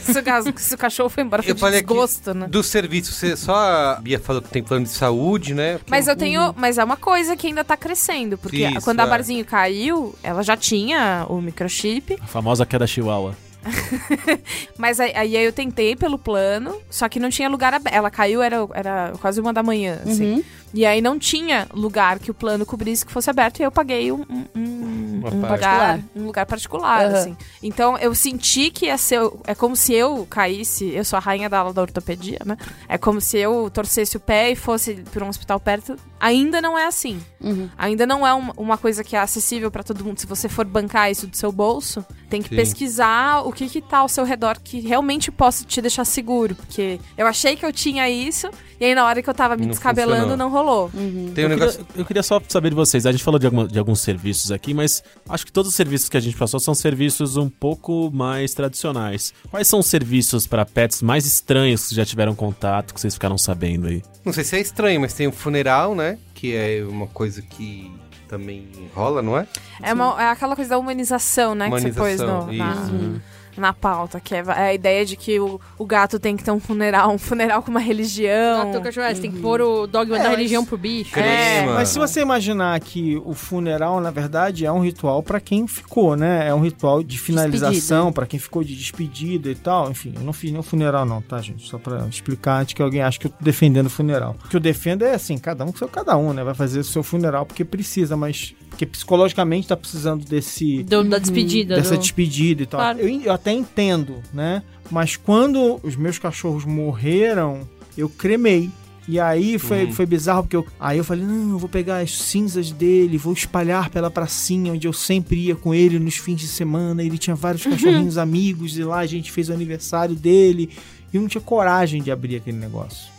[0.03, 2.47] Se o, se o cachorro foi embora, foi Eu de falei desgosto, né?
[2.49, 5.79] do serviço, você só a Bia falou que tem plano de saúde, né?
[5.79, 6.55] Porque Mas eu tenho.
[6.57, 8.39] Mas é uma coisa que ainda tá crescendo.
[8.39, 9.07] Porque Isso, quando a é.
[9.07, 9.82] Barzinho caiu,
[10.23, 12.19] ela já tinha o microchip.
[12.21, 13.35] A famosa queda chihuahua.
[14.77, 17.95] Mas aí, aí eu tentei pelo plano, só que não tinha lugar aberto.
[17.95, 20.35] Ela caiu, era, era quase uma da manhã, assim.
[20.35, 20.45] Uhum.
[20.75, 24.11] E aí não tinha lugar que o plano cobrisse que fosse aberto e eu paguei
[24.11, 26.01] um, um, um- um lugar, Particular.
[26.17, 27.15] um lugar particular, Aham.
[27.15, 27.37] assim.
[27.63, 29.21] Então eu senti que ia ser.
[29.47, 32.57] É como se eu caísse, eu sou a rainha da aula da ortopedia, né?
[32.89, 35.95] É como se eu torcesse o pé e fosse para um hospital perto.
[36.19, 37.21] Ainda não é assim.
[37.41, 37.69] Uhum.
[37.79, 40.19] Ainda não é uma, uma coisa que é acessível pra todo mundo.
[40.19, 42.57] Se você for bancar isso do seu bolso, tem que Sim.
[42.57, 46.55] pesquisar o que que tá ao seu redor que realmente possa te deixar seguro.
[46.57, 48.49] Porque eu achei que eu tinha isso,
[48.83, 50.37] e aí na hora que eu tava me Não descabelando, funcionou.
[50.37, 50.91] não rolou.
[50.93, 51.31] Uhum.
[51.35, 51.85] Tem um eu, negócio.
[51.85, 53.07] queria, eu queria só saber de vocês.
[53.07, 56.09] A gente falou de, alguma- de alguns serviços aqui, mas acho que todos os serviços
[56.09, 59.33] que a gente passou são serviços um pouco mais tradicionais.
[59.51, 63.39] Quais são os serviços para pets mais estranhos que já tiveram contato, que vocês ficaram
[63.39, 64.03] sabendo aí?
[64.25, 66.19] Não sei se é estranho, mas tem o funeral, né?
[66.35, 67.91] Que é uma coisa que
[68.29, 69.47] também rola, não é?
[69.83, 71.67] É, uma- é aquela coisa da humanização, né?
[71.67, 73.23] Que você pôs Humanização, no, na, isso.
[73.57, 74.21] Na pauta.
[74.21, 77.11] Que é, é a ideia de que o, o gato tem que ter um funeral,
[77.13, 78.71] um funeral com uma religião.
[78.73, 81.13] Gato, cachorro, é, você tem que pôr o dogma É, da mas- religião pro bicho.
[81.13, 81.75] Crema.
[81.75, 86.17] Mas se você imaginar que o funeral, na verdade, é um ritual pra quem ficou,
[86.17, 86.49] né?
[86.49, 89.91] É um ritual de finalização pra quem ficou de despedida e tal.
[89.91, 91.67] Enfim, eu não fiz nenhum funeral, não, tá, gente?
[91.69, 94.37] Só pra explicar antes que alguém ache que eu tô defendendo o funeral.
[94.45, 96.43] O que eu defendo é assim, cada um com seu cada um, né?
[96.45, 101.19] Vai fazer o seu funeral porque precisa, mas porque psicologicamente tá precisando desse Do- da
[101.19, 101.77] despedida.
[101.77, 102.81] dessa do- despedida e tal.
[102.81, 102.99] Claro.
[103.01, 104.63] Eu, eu até entendo, né?
[104.91, 107.69] Mas quando os meus cachorros morreram,
[107.99, 108.71] eu cremei.
[109.09, 109.93] E aí foi, Uhum.
[109.93, 113.33] foi bizarro, porque eu, aí eu falei, não, eu vou pegar as cinzas dele, vou
[113.33, 117.03] espalhar pela pracinha onde eu sempre ia com ele nos fins de semana.
[117.03, 120.71] Ele tinha vários cachorrinhos amigos e lá a gente fez o aniversário dele.
[121.13, 123.11] E eu não tinha coragem de abrir aquele negócio.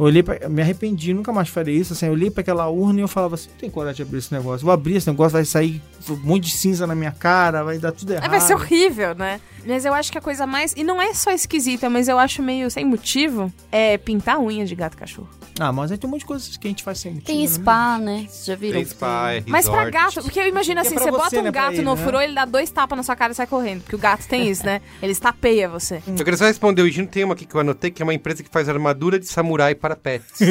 [0.00, 1.92] Eu olhei pra, me arrependi, nunca mais farei isso.
[1.92, 4.18] Assim, eu olhei pra aquela urna e eu falava assim: não tenho coragem de abrir
[4.18, 4.64] esse negócio.
[4.64, 7.92] Vou abrir esse negócio, vai sair um monte de cinza na minha cara, vai dar
[7.92, 8.30] tudo É, errado.
[8.30, 9.40] vai ser horrível, né?
[9.66, 10.72] Mas eu acho que a coisa mais.
[10.74, 13.52] E não é só esquisita, mas eu acho meio sem motivo.
[13.70, 15.28] É pintar a unha de gato cachorro.
[15.62, 17.26] Ah, mas aí tem um monte de coisas que a gente faz sem motivo.
[17.26, 17.46] Tem né?
[17.46, 18.24] spa, né?
[18.28, 18.74] Vocês já viram?
[18.76, 19.92] Tem spa, é Mas pra resort.
[19.92, 21.82] gato, porque eu imagino é assim, pra você você, bota um né, pra gato ele,
[21.82, 22.02] no né?
[22.02, 23.82] furô, ele dá dois tapas na sua cara e sai correndo.
[23.82, 24.80] Porque o gato tem isso, né?
[25.02, 26.02] Ele estapeia você.
[26.06, 28.14] Eu queria só responder, o Gino tem uma aqui que eu anotei, que é uma
[28.14, 30.40] empresa que faz armadura de samurai para pets.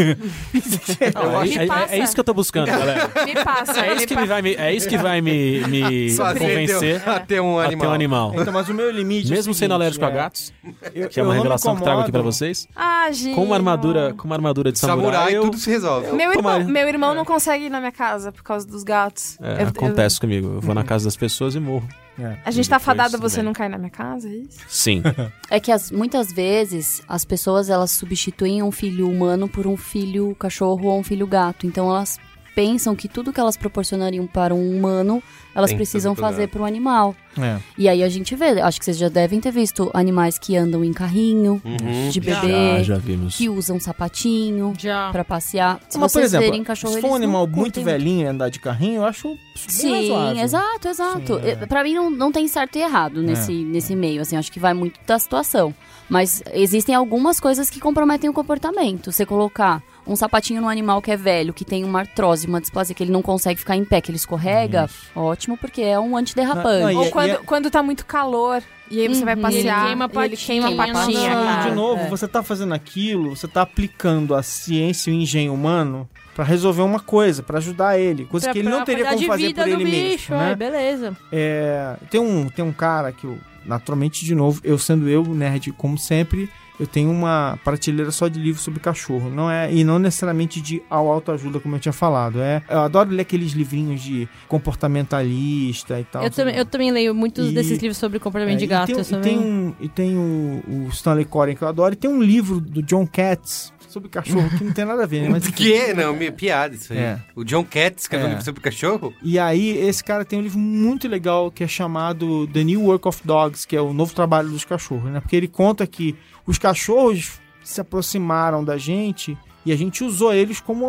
[1.15, 1.95] Não, é, Me é- é- passa.
[1.95, 3.09] é isso que eu tô buscando, galera.
[3.25, 3.79] Me passa.
[3.79, 6.39] É me isso que, pa- me vai me, é isso que vai me, me Fazer
[6.39, 7.89] convencer a ter um a ter animal.
[7.89, 8.33] um animal.
[8.37, 9.31] Então, mas o meu limite.
[9.31, 10.53] é Mesmo sendo alérgico a é, gatos,
[10.93, 12.35] eu- que é eu uma não me revelação que trago aqui pra incomodo.
[12.35, 13.35] vocês, Ah, gente.
[13.35, 16.11] com uma armadura, com uma armadura de samurai, Samurai, eu- tudo se resolve.
[16.13, 19.37] Meu irmão, meu irmão não consegue ir na minha casa por causa dos gatos.
[19.41, 20.47] É, Eu- acontece comigo.
[20.55, 21.87] Eu vou na casa das pessoas e morro.
[22.17, 22.23] É.
[22.33, 23.45] eu- a gente tá tudo você bem.
[23.45, 24.59] não cair na minha casa, é isso?
[24.67, 25.01] Sim.
[25.49, 30.35] É que as- muitas vezes as pessoas elas substituem um filho humano por um filho
[30.35, 31.65] cachorro ou um filho gato.
[31.65, 32.19] Então elas
[32.55, 35.21] pensam que tudo que elas proporcionariam para um humano,
[35.55, 37.15] elas Tem precisam fazer para um animal.
[37.39, 37.57] É.
[37.77, 40.83] E aí a gente vê, acho que vocês já devem ter visto animais que andam
[40.83, 42.09] em carrinho Uhum.
[42.09, 43.35] de bebê, Já, já vimos.
[43.37, 45.11] que usam sapatinho Já.
[45.11, 45.79] pra passear.
[45.89, 48.49] Se Mas, por vocês exemplo, verem cachorro, se for um animal muito velhinho e andar
[48.49, 50.43] de carrinho, eu acho Sim, razoável.
[50.43, 51.39] exato, exato.
[51.39, 51.55] Sim, é.
[51.65, 54.73] Pra mim não, não tem certo e errado nesse, nesse meio, assim, acho que vai
[54.73, 55.73] muito da situação.
[56.09, 59.11] Mas existem algumas coisas que comprometem o comportamento.
[59.11, 59.81] Você colocar
[60.11, 63.11] um sapatinho num animal que é velho, que tem uma artrose, uma displasia, que ele
[63.11, 66.81] não consegue ficar em pé, que ele escorrega, ótimo, porque é um antiderrapante.
[66.83, 69.41] Não, e- Ou quando, é- quando tá muito calor e aí você vai Uhum.
[69.41, 71.69] passear E ele queima a e ele queima patinha, Não, cara.
[71.69, 72.09] de novo, É.
[72.09, 76.81] você tá fazendo aquilo, você tá aplicando a ciência e o engenho humano pra resolver
[76.81, 79.83] uma coisa, pra ajudar ele, coisa Pra- que ele não teria como fazer por ele
[79.83, 80.51] bicho, mesmo, né?
[80.51, 81.17] é, beleza.
[81.31, 85.71] É, tem um tem um cara que eu naturalmente de novo, eu sendo eu nerd
[85.73, 86.49] como sempre,
[86.79, 90.81] eu tenho uma prateleira só de livros sobre cachorro, não é e não necessariamente de
[90.89, 92.61] ao autoajuda como eu tinha falado, é.
[92.69, 96.23] Eu adoro ler aqueles livrinhos de comportamentalista e tal.
[96.23, 98.87] Eu também, eu também leio muitos E- desses livros sobre comportamento É, de e gato.
[98.87, 99.21] tem, e também.
[99.21, 101.93] tem, um, e tem o, o Stanley Coren que eu adoro.
[101.93, 105.23] E tem um livro do John Katz sobre cachorro que não tem nada a ver,
[105.23, 105.29] né?
[105.33, 105.47] Mas.
[105.47, 105.93] Que?
[105.93, 106.99] Não, minha piada isso aí.
[106.99, 107.19] É.
[107.35, 108.33] O John Katz escreveu um É.
[108.33, 109.13] livro sobre cachorro?
[109.23, 113.07] E aí, esse cara tem um livro muito legal que é chamado The New Work
[113.07, 115.19] of Dogs, que é o novo trabalho dos cachorros, né?
[115.19, 116.15] Porque ele conta que
[116.49, 120.87] os cachorros se aproximaram da gente e a gente usou eles como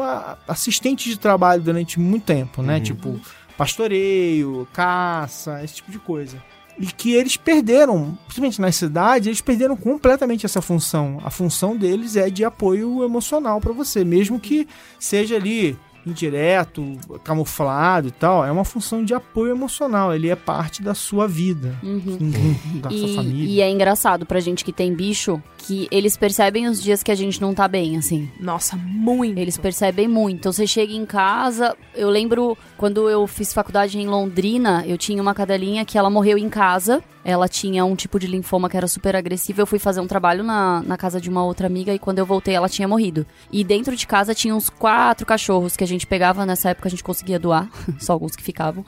[0.48, 2.76] assistentes de trabalho durante muito tempo, né?
[2.76, 2.82] Uhum.
[2.82, 3.20] Tipo,
[3.58, 6.42] pastoreio, caça, esse tipo de coisa.
[6.78, 11.20] E que eles perderam, principalmente nas cidades, eles perderam completamente essa função.
[11.22, 14.66] A função deles é de apoio emocional pra você, mesmo que
[14.98, 20.14] seja ali indireto, camuflado e tal, é uma função de apoio emocional.
[20.14, 22.18] Ele é parte da sua vida, Uhum.
[22.80, 23.48] da sua E, família.
[23.50, 27.14] e é engraçado pra gente que tem bicho que eles percebem os dias que a
[27.14, 28.28] gente não tá bem, assim.
[28.40, 29.38] Nossa, muito.
[29.38, 30.36] Eles percebem muito.
[30.38, 31.76] Então você chega em casa.
[31.94, 36.38] Eu lembro quando eu fiz faculdade em Londrina, eu tinha uma cadelinha que ela morreu
[36.38, 37.02] em casa.
[37.24, 39.60] Ela tinha um tipo de linfoma que era super agressivo.
[39.60, 42.26] Eu fui fazer um trabalho na, na casa de uma outra amiga e quando eu
[42.26, 43.26] voltei ela tinha morrido.
[43.52, 46.46] E dentro de casa tinha uns quatro cachorros que a gente pegava.
[46.46, 47.68] Nessa época a gente conseguia doar,
[47.98, 48.84] só alguns que ficavam.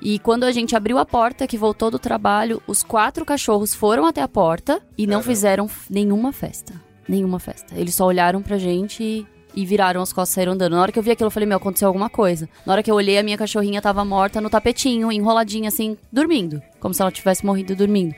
[0.00, 4.06] E quando a gente abriu a porta, que voltou do trabalho, os quatro cachorros foram
[4.06, 6.74] até a porta e não fizeram nenhuma festa.
[7.08, 7.74] Nenhuma festa.
[7.76, 10.72] Eles só olharam pra gente e, e viraram as costas e saíram andando.
[10.72, 12.48] Na hora que eu vi aquilo, eu falei, meu, aconteceu alguma coisa.
[12.64, 16.62] Na hora que eu olhei, a minha cachorrinha tava morta no tapetinho, enroladinha assim, dormindo.
[16.78, 18.14] Como se ela tivesse morrido dormindo.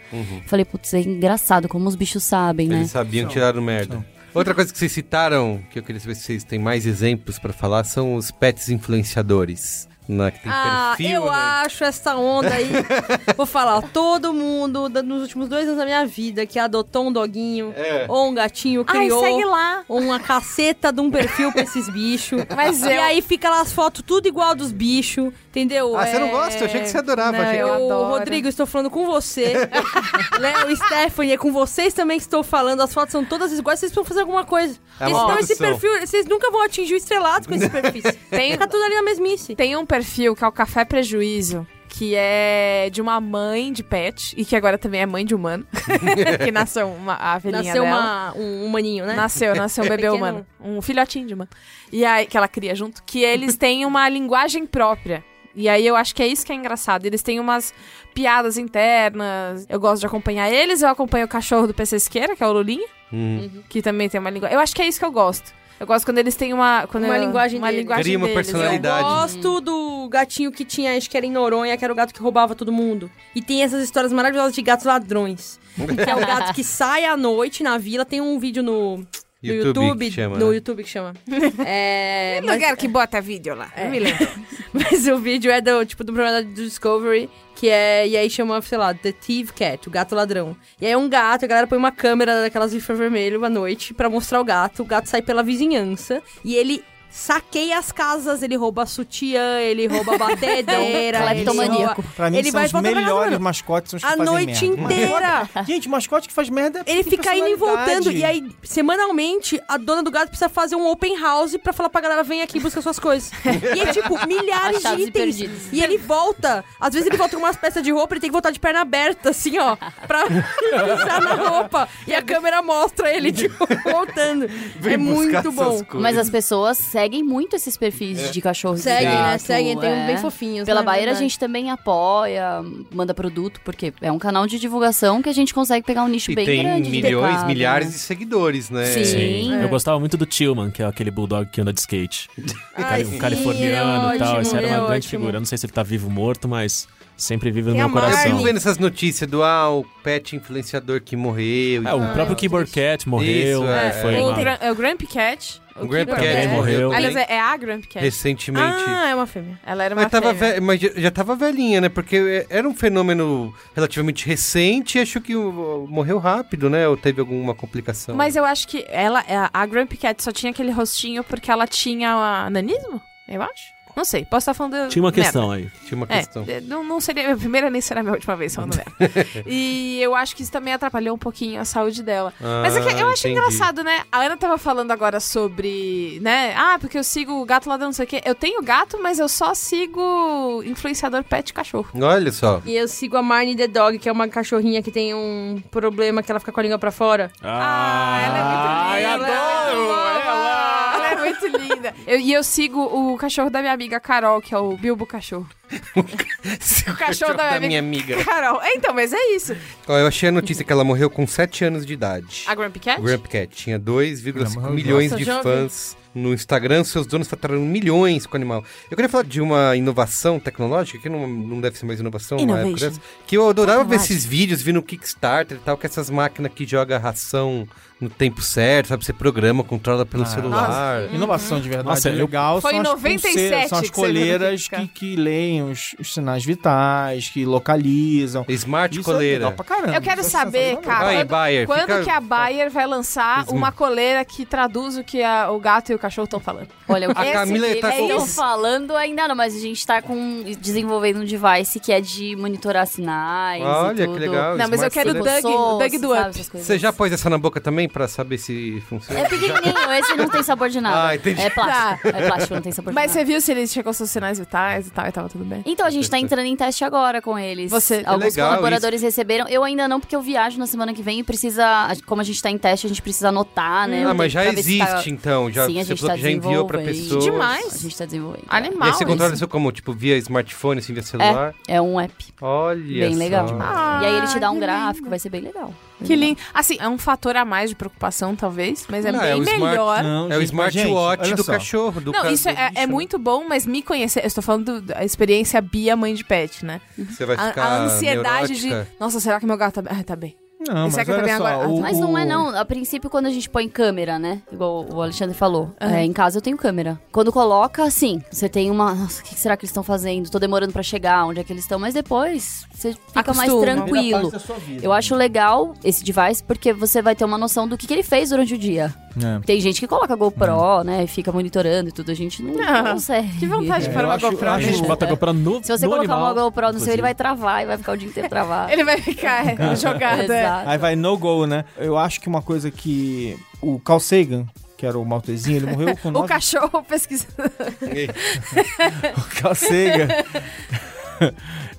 [0.47, 2.77] Falei, putz, é engraçado como os bichos sabem, né?
[2.77, 4.05] Eles sabiam tiraram merda.
[4.35, 7.53] Outra coisa que vocês citaram, que eu queria saber se vocês têm mais exemplos pra
[7.53, 9.87] falar, são os pets influenciadores.
[10.13, 11.31] Na, que tem Ah, perfil, eu né?
[11.65, 12.69] acho essa onda aí.
[13.37, 17.13] Vou falar, ó, todo mundo nos últimos dois anos da minha vida que adotou um
[17.13, 18.07] doguinho É.
[18.09, 19.83] ou um gatinho, Ai, criou segue lá.
[19.89, 22.43] uma caceta de um perfil pra esses bichos.
[22.55, 25.97] Mas E eu- aí fica lá as fotos tudo igual dos bichos, entendeu?
[25.97, 26.59] Ah, você não É, gosta?
[26.61, 27.37] Eu achei que você adorava.
[27.39, 28.09] Não, eu Eu, adoro.
[28.19, 29.53] Rodrigo, estou falando com você.
[30.41, 32.81] Léo, Stephanie, é com vocês também que estou falando.
[32.81, 34.75] As fotos são todas iguais, vocês precisam fazer alguma coisa.
[34.99, 38.03] É Porque uma senão esse perfil, vocês nunca vão atingir o estrelado com esse perfil.
[38.31, 39.55] Tem- Fica tudo ali na mesmice.
[39.55, 44.35] Tem um perfil que é o Café Prejuízo, que é de uma mãe de pet,
[44.37, 45.67] e que agora também é mãe de humano.
[46.43, 49.15] que nasceu uma, a velhinha Nasceu uma, um humaninho, né?
[49.15, 50.17] Nasceu, nasceu um bebê Pequeno.
[50.17, 50.47] humano.
[50.61, 51.51] Um filhotinho de humano.
[51.93, 53.03] E aí, que ela cria junto.
[53.05, 55.23] Que eles têm uma linguagem própria.
[55.55, 57.05] E aí eu acho que é isso que é engraçado.
[57.07, 57.75] Eles têm umas
[58.15, 59.67] piadas internas.
[59.69, 60.83] Eu gosto de acompanhar eles.
[60.83, 62.87] Eu acompanho o cachorro do PC Siqueira, que é o Lulinha.
[63.13, 63.51] Hum.
[63.69, 64.55] Que também tem uma linguagem.
[64.55, 65.53] Eu acho que é isso que eu gosto.
[65.79, 66.87] Eu gosto quando eles têm uma.
[66.87, 67.83] Quando Uma eu- linguagem uma deles.
[67.83, 69.03] linguagem Cria uma deles, personalidade.
[69.03, 72.15] Eu gosto do gatinho que tinha, acho que era em Noronha, que era o gato
[72.15, 73.11] que roubava todo mundo.
[73.35, 75.59] E tem essas histórias maravilhosas de gatos ladrões.
[75.75, 78.05] que é o gato que sai à noite na vila.
[78.05, 79.05] Tem um vídeo no,
[79.49, 80.55] no YouTube chama, no né?
[80.55, 81.15] YouTube que chama.
[81.67, 83.71] é, É mas, lugar que bota vídeo lá.
[83.77, 83.85] É.
[83.85, 84.29] Não me lembro.
[84.73, 88.07] mas o vídeo é do, tipo, do programa do Discovery, que é...
[88.07, 90.57] E aí chama, sei lá, The Thief Cat, o gato ladrão.
[90.81, 93.93] E aí é um gato, a galera põe uma câmera daquelas de vermelho à noite
[93.93, 94.83] pra mostrar o gato.
[94.83, 96.83] O gato sai pela vizinhança e ele...
[97.15, 100.73] Saqueia as casas, ele rouba sutiã, ele rouba batedeira.
[100.83, 102.01] É ele cleptomaníaco.
[102.03, 104.67] rouba- Pra mim, Ele são vai os melhores mascotes são os que A fazem noite
[104.69, 104.83] merda.
[104.95, 105.49] inteira.
[105.67, 108.11] Gente, mascote que faz merda Ele tem fica indo e voltando.
[108.11, 112.01] E aí, semanalmente, a dona do gato precisa fazer um open house pra falar pra
[112.01, 113.31] galera, vem aqui buscar suas coisas.
[113.77, 115.13] e é tipo, milhares de Achados e itens.
[115.37, 115.63] perdidos.
[115.73, 116.65] E ele volta.
[116.81, 118.81] Às vezes ele volta com umas peças de roupa, ele tem que voltar de perna
[118.81, 119.77] aberta, assim, ó.
[120.07, 121.89] Pra pisar na roupa.
[122.07, 124.49] E a câmera mostra ele, tipo, voltando.
[124.77, 125.83] Vem é muito bom.
[125.95, 128.77] Mas as pessoas seguem muito esses perfis de cachorro.
[128.77, 129.15] e Seguem, né?
[129.33, 130.07] gato, Seguem, tem um é.
[130.07, 130.65] bem fofinhos.
[130.67, 130.87] Pela né?
[130.87, 132.63] Bayer a gente também apoia,
[132.95, 136.31] manda produto, porque é um canal de divulgação que a gente consegue pegar um nicho
[136.31, 136.83] E bem tem grande.
[136.85, 137.93] de milhões, mercado, milhares né?
[137.93, 138.85] de seguidores, né?
[138.87, 139.05] Sim.
[139.05, 139.55] Sim.
[139.55, 139.65] É.
[139.65, 142.29] Eu gostava muito do Tillman, que é aquele bulldog que anda de skate.
[142.77, 144.41] Ai, Cali- sim, um californiano é e tal.
[144.41, 145.11] Esse era uma é grande ótimo.
[145.11, 145.37] figura.
[145.37, 146.87] Eu não sei se ele tá vivo ou morto, mas
[147.17, 148.09] sempre vive no meu Marnie.
[148.11, 148.31] Eu coração.
[148.33, 151.83] fico vendo essas notícias do ah, o pet influenciador que morreu.
[151.83, 152.13] e É, o tal.
[152.13, 153.63] próprio Keyboard Cat morreu.
[153.63, 153.93] Isso, é.
[154.03, 154.39] Foi o, uma...
[154.39, 155.61] Gra- é o Grumpy Cat.
[155.75, 156.93] O Keyboard Cat morreu.
[156.93, 158.01] Aliás, é, é a Grumpy Cat.
[158.05, 158.85] recentemente.
[158.87, 159.59] Ah, é uma fêmea.
[159.65, 160.55] Ela era uma Mas, tava fêmea.
[160.55, 161.89] ve- mas já- tava velhinha, né?
[161.89, 166.87] Porque era um fenômeno relativamente recente e acho que o- morreu rápido, né?
[166.89, 168.15] Ou teve alguma complicação?
[168.15, 172.51] Mas eu acho que ela, a- Grumpy Cat só tinha aquele rostinho porque ela tinha
[172.51, 173.73] nanismo, eu acho.
[173.97, 174.89] Não sei, posso estar falando.
[174.89, 175.23] Tinha uma merda.
[175.23, 175.69] questão aí.
[175.87, 176.45] Tinha uma É, questão.
[176.49, 178.93] é, não, não seria minha primeira nem será minha última vez falando merda.
[179.47, 182.33] e eu acho que isso também atrapalhou um pouquinho a saúde dela.
[182.41, 183.39] Mas é que eu Ah, acho entendi.
[183.39, 184.01] engraçado, né?
[184.11, 186.55] A Ana tava falando agora sobre, né?
[186.57, 188.23] Ah, porque eu sigo o gato ladrão, não sei o quê.
[188.25, 191.89] Eu tenho gato, mas eu só sigo influenciador pet cachorro.
[192.01, 192.63] Olha só.
[192.65, 196.23] E eu sigo a Marnie the Dog, que é uma cachorrinha que tem um problema
[196.23, 197.31] que ela fica com a língua pra fora.
[197.43, 199.33] Ah, ela é muito linda.
[199.33, 200.95] adoro ela.
[200.95, 201.95] Ela é muito linda.
[202.07, 205.49] Eu- e eu sigo o cachorro da minha amiga Carol, que é o Bilbo Cachorro.
[205.97, 208.23] o cachorro da minha amiga.
[208.25, 208.61] Carol.
[208.63, 209.57] É, então, mas é isso.
[209.89, 212.45] Ó, eu achei a notícia que ela morreu com 7 anos de idade.
[212.47, 213.01] A Grumpy Cat?
[213.01, 216.85] O Grump Cat tinha 2,5 Nossa, milhões de fãs no Instagram.
[216.85, 218.65] Seus donos faturaram milhões com o animal.
[218.91, 222.43] Eu queria falar de uma inovação tecnológica, que não, não deve ser mais inovação na
[222.43, 222.89] época Innovation.
[222.89, 226.53] dessa, que eu adorava ver esses vídeos, vi no Kickstarter e tal, que essas máquinas
[226.55, 227.67] que jogam ração
[228.03, 229.05] no tempo certo, sabe?
[229.05, 231.15] Você programa, controla pelo Ah, celular.
[231.15, 234.69] Inovação de verdade Nossa, eu- legal Foi são, em as, 97 pulseiras, são as coleiras
[234.69, 238.45] que, que leem os, os sinais vitais, que localizam.
[238.49, 239.39] Smart Isso é coleira.
[239.39, 239.95] legal pra caramba.
[239.97, 240.83] Eu quero Isso é saber, sensacional.
[240.99, 244.97] cara, Aí, quando, Bayer, quando fica- que a Bayer vai lançar uma coleira que traduz
[244.97, 246.69] o que a- o gato e o cachorro estão falando?
[246.89, 249.87] Olha, o que A Camila eles tá com- estão falando ainda não, mas a gente
[249.87, 254.19] tá com, desenvolvendo um device que é de monitorar sinais Olha, e que tudo.
[254.19, 254.57] legal.
[254.57, 255.41] Não, mas eu quero coleira.
[255.43, 256.43] Doug, Doug do Up.
[256.59, 259.21] Você já pôs essa na boca também pra saber se funciona?
[259.21, 261.09] É pequenininho, esse não tem sabor de nada.
[261.09, 261.41] Ah, entendi.
[261.41, 263.31] É plástico, é plástico, não tem sabor Mas de você nada.
[263.31, 265.63] viu se ele chegou aos seus sinais vitais e tal, e tava tudo bem?
[265.67, 267.71] Então, a gente tá entrando em teste agora com eles.
[267.71, 269.47] Você- Alguns legal colaboradores receberam.
[269.49, 271.65] Eu ainda não, porque eu viajo na semana que vem e precisa.
[272.07, 274.05] Como a gente tá em teste, a gente precisa anotar, né?
[274.07, 275.51] Ah, mas já se existe tá- então.
[275.51, 277.25] Já, Sim, a você gente tá já enviou pra pessoas.
[277.25, 277.75] Demais.
[277.75, 278.43] A gente tá desenvolvendo.
[278.45, 278.89] E Animal.
[278.89, 279.45] aí você controla isso.
[279.45, 279.71] isso como?
[279.73, 281.55] Tipo, via smartphone, assim, via celular?
[281.69, 282.13] É um app.
[282.41, 283.19] Olha Bem só.
[283.19, 283.47] legal.
[283.61, 285.11] Ah, e aí ele te dá um que gráfico, lindo.
[285.11, 285.73] vai ser bem legal.
[286.03, 286.41] Que lindo.
[286.53, 289.43] Assim, é um fator a mais de preocupação, talvez, mas é Não, bem é o
[289.43, 290.03] smart- melhor.
[290.03, 291.53] Não, É o gente, smartwatch do só.
[291.53, 292.01] cachorro.
[292.01, 294.21] Do Não, ca- isso do é, é muito bom, mas me conhecer.
[294.23, 296.81] Eu estou falando do- da experiência Bia, mãe de pet, né?
[296.99, 298.85] Você vai A, ficar a ansiedade neurótica.
[298.93, 298.99] de.
[299.01, 299.99] Nossa, será que meu gato tá bem?
[300.01, 300.37] Ah, tá bem.
[300.69, 301.69] Não, mas agora.
[301.69, 302.49] o- Mas não é não.
[302.57, 304.41] A princípio, quando a gente põe câmera, né?
[304.53, 305.71] Igual o Alexandre falou.
[305.81, 305.95] Aham.
[305.95, 307.01] é, em casa eu tenho câmera.
[307.11, 308.95] Quando coloca, sim, você tem uma.
[308.95, 310.31] Nossa, o que será que eles estão fazendo?
[310.31, 311.79] Tô demorando pra chegar, onde é que eles estão?
[311.79, 313.61] Mas depois você fica mais Acostuma.
[313.85, 314.31] Primeira tranquilo.
[314.61, 314.85] vida.
[314.85, 318.03] Eu acho legal esse device porque você vai ter uma noção do que, que ele
[318.03, 318.95] fez durante o dia.
[319.17, 319.41] É.
[319.45, 321.05] Tem gente que coloca GoPro, né?
[321.05, 322.11] E fica monitorando e tudo.
[322.11, 323.29] A gente não Ah, consegue.
[323.39, 324.49] Que vontade de É, pôr eu uma acho- GoPro.
[324.51, 326.93] acho- gente bota a GoPro no Se você no colocar animal, uma GoPro no seu,
[326.93, 328.73] ele vai travar e vai ficar o dia inteiro travado.
[328.73, 330.21] Ele vai ficar é, jogado.
[330.33, 330.41] é.
[330.41, 330.69] Exato.
[330.71, 331.65] Aí vai no go, né?
[331.77, 334.47] Eu acho que uma coisa que o Carl Sagan,
[334.79, 336.29] que era o maltezinho, ele morreu com O nove...
[336.29, 337.33] cachorro pesquisando.
[339.17, 340.09] o Carl Sagan,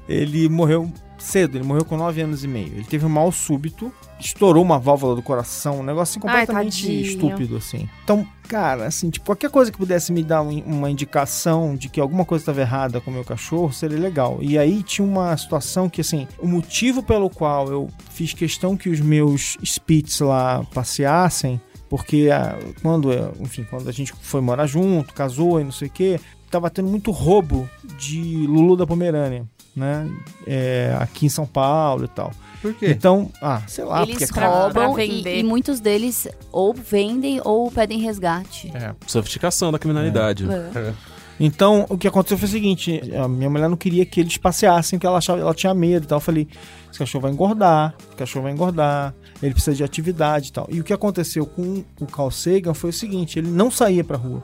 [0.08, 0.92] ele morreu
[1.24, 2.68] cedo, ele morreu com 9 anos e meio.
[2.74, 6.82] Ele teve um mal súbito, estourou uma válvula do coração, um negócio assim, Ai, completamente
[6.84, 7.02] tadinho.
[7.02, 7.90] estúpido, assim.
[8.04, 12.00] Então, cara, assim, tipo, qualquer coisa que pudesse me dar um- uma indicação de que
[12.00, 14.38] alguma coisa estava errada com o meu cachorro seria legal.
[14.42, 18.90] E aí tinha uma situação que, assim, o motivo pelo qual eu fiz questão que
[18.90, 21.60] os meus Spits lá passeassem
[21.90, 23.10] Porque ah, quando,
[23.40, 26.20] enfim, quando a gente foi morar junto, casou e não sei o quê,
[26.50, 27.70] tava tendo muito roubo
[28.00, 29.46] de Lulu da Pomerânia,
[29.76, 30.10] né?
[30.48, 32.32] É, aqui em São Paulo e tal.
[32.62, 32.88] Por quê?
[32.92, 34.46] Então, ah, sei lá, Eles porque é.
[34.48, 38.72] Roubam e, e muitos deles ou vendem ou pedem resgate.
[38.74, 38.94] É.
[39.06, 40.46] Sofisticação da criminalidade.
[40.50, 40.94] É.
[41.40, 44.98] Então, o que aconteceu foi o seguinte: a minha mulher não queria que eles passeassem,
[44.98, 46.18] porque ela achava, ela tinha medo e tal.
[46.18, 46.48] Eu falei:
[46.90, 50.68] esse cachorro vai engordar, o cachorro vai engordar, ele precisa de atividade e tal.
[50.70, 54.16] E o que aconteceu com o Carl Sagan foi o seguinte: ele não saía pra
[54.16, 54.44] rua.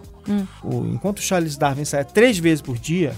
[0.63, 3.13] O- enquanto o Charles Darwin saia três vezes por dia,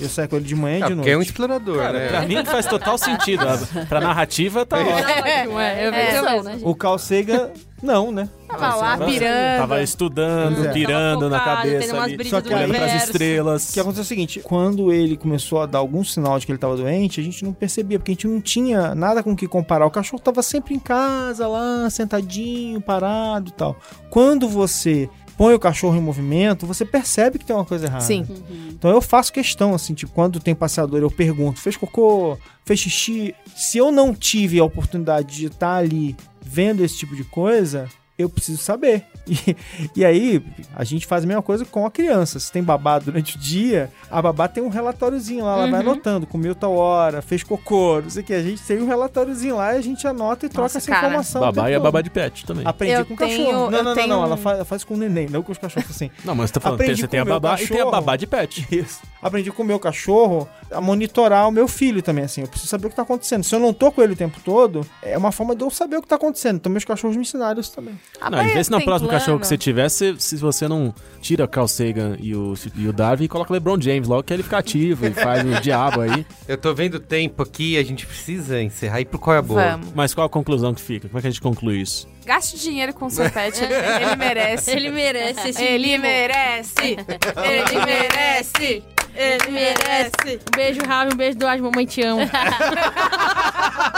[0.00, 1.28] eu saía com ele de manhã e É, de porque é um noite.
[1.30, 2.08] explorador, Cara, né?
[2.08, 3.42] pra mim faz total sentido.
[3.48, 4.92] A- Pra narrativa tá ótimo.
[4.96, 6.42] Ótimo, é, eu É, vejo são, mesmo.
[6.44, 6.58] né?
[6.62, 7.50] O Carl Sagan,
[7.82, 8.28] não, né?
[8.48, 9.58] Tava lá Tava- pirando.
[9.58, 10.72] Tava estudando, é.
[10.72, 13.70] pirando na Tava cabeça umas ali, Só que olhando pras estrelas.
[13.70, 16.52] O que aconteceu é o seguinte, quando ele começou a dar algum sinal de que
[16.52, 19.36] ele estava doente, a gente não percebia, porque a gente não tinha nada com o
[19.36, 19.86] que comparar.
[19.86, 23.76] O cachorro estava sempre em casa, lá, sentadinho, parado e tal.
[24.10, 28.04] Quando você põe o cachorro em movimento, você percebe que tem uma coisa errada.
[28.04, 28.26] Sim.
[28.70, 33.34] Então eu faço questão, assim, tipo, quando tem passeador, eu pergunto, fez cocô, fez xixi?
[33.54, 37.88] Se eu não tive a oportunidade de estar ali vendo esse tipo de coisa,
[38.18, 39.04] eu preciso saber.
[39.28, 39.56] E,
[39.96, 40.42] e aí,
[40.74, 42.38] a gente faz a mesma coisa com a criança.
[42.38, 46.26] Se tem babá durante o dia, a babá tem um relatóriozinho lá, ela vai anotando,
[46.26, 48.32] comeu tal hora, fez cocô, não sei o que.
[48.34, 51.06] A gente tem um relatóriozinho lá e a gente anota e troca Nossa, essa cara.
[51.08, 51.40] informação.
[51.40, 52.64] Babá e a babá de pet também.
[52.66, 53.70] Aprendi Eu com o tenho- cachorro.
[53.70, 54.24] Não, não, tenho- não, não.
[54.26, 56.10] Ela faz, faz com o neném, não com os cachorros assim.
[56.24, 58.26] Não, mas você tá falando, Aprendi você tem a babá e tem a babá de
[58.26, 58.66] pet.
[58.70, 59.00] Isso.
[59.20, 62.42] Aprendi com o meu cachorro a monitorar o meu filho também, assim.
[62.42, 63.42] Eu preciso saber o que tá acontecendo.
[63.42, 65.96] Se eu não tô com ele o tempo todo, é uma forma de eu saber
[65.96, 66.56] o que tá acontecendo.
[66.56, 67.94] Então meus cachorros me ensinaram isso também.
[68.30, 69.15] Não, e vê se tem próximo plano.
[69.18, 72.92] Cachorro que você tiver, se, se você não tira Carl Sagan e o, e o
[72.92, 76.00] Darwin e coloca o LeBron James logo, que ele fica ativo e faz o diabo
[76.00, 76.26] aí.
[76.46, 79.00] Eu tô vendo o tempo aqui, a gente precisa encerrar.
[79.00, 79.70] E por qual é a boa?
[79.72, 79.92] Vamos.
[79.94, 81.08] Mas qual a conclusão que fica?
[81.08, 82.08] Como é que a gente conclui isso?
[82.24, 83.62] Gaste dinheiro com o seu pet.
[83.62, 84.70] Ele, ele merece.
[84.76, 86.02] Ele merece esse Ele mimo.
[86.02, 86.96] merece.
[87.44, 88.82] Ele merece.
[89.16, 90.40] Ele merece.
[90.52, 92.20] Um beijo, Ravi, um beijo, Duarte, mamãe te amo.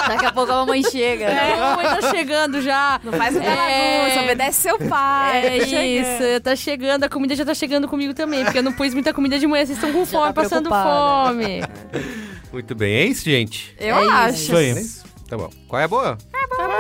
[0.09, 1.25] Daqui a pouco a mamãe chega.
[1.27, 3.01] É, mamãe tá chegando já.
[3.03, 4.03] Não faz muita É.
[4.07, 5.47] bagunça, obedece seu pai.
[5.47, 5.85] É Tá chegando.
[5.85, 9.13] isso, tá chegando, a comida já tá chegando comigo também, porque eu não pus muita
[9.13, 11.63] comida de manhã, vocês estão com fome, tá passando fome.
[12.53, 13.75] Muito bem, é isso, gente?
[13.79, 14.13] Eu É isso.
[14.13, 14.35] acho.
[14.37, 14.75] Isso aí.
[15.29, 15.51] Tá bom.
[15.69, 16.19] Qual é a boa?
[16.57, 16.71] Qual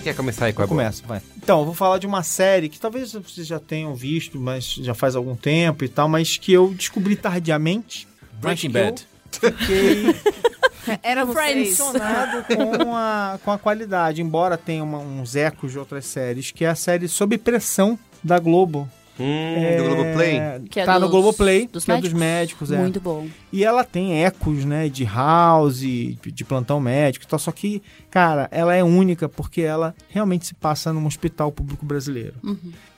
[0.00, 0.68] Quem quer começar aí com a?
[0.68, 1.20] Começa, vai.
[1.36, 4.94] Então, eu vou falar de uma série que talvez vocês já tenham visto, mas já
[4.94, 8.06] faz algum tempo e tal, mas que eu descobri tardiamente.
[8.40, 9.06] Breaking eu Bad.
[9.32, 10.14] Fiquei
[11.02, 11.78] Era Friends.
[11.80, 16.64] impressionado com a, com a qualidade, embora tenha uma- uns ecos de outras séries, que
[16.64, 18.88] é a série Sob Pressão da Globo.
[19.20, 20.40] Hum, É, do Globoplay?
[20.70, 22.78] Que é tá no dos- Globoplay, dos que é dos médicos, é.
[22.78, 23.26] Muito bom.
[23.52, 28.48] E ela tem ecos, né, de house, de, plantão médico e tal, só que, cara,
[28.50, 32.34] ela é única porque ela realmente se passa num hospital público brasileiro.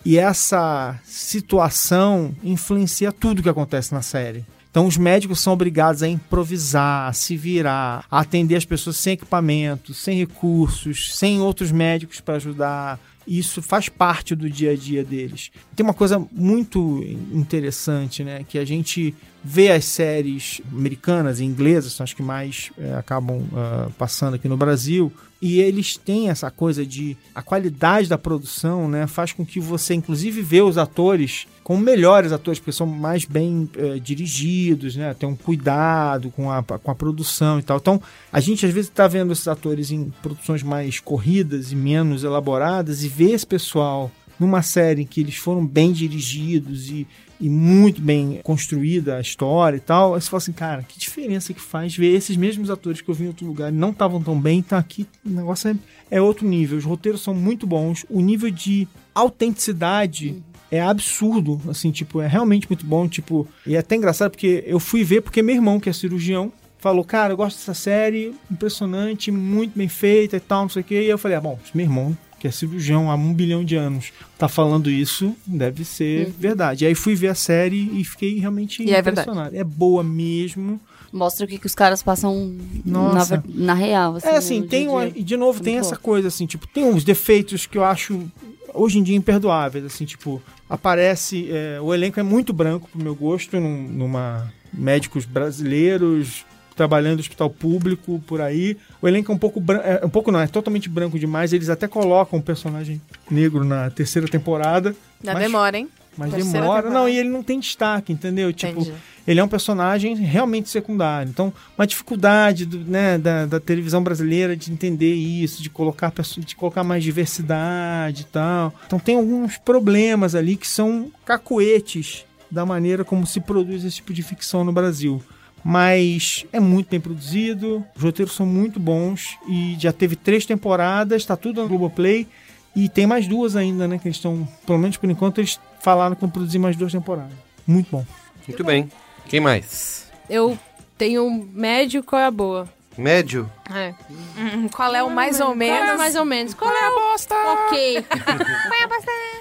[0.05, 4.45] E essa situação influencia tudo que acontece na série.
[4.71, 9.15] Então os médicos são obrigados a improvisar, a se virar, a atender as pessoas sem
[9.15, 13.01] equipamento, sem recursos, sem outros médicos para ajudar.
[13.31, 15.53] Isso faz parte do dia a dia deles.
[15.77, 17.01] Tem uma coisa muito
[17.33, 18.45] interessante, né?
[18.49, 23.43] Que a gente vê as séries americanas e inglesas, são as que mais eh, acabam
[23.55, 25.11] ah, passando aqui no Brasil,
[25.41, 29.95] e eles têm essa coisa de a qualidade da produção, né, faz com que você
[29.95, 35.29] inclusive vê os atores como melhores atores, porque são mais bem eh, dirigidos, né, tem
[35.29, 37.79] um cuidado com a, com a produção e tal.
[37.79, 42.25] Então, a gente às vezes está vendo esses atores em produções mais corridas e menos
[42.25, 47.07] elaboradas e vê esse pessoal numa série em que eles foram bem dirigidos e,
[47.41, 51.55] e muito bem construída a história e tal, aí você fala assim, cara, que diferença
[51.55, 54.39] que faz ver esses mesmos atores que eu vi em outro lugar não estavam tão
[54.39, 56.77] bem, tá aqui, o negócio é, é outro nível.
[56.77, 62.69] Os roteiros são muito bons, o nível de autenticidade é absurdo, assim, tipo, é realmente
[62.69, 65.89] muito bom, tipo, e é até engraçado porque eu fui ver porque meu irmão, que
[65.89, 70.69] é cirurgião, falou, cara, eu gosto dessa série, impressionante, muito bem feita e tal, não
[70.69, 73.33] sei o quê, e eu falei, ah, bom, meu irmão, que é cirurgião há um
[73.35, 76.85] bilhão de anos, tá falando isso, deve ser verdade.
[76.85, 79.55] E aí fui ver a série e fiquei realmente E é impressionado.
[79.55, 80.81] É boa mesmo.
[81.13, 83.37] Mostra o que, que os caras passam na, Nossa.
[83.39, 84.17] ver- na real.
[84.17, 86.47] Assim, é né, assim, tem dia uma, e de novo Muito tem essa coisa assim,
[86.47, 88.31] tipo, tem uns defeitos que eu acho
[88.73, 93.15] hoje em dia imperdoáveis, assim, tipo, aparece, é, o elenco é muito branco pro meu
[93.15, 96.45] gosto, num- numa médicos brasileiros
[96.81, 98.75] trabalhando no hospital público por aí.
[99.03, 101.53] O elenco é um pouco branco, é, um pouco não, é totalmente branco demais.
[101.53, 102.99] Eles até colocam um personagem
[103.31, 104.97] negro na terceira temporada.
[105.23, 105.89] Já mas- demora, hein?
[106.17, 106.83] Mas Terceira demora.
[106.83, 106.99] temporada.
[107.03, 108.51] Não, e ele não tem destaque, entendeu?
[108.53, 108.95] Tipo, Entendi.
[109.29, 111.29] ele é um personagem realmente secundário.
[111.29, 116.57] Então, uma dificuldade do- né, da, da televisão brasileira de entender isso, de colocar, de
[116.57, 118.73] colocar mais diversidade e tal.
[118.87, 124.13] Então, tem alguns problemas ali que são cacoetes da maneira como se produz esse tipo
[124.15, 125.23] de ficção no Brasil.
[125.65, 131.25] Mas é muito bem produzido, os roteiros são muito bons e já teve três temporadas,
[131.25, 132.27] tá tudo no Globoplay.
[132.75, 133.99] E tem mais duas ainda, né?
[133.99, 137.33] Que eles estão, pelo menos por enquanto, eles falaram que vão produzir mais duas temporadas.
[137.67, 138.07] Muito bom.
[138.47, 138.91] Muito bem.
[139.29, 140.11] Quem mais?
[140.29, 140.59] Eu
[140.97, 142.69] tenho um médio, qual é a boa?
[143.01, 143.51] Médio?
[143.75, 143.95] É.
[144.39, 145.97] Hum, qual é o mais ou Qual é menos?
[145.97, 146.55] mais ou menos?
[146.55, 147.35] Qual é a bosta?
[147.35, 148.05] Ok.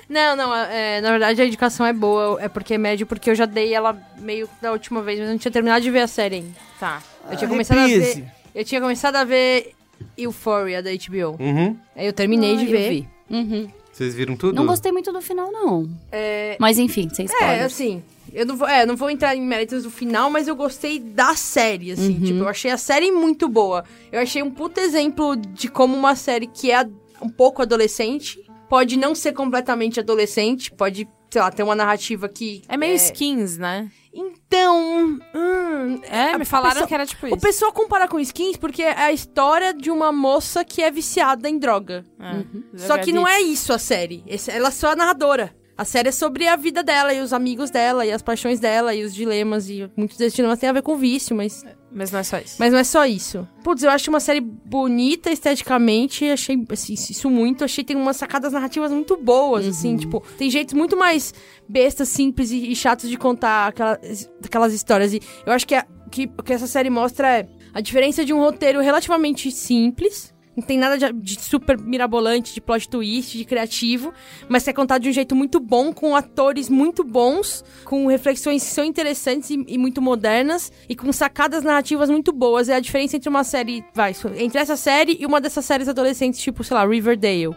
[0.09, 3.35] Não, não, é, na verdade a indicação é boa, é porque é médio, porque eu
[3.35, 6.07] já dei ela meio da última vez, mas eu não tinha terminado de ver a
[6.07, 6.55] série ainda.
[6.79, 7.01] Tá.
[7.29, 8.25] Eu tinha começado a ver.
[8.55, 9.73] Eu tinha começado a ver
[10.17, 11.37] Euphoria da HBO.
[11.39, 11.77] Uhum.
[11.95, 12.89] Aí eu terminei de Ah, eu ver.
[12.89, 13.09] vi.
[13.29, 13.69] Uhum.
[13.91, 14.55] Vocês viram tudo?
[14.55, 15.89] Não gostei muito do final, não.
[16.11, 17.65] É, Mas enfim, sem é, spoilers.
[17.73, 18.01] assim,
[18.33, 21.35] eu não vou, é, não vou entrar em méritos do final, mas eu gostei da
[21.35, 22.13] série, assim.
[22.15, 22.23] Uhum.
[22.23, 23.83] Tipo, eu achei a série muito boa.
[24.11, 26.87] Eu achei um puto exemplo de como uma série que é
[27.21, 28.39] um pouco adolescente
[28.69, 32.61] pode não ser completamente adolescente, pode, sei lá, ter uma narrativa que.
[32.69, 33.89] É meio skins, né?
[34.13, 35.19] Então.
[35.33, 37.39] hum, É, me falaram pessoa- que era tipo O isso.
[37.39, 41.57] pessoal compara com skins porque é a história de uma moça que é viciada em
[41.57, 42.03] droga.
[42.19, 44.23] É, Só que não é isso a série.
[44.47, 45.55] Ela é só a narradora.
[45.79, 48.93] A série é sobre a vida dela e os amigos dela e as paixões dela
[48.93, 49.69] e os dilemas.
[49.69, 52.55] E muitos desses dilemas têm a ver com vício, mas, Mas não é só isso.
[52.59, 53.47] mas não é só isso.
[53.63, 56.25] Putz, eu acho uma série bonita esteticamente.
[56.25, 57.63] Achei assim, isso muito.
[57.63, 59.95] Achei que tem umas sacadas narrativas muito boas, assim.
[59.95, 61.33] Tipo, tem jeitos muito mais
[61.67, 65.13] bestas, simples e, e chatos de contar aquelas, aquelas histórias.
[65.13, 68.33] E eu acho que, a- que o que essa série mostra é a diferença de
[68.33, 70.33] um roteiro relativamente simples.
[70.59, 74.13] Não tem nada de, de super mirabolante, de plot twist, de criativo,
[74.49, 78.69] mas é contado de um jeito muito bom, com atores muito bons, com reflexões que
[78.69, 82.67] são interessantes e, e muito modernas, e com sacadas narrativas muito boas.
[82.67, 86.41] É a diferença entre uma série, vai, entre essa série e uma dessas séries adolescentes,
[86.41, 87.55] tipo, sei lá, Riverdale.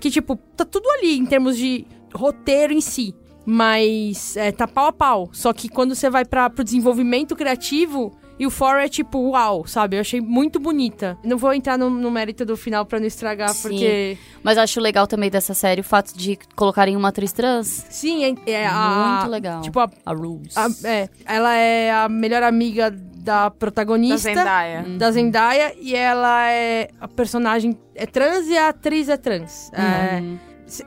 [0.00, 1.84] Que, tipo, tá tudo ali em termos de
[2.14, 3.14] roteiro em si.
[3.44, 5.28] Mas é, tá pau a pau.
[5.32, 9.66] Só que quando você vai para pro desenvolvimento criativo, e o For é tipo, uau,
[9.66, 9.96] sabe?
[9.96, 11.18] Eu achei muito bonita.
[11.24, 13.62] Não vou entrar no, no mérito do final pra não estragar, Sim.
[13.62, 14.18] porque.
[14.42, 17.86] Mas eu acho legal também dessa série o fato de colocarem uma atriz trans.
[17.90, 19.18] Sim, é, é a.
[19.20, 19.60] Muito legal.
[19.62, 20.50] Tipo, a, A Rose.
[20.56, 24.18] a- é, ela é a melhor amiga da Da protagonista.
[24.32, 24.84] Zendaya.
[24.96, 29.70] da Zendaya e ela é a personagem é trans e a atriz é trans.
[29.74, 30.38] É, Uhum.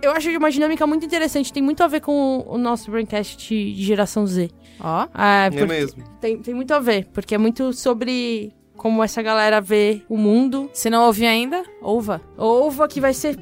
[0.02, 3.74] eu acho uma dinâmica muito interessante, tem muito a ver com o nosso braincast de,
[3.76, 4.50] de geração Z.
[4.84, 5.04] Ó.
[5.18, 6.04] É, É porque- mesmo.
[6.20, 10.70] Tem, tem muito a ver, porque é muito sobre como essa galera vê o mundo.
[10.74, 12.20] Se não ouviu ainda, ouva.
[12.38, 13.38] Ova que vai ser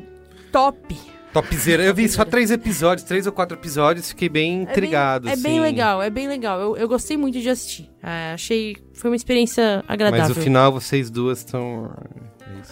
[0.51, 0.97] top.
[1.31, 1.83] Topzera.
[1.83, 5.27] Eu vi só três episódios, três ou quatro episódios, fiquei bem intrigado.
[5.27, 5.43] É bem, é assim.
[5.43, 6.59] bem legal, é bem legal.
[6.59, 7.89] Eu, eu gostei muito de assistir.
[8.03, 8.75] É, achei.
[8.93, 10.27] Foi uma experiência agradável.
[10.27, 11.91] Mas o final, vocês duas estão.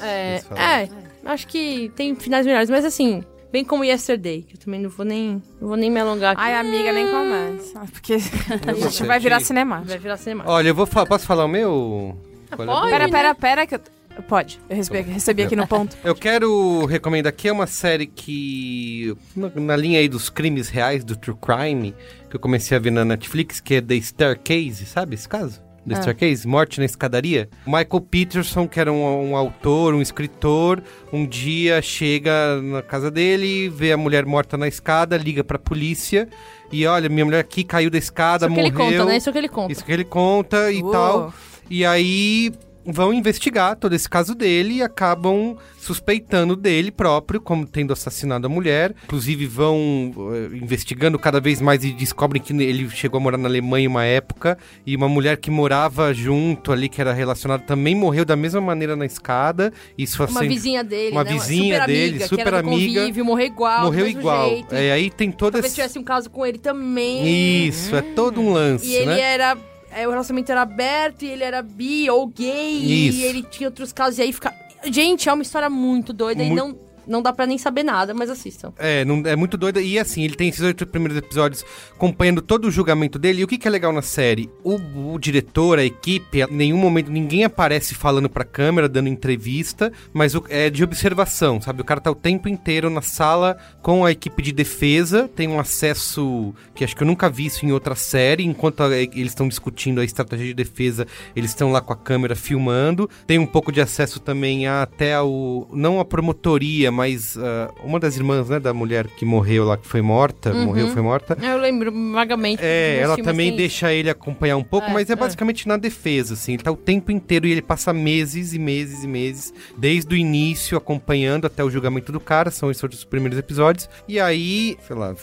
[0.01, 0.89] É, É, é,
[1.25, 3.23] acho que tem finais melhores, mas assim,
[3.57, 6.41] bem como Yesterday, que eu também não vou nem, não vou nem me alongar aqui.
[6.41, 7.79] Ai, amiga, nem começa.
[7.91, 8.13] Porque
[8.67, 9.81] a gente vai virar cinema.
[9.83, 10.43] Vai virar cinema.
[10.45, 11.07] Olha, eu vou falar.
[11.07, 12.15] Posso falar o meu?
[12.55, 12.71] Qual é?
[12.71, 12.91] pode.
[12.91, 13.11] Pera, né?
[13.11, 13.81] pera, pera, que eu...
[14.27, 15.95] Pode, eu recebi, recebi aqui no ponto.
[16.03, 21.03] Eu quero recomendar aqui é uma série que na, na linha aí dos crimes reais
[21.03, 21.93] do true crime
[22.27, 25.61] que eu comecei a ver na Netflix, que é The Staircase, sabe esse caso?
[25.87, 26.01] The Ah.
[26.01, 27.47] Staircase, Morte na Escadaria.
[27.65, 30.83] Michael Peterson, que era um, um autor, um escritor,
[31.13, 36.27] um dia chega na casa dele, vê a mulher morta na escada, liga pra polícia
[36.71, 38.91] e olha, minha mulher aqui caiu da escada, Isso que ele morreu.
[38.99, 39.17] conta, né?
[39.17, 39.71] Isso que ele conta.
[39.71, 40.91] Isso que ele conta e Uou.
[40.91, 41.33] tal.
[41.69, 42.51] E aí
[42.87, 48.49] vão investigar todo esse caso dele e acabam suspeitando dele próprio como tendo assassinado a
[48.49, 48.93] mulher.
[49.05, 53.47] Inclusive vão eh, investigando cada vez mais e descobrem que ele chegou a morar na
[53.47, 58.25] Alemanha uma época e uma mulher que morava junto ali que era relacionada também morreu
[58.25, 59.71] da mesma maneira na escada.
[59.97, 61.33] Isso Uma assim, vizinha dele, uma né?
[61.33, 64.49] vizinha super dele, amiga, super amiga, convívio, morreu igual, morreu igual.
[64.49, 64.75] jeito.
[64.75, 67.67] É, aí tem todo Talvez esse tivesse um caso com ele também.
[67.67, 69.19] Isso, é todo um lance, E ele né?
[69.19, 69.57] era.
[69.97, 73.07] É, o relacionamento era aberto e ele era bi ou gay.
[73.07, 73.19] Isso.
[73.19, 74.19] E ele tinha outros casos.
[74.19, 74.53] E aí fica.
[74.85, 76.86] Gente, é uma história muito doida e Mu- não.
[77.07, 78.73] Não dá pra nem saber nada, mas assistam.
[78.77, 79.79] É, não, é muito doido.
[79.79, 81.63] E assim, ele tem esses oito primeiros episódios
[81.93, 83.41] acompanhando todo o julgamento dele.
[83.41, 84.49] E o que, que é legal na série?
[84.63, 89.91] O, o diretor, a equipe, em nenhum momento ninguém aparece falando pra câmera, dando entrevista,
[90.13, 91.81] mas o- é de observação, sabe?
[91.81, 95.59] O cara tá o tempo inteiro na sala com a equipe de defesa, tem um
[95.59, 98.43] acesso que acho que eu nunca vi isso em outra série.
[98.43, 102.35] Enquanto a- eles estão discutindo a estratégia de defesa, eles estão lá com a câmera
[102.35, 103.09] filmando.
[103.25, 105.67] Tem um pouco de acesso também a, até ao.
[105.73, 109.87] Não a promotoria, mas ah, uma das irmãs, né, da mulher que morreu lá, que
[109.87, 110.51] foi morta.
[110.51, 111.37] Morreu, foi morta.
[111.39, 112.59] Eu lembro vagamente.
[112.63, 115.15] É, ela filmes também deixa ele acompanhar um pouco, É, mas é é.
[115.15, 116.53] basicamente na defesa, assim.
[116.53, 120.17] Ele tá o tempo inteiro e ele passa meses e meses e meses, desde o
[120.17, 122.49] início, acompanhando até o julgamento do cara.
[122.49, 123.87] São esses os primeiros episódios.
[124.07, 125.13] E aí, sei lá.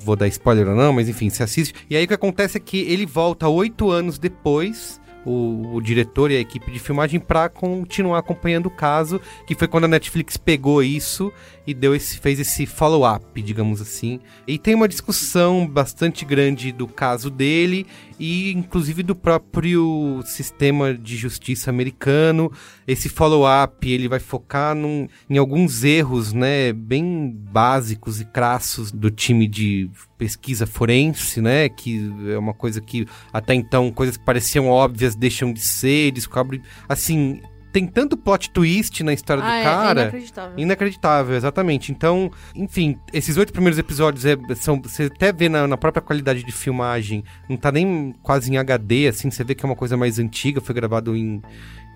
[0.00, 1.74] Vou dar spoiler ou não, mas enfim, se assiste.
[1.88, 6.30] E aí o que acontece é que ele volta oito anos depois, o, o diretor
[6.30, 10.36] e a equipe de filmagem, pra continuar acompanhando o caso, que foi quando a Netflix
[10.36, 11.32] pegou isso
[11.68, 14.20] e deu esse, fez esse follow-up, digamos assim.
[14.46, 17.86] E tem uma discussão bastante grande do caso dele
[18.18, 22.50] e inclusive do próprio sistema de justiça americano.
[22.86, 29.10] Esse follow-up, ele vai focar num- em alguns erros, né, bem básicos e crassos do
[29.10, 34.68] time de pesquisa forense, né, que é uma coisa que até então coisas que pareciam
[34.68, 37.42] óbvias deixam de ser, descobre assim,
[37.78, 40.00] tem tanto plot twist na história Ah, do é, é cara.
[40.02, 40.58] inacreditável.
[40.58, 41.92] Inacreditável, exatamente.
[41.92, 44.80] Então, enfim, esses oito primeiros episódios é- são.
[44.82, 49.08] Você até vê na, na própria qualidade de filmagem, não tá nem quase em HD,
[49.08, 51.40] assim, você vê que é uma coisa mais antiga, foi gravado em.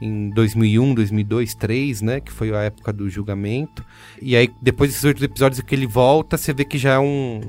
[0.04, 2.20] Em 2001, 2002, 2003, né?
[2.20, 3.84] Que foi a época do julgamento.
[4.20, 7.40] E aí, depois desses oito episódios que ele volta, você vê que já é um,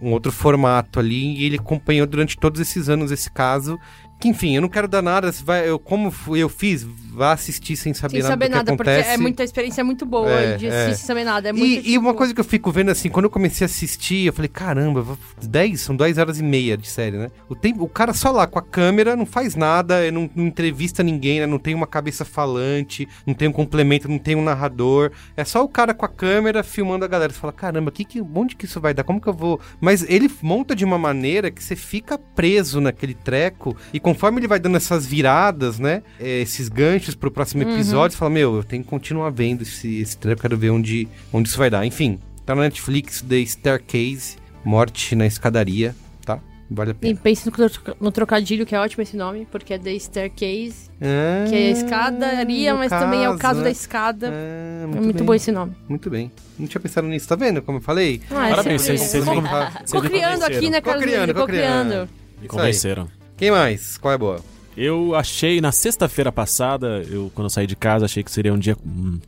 [0.00, 1.36] um, um outro formato ali.
[1.36, 3.78] E ele acompanhou durante todos esses anos esse caso.
[4.18, 5.30] Que, enfim, eu não quero dar nada.
[5.44, 8.76] Vai, eu, como eu fiz, vá assistir sem saber Sem nada saber do que nada,
[8.76, 9.10] porque acontece.
[9.14, 10.68] é muita experiência é muito boa É, de é.
[10.70, 11.48] assistir sem saber nada.
[11.48, 13.64] É muito, E, e uma tipo, coisa que eu fico vendo assim, quando eu comecei
[13.64, 17.30] a assistir, eu falei, caramba, vou- 10, são 10 horas e meia de série, né?
[17.48, 21.02] O, tempo, o cara só lá com a câmera, não faz nada, não, não entrevista
[21.02, 21.46] ninguém, né?
[21.46, 25.10] Não tem uma cabeça falante, não tem um complemento, não tem um narrador.
[25.36, 27.32] É só o cara com a câmera filmando a galera.
[27.32, 29.04] Você fala, caramba, que, que, onde que isso vai dar?
[29.04, 29.60] Como que eu vou.
[29.80, 34.48] Mas ele monta de uma maneira que você fica preso naquele treco, e conforme ele
[34.48, 36.02] vai dando essas viradas, né?
[36.20, 40.00] é, esses ganchos pro próximo episódio, você fala, meu, eu tenho que continuar vendo esse,
[40.00, 41.84] esse treco, quero ver onde, onde isso vai dar.
[41.84, 46.38] Enfim, tá na Netflix, The Staircase, Morte na Escadaria, tá?
[46.70, 47.20] Vale a E pena.
[47.22, 51.44] pense no, tro- no trocadilho, que é ótimo esse nome, porque é The Staircase, Ah,
[51.48, 53.64] que é a escadaria, mas também é o caso né?
[53.64, 54.30] da escada.
[54.32, 55.72] Ah, é muito bem, bom esse nome.
[55.88, 56.30] Muito bem.
[56.58, 58.22] Não tinha pensado nisso, tá vendo como eu falei?
[58.30, 61.04] Ah, é Parabéns, vocês vocês vocês me criando aqui, né, Carlos?
[61.26, 61.94] tô Tô criando.
[61.94, 62.08] Me Isso
[62.42, 62.48] aí.
[62.48, 63.08] convenceram.
[63.36, 63.98] Quem mais?
[63.98, 64.40] Qual é a boa?
[64.76, 68.58] Eu achei na sexta-feira passada, eu quando eu saí de casa, achei que seria um
[68.58, 68.76] dia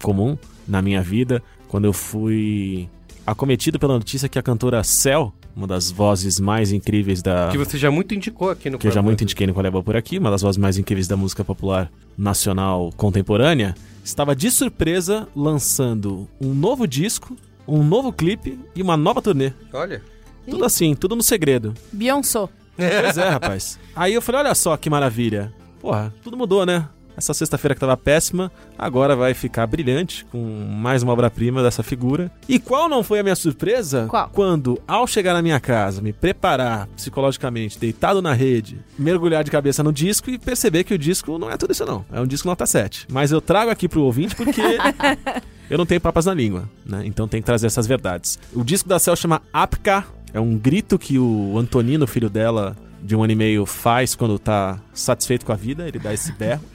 [0.02, 2.88] comum na minha vida, quando eu fui
[3.26, 7.76] acometido pela notícia que a cantora Cell, uma das vozes mais incríveis da Que você
[7.76, 9.96] já muito indicou aqui no que eu já muito indiquei no Qual é Boa por
[9.96, 16.28] aqui, uma das vozes mais incríveis da música popular nacional contemporânea, estava de surpresa lançando
[16.40, 17.36] um novo disco,
[17.68, 19.52] um novo clipe e uma nova turnê.
[19.72, 20.02] Olha.
[20.48, 21.74] Tudo assim, tudo no segredo.
[21.92, 22.48] Beyoncé.
[22.76, 23.78] Pois é, rapaz.
[23.94, 25.52] Aí eu falei, olha só que maravilha.
[25.80, 26.88] Porra, tudo mudou, né?
[27.16, 30.38] Essa sexta-feira que tava péssima, agora vai ficar brilhante com
[30.68, 32.30] mais uma obra-prima dessa figura.
[32.48, 34.06] E qual não foi a minha surpresa?
[34.09, 34.28] Qual?
[34.30, 39.82] Quando, ao chegar na minha casa, me preparar psicologicamente, deitado na rede, mergulhar de cabeça
[39.82, 42.05] no disco e perceber que o disco não é tudo isso não.
[42.12, 43.06] É um disco nota 7.
[43.12, 44.60] Mas eu trago aqui pro ouvinte porque
[45.70, 47.02] eu não tenho papas na língua, né?
[47.05, 48.40] Então tem que trazer essas verdades.
[48.52, 50.05] O disco da Cell chama Apka,
[50.35, 54.39] é um grito que o Antonino, filho dela, de um ano e meio, faz quando
[54.39, 56.61] tá satisfeito com a vida, ele dá esse berro.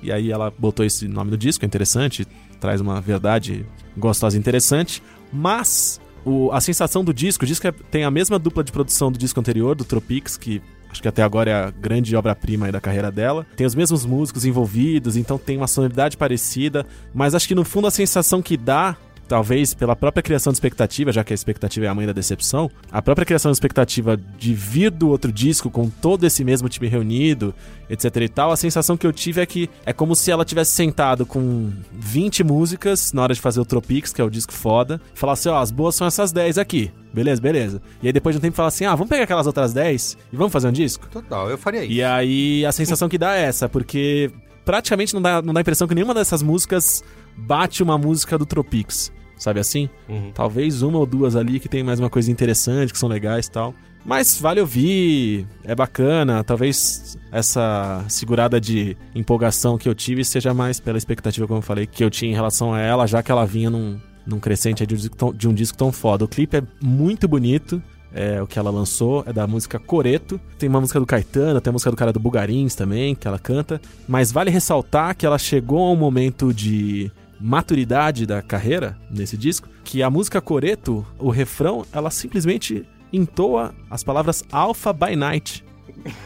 [0.00, 2.24] E aí ela botou esse nome no disco, é interessante,
[2.60, 3.66] traz uma verdade
[3.96, 5.02] gostosa e interessante,
[5.32, 9.10] mas o- a sensação do disco, o disco é- tem a mesma dupla de produção
[9.10, 12.80] do disco anterior, do Tropics, que acho que até agora é a grande obra-prima da
[12.80, 13.44] carreira dela.
[13.56, 17.86] Tem os mesmos músicos envolvidos, então tem uma sonoridade parecida, mas acho que no fundo
[17.88, 18.96] a sensação que dá,
[19.28, 22.70] talvez pela própria criação de expectativa, já que a expectativa é a mãe da decepção,
[22.90, 26.88] a própria criação de expectativa de vir do outro disco com todo esse mesmo time
[26.88, 27.54] reunido,
[27.88, 30.72] etc e tal, a sensação que eu tive é que é como se ela tivesse
[30.72, 35.00] sentado com 20 músicas na hora de fazer o Tropics, que é o disco foda,
[35.14, 36.90] e falasse, ó, as boas são essas 10 aqui.
[37.12, 37.82] Beleza, beleza.
[38.02, 40.36] E aí depois de um tempo fala assim: "Ah, vamos pegar aquelas outras 10 e
[40.36, 41.92] vamos fazer um disco?" Total, eu faria isso.
[41.92, 44.30] E aí a sensação que dá é essa, porque
[44.64, 47.02] praticamente não dá, não dá a impressão que nenhuma dessas músicas
[47.34, 49.10] bate uma música do Tropics.
[49.38, 49.88] Sabe assim?
[50.08, 50.30] Uhum.
[50.34, 53.50] Talvez uma ou duas ali que tem mais uma coisa interessante, que são legais e
[53.50, 53.74] tal.
[54.04, 56.42] Mas vale ouvir, é bacana.
[56.42, 61.86] Talvez essa segurada de empolgação que eu tive seja mais pela expectativa, como eu falei,
[61.86, 64.94] que eu tinha em relação a ela, já que ela vinha num, num crescente de
[64.94, 66.24] um disco tão, de um disco tão foda.
[66.24, 67.82] O clipe é muito bonito.
[68.10, 70.40] É, o que ela lançou é da música Coreto.
[70.58, 73.38] Tem uma música do Caetano, tem a música do cara do Bugarins também, que ela
[73.38, 73.78] canta.
[74.08, 79.68] Mas vale ressaltar que ela chegou a um momento de maturidade da carreira nesse disco,
[79.84, 85.64] que a música Coreto, o refrão, ela simplesmente entoa as palavras Alpha by Night.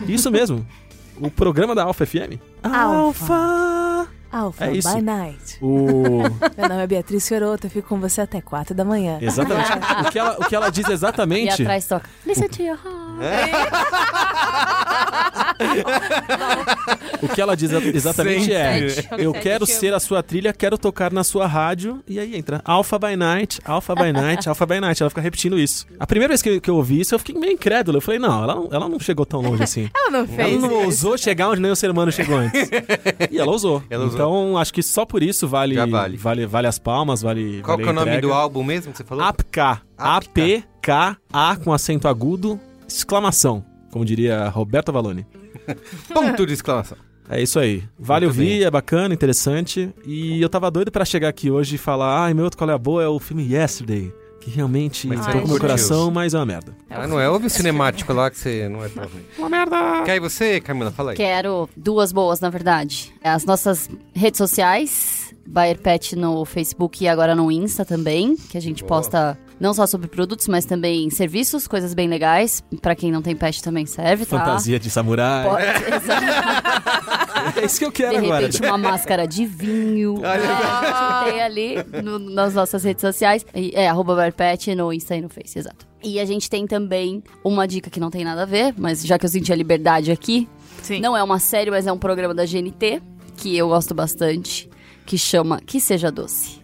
[0.09, 0.67] Isso mesmo.
[1.21, 2.41] O programa da Alpha FM.
[2.63, 3.35] Alpha.
[3.35, 4.22] Alpha
[4.59, 4.93] É isso.
[4.95, 5.59] by night.
[5.61, 6.23] O...
[6.57, 9.19] Meu nome é Beatriz Fiorotto, eu fico com você até 4 da manhã.
[9.21, 9.71] Exatamente.
[10.07, 11.63] o, que ela, o que ela diz E exatamente.
[11.63, 12.09] atrás toca.
[12.27, 12.93] Listen to your heart.
[17.23, 18.87] O que ela diz exatamente é.
[19.19, 22.03] Eu quero que eu- ser a sua trilha, quero tocar na sua rádio.
[22.09, 25.03] E aí entra Alpha by Night, Alpha by Night, Alpha by Night.
[25.03, 25.87] Ela fica repetindo isso.
[26.01, 27.99] A primeira vez que, que eu ouvi isso, eu fiquei meio incrédulo.
[27.99, 29.89] Eu falei: Não, ela não, ela não chegou tão longe assim.
[29.95, 30.85] Ela não Ela fez não isso.
[30.85, 32.69] ousou chegar onde nem o ser humano chegou antes.
[33.31, 33.83] E ela ousou.
[33.89, 34.19] Ela ousou.
[34.23, 36.17] Então, acho que só por isso vale, vale.
[36.17, 36.47] vale.
[36.47, 37.61] vale, as palmas, vale.
[37.63, 39.25] Qual vale que é o a nome do álbum mesmo que você falou?
[39.25, 39.83] APK.
[39.99, 42.59] A-P-K-A com acento agudo,
[42.89, 43.65] exclamação.
[43.91, 45.27] Como diria Roberto Valone.
[46.13, 46.99] Ponto de exclamação.
[47.29, 47.85] É isso aí.
[47.99, 48.65] Vale Muito ouvir, bem.
[48.65, 49.91] é bacana, interessante.
[50.05, 52.75] E eu tava doido pra chegar aqui hoje e falar: ai, meu outro qual é
[52.75, 54.13] a boa é o filme Yesterday.
[54.43, 56.77] Que realmente Mas tocou meu coração, mas é uma merda.
[56.91, 57.29] Ah, não é?
[57.29, 59.25] Houve o cinemático lá que você não é pra ver.
[59.39, 60.03] Uma merda!
[60.05, 60.91] Quer você, Camila?
[60.91, 61.17] Fala aí.
[61.17, 63.13] Quero duas boas, na verdade.
[63.23, 68.61] As nossas redes sociais, Bayer Pet no Facebook e agora no Insta também, que a
[68.61, 68.89] gente Boa.
[68.89, 72.65] posta não só sobre produtos, mas também serviços, coisas bem legais.
[72.81, 74.39] Pra quem não tem pet também serve, tá?
[74.41, 75.49] Fantasia de samurai.
[75.49, 75.65] Pode,
[75.95, 77.32] exato.
[77.57, 78.47] É isso que eu De quero agora.
[78.47, 80.15] repente, uma máscara de vinho.
[80.25, 83.45] Olha, a gente tem ali no- nas nossas redes sociais.
[83.55, 85.87] E- É, arroba BaerPet no Insta e no Face, exato.
[86.03, 89.19] E a gente tem também uma dica que não tem nada a ver, mas já
[89.19, 90.49] que eu senti a liberdade aqui,
[90.83, 91.01] Sim.
[91.01, 93.01] não é uma série, mas é um programa da GNT,
[93.37, 94.69] que eu gosto bastante,
[95.07, 96.61] que chama Que Seja Doce.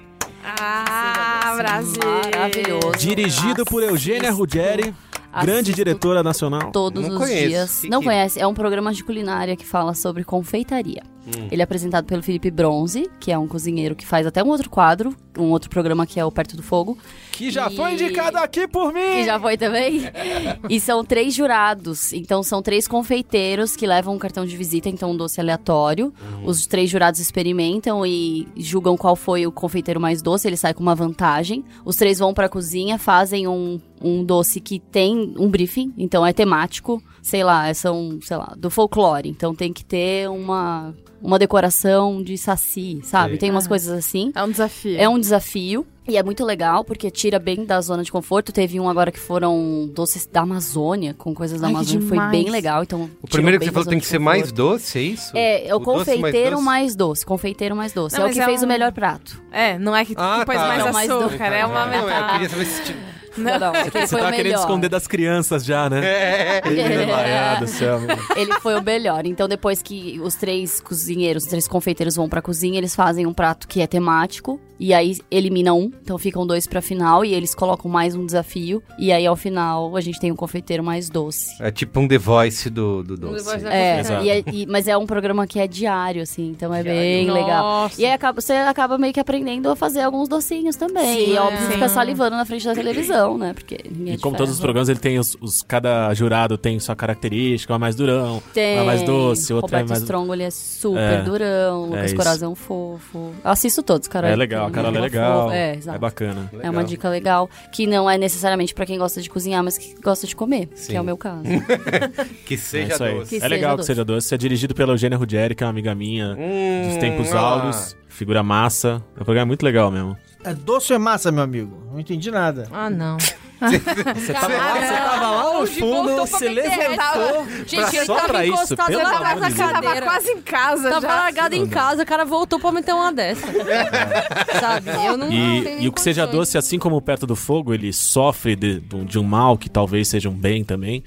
[0.60, 2.00] Ah, Brasil.
[2.04, 2.96] Maravilhoso.
[2.98, 4.30] Dirigido por Eugênia.
[4.32, 4.94] Ruggeri,
[5.42, 6.70] grande diretora nacional.
[6.72, 7.48] Todos Não os conheço.
[7.48, 7.80] dias.
[7.80, 8.40] Que Não que- conhece?
[8.40, 11.02] É um programa de culinária que fala sobre confeitaria.
[11.36, 11.48] Hum.
[11.50, 14.70] Ele é apresentado pelo Felipe Bronze, que é um cozinheiro que faz até um outro
[14.70, 16.96] quadro, um outro programa que é o Perto do Fogo.
[17.32, 19.00] Que já E- foi indicado aqui por mim!
[19.00, 20.02] Que já foi também.
[20.68, 22.12] e são três jurados.
[22.12, 26.12] Então são três confeiteiros que levam um cartão de visita, então um doce aleatório.
[26.44, 30.48] Os três jurados experimentam e julgam qual foi o confeiteiro mais doce.
[30.48, 31.64] Ele sai com uma vantagem.
[31.84, 36.32] Os três vão pra cozinha, fazem um, um doce que tem um briefing, então é
[36.32, 37.02] temático.
[37.22, 39.28] Sei lá, são, sei lá, do folclore.
[39.28, 43.30] Então tem que ter uma, uma decoração de saci, sabe?
[43.30, 43.38] Sei.
[43.38, 44.32] Tem umas coisas assim.
[44.34, 44.96] É um desafio.
[44.98, 45.86] É um desafio.
[46.10, 48.50] E é muito legal, porque tira bem da zona de conforto.
[48.50, 52.08] Teve um agora que foram doces da Amazônia, com coisas da Ai, que Amazônia.
[52.08, 52.82] Foi bem legal.
[52.82, 55.36] Então, O primeiro que você falou tem que ser mais doce, é isso?
[55.36, 56.64] É, é o, doce mais confeiteiro doce?
[56.64, 57.26] mais doce.
[57.26, 58.16] Confeiteiro mais doce.
[58.18, 59.38] Não, é o que é fez um- o melhor prato.
[59.52, 60.66] É, não é que, Ah, pôs tá.
[60.66, 61.42] mais Não, mais açúcar, doce.
[61.42, 62.32] é uma Não, eu metade.
[62.32, 62.96] queria saber se...
[63.38, 64.60] Não, não, aquele Você foi tá o querendo melhor.
[64.60, 66.00] esconder das crianças já, né?
[66.04, 68.00] É, Ela, do céu.
[68.36, 69.26] Ele foi o melhor.
[69.26, 73.32] Então, depois que os três cozinheiros, os três confeiteiros vão pra cozinha, eles fazem um
[73.32, 74.60] prato que é temático.
[74.80, 75.92] E aí eliminam um.
[76.02, 77.24] Então ficam dois pra final.
[77.24, 78.82] E eles colocam mais um desafio.
[78.98, 81.50] E aí, ao final, a gente tem um confeiteiro mais doce.
[81.60, 83.44] é tipo um The Voice do, do doce.
[83.44, 86.72] Voice da É, e é- e- mas é um programa que é diário, assim, então
[86.74, 87.62] é bem legal.
[87.82, 88.00] Nossa.
[88.00, 91.26] E aí acaba, você acaba meio que aprendendo a fazer alguns docinhos também.
[91.26, 91.70] Sim, e óbvio, é.
[91.72, 93.52] fica salivando na frente da televisão, né?
[93.54, 94.66] Porque ninguém é E de como todos os ferro.
[94.66, 98.78] programas, ele tem os, os- Cada jurado tem sua característica, um é mais durão, Tem.
[98.78, 100.02] um é mais doce, outro Roberto é mais.
[100.02, 101.22] Strong, ele é super É.
[101.22, 101.84] durão.
[101.86, 102.12] É Lucas.
[102.14, 103.32] Corazão fofo.
[103.44, 104.30] Eu assisto todos, Carol.
[104.30, 105.42] É legal, a Carol é Uma legal.
[105.44, 105.54] fofa.
[105.54, 105.98] É, É exato.
[105.98, 106.50] bacana.
[106.62, 109.94] É uma dica legal, que não é necessariamente pra quem gosta de cozinhar, mas que
[110.00, 110.92] gosta de comer, Sim.
[110.92, 111.42] que é o meu caso.
[112.46, 113.14] Que É seja aí.
[113.14, 113.28] doce.
[113.30, 113.86] Que é seja legal que doce.
[113.86, 114.34] seja doce.
[114.34, 117.40] É dirigido pela Eugênia Ruggeri, que é uma amiga minha Hum, dos tempos lá.
[117.40, 117.96] áureos.
[118.08, 119.02] Figura massa.
[119.16, 120.16] É um programa muito legal mesmo.
[120.44, 121.76] É doce ou é massa, meu amigo?
[121.90, 122.68] Não entendi nada.
[122.72, 123.16] Ah, não.
[123.58, 127.44] Você tava lá, você tava lá fundo, pra você levantou.
[127.66, 129.72] Gente, eu só tava pra isso, encostada pelo na amor de na Deus.
[129.72, 131.14] Tava quase em casa Tava já.
[131.16, 133.44] largada em casa, o cara voltou pra meter uma dessa.
[134.60, 134.90] Sabe?
[135.04, 137.74] Eu não E, tenho e o que seja doce, assim como o Perto do Fogo,
[137.74, 141.02] ele sofre de, de um mal que talvez seja um bem também,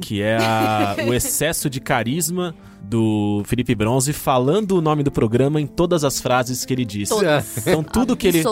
[0.00, 2.54] que é a- o excesso de carisma
[2.88, 7.08] do Felipe Bronze falando o nome do programa em todas as frases que ele diz.
[7.08, 7.58] Todas.
[7.66, 8.42] Então tudo que ele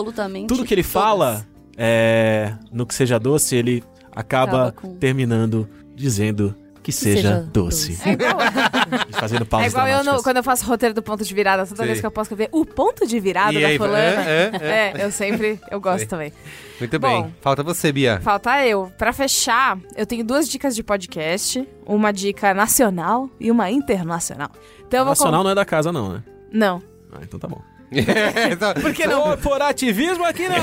[0.47, 0.91] tudo que ele todas.
[0.91, 1.45] fala
[1.77, 6.55] é, no que seja doce, ele acaba Acaba com- terminando dizendo
[6.85, 7.91] que, seja, seja doce.
[7.93, 8.09] doce.
[8.09, 8.37] É igual,
[9.19, 11.77] Fazendo é pausas igual eu no- quando eu faço roteiro do ponto de virada, toda
[11.77, 11.85] Sei.
[11.87, 13.97] vez que eu posso escrever o ponto de virada E da aí, fulana.
[13.97, 16.07] é, é, É, eu sempre, eu gosto Sei.
[16.07, 16.33] também.
[16.79, 17.23] Muito Bom.
[17.23, 17.35] bem.
[17.41, 18.19] Falta você, Bia.
[18.21, 18.91] Falta eu.
[18.97, 21.67] Pra fechar, eu tenho duas dicas de podcast.
[21.85, 24.49] Uma dica nacional e uma internacional.
[24.87, 25.11] Então vou...
[25.11, 26.23] Nacional não é da casa, não, né?
[26.51, 26.81] Não.
[27.11, 27.61] Ah, então tá bom.
[27.95, 29.21] É, só- Por que não?
[29.21, 30.57] Corporativismo aqui não!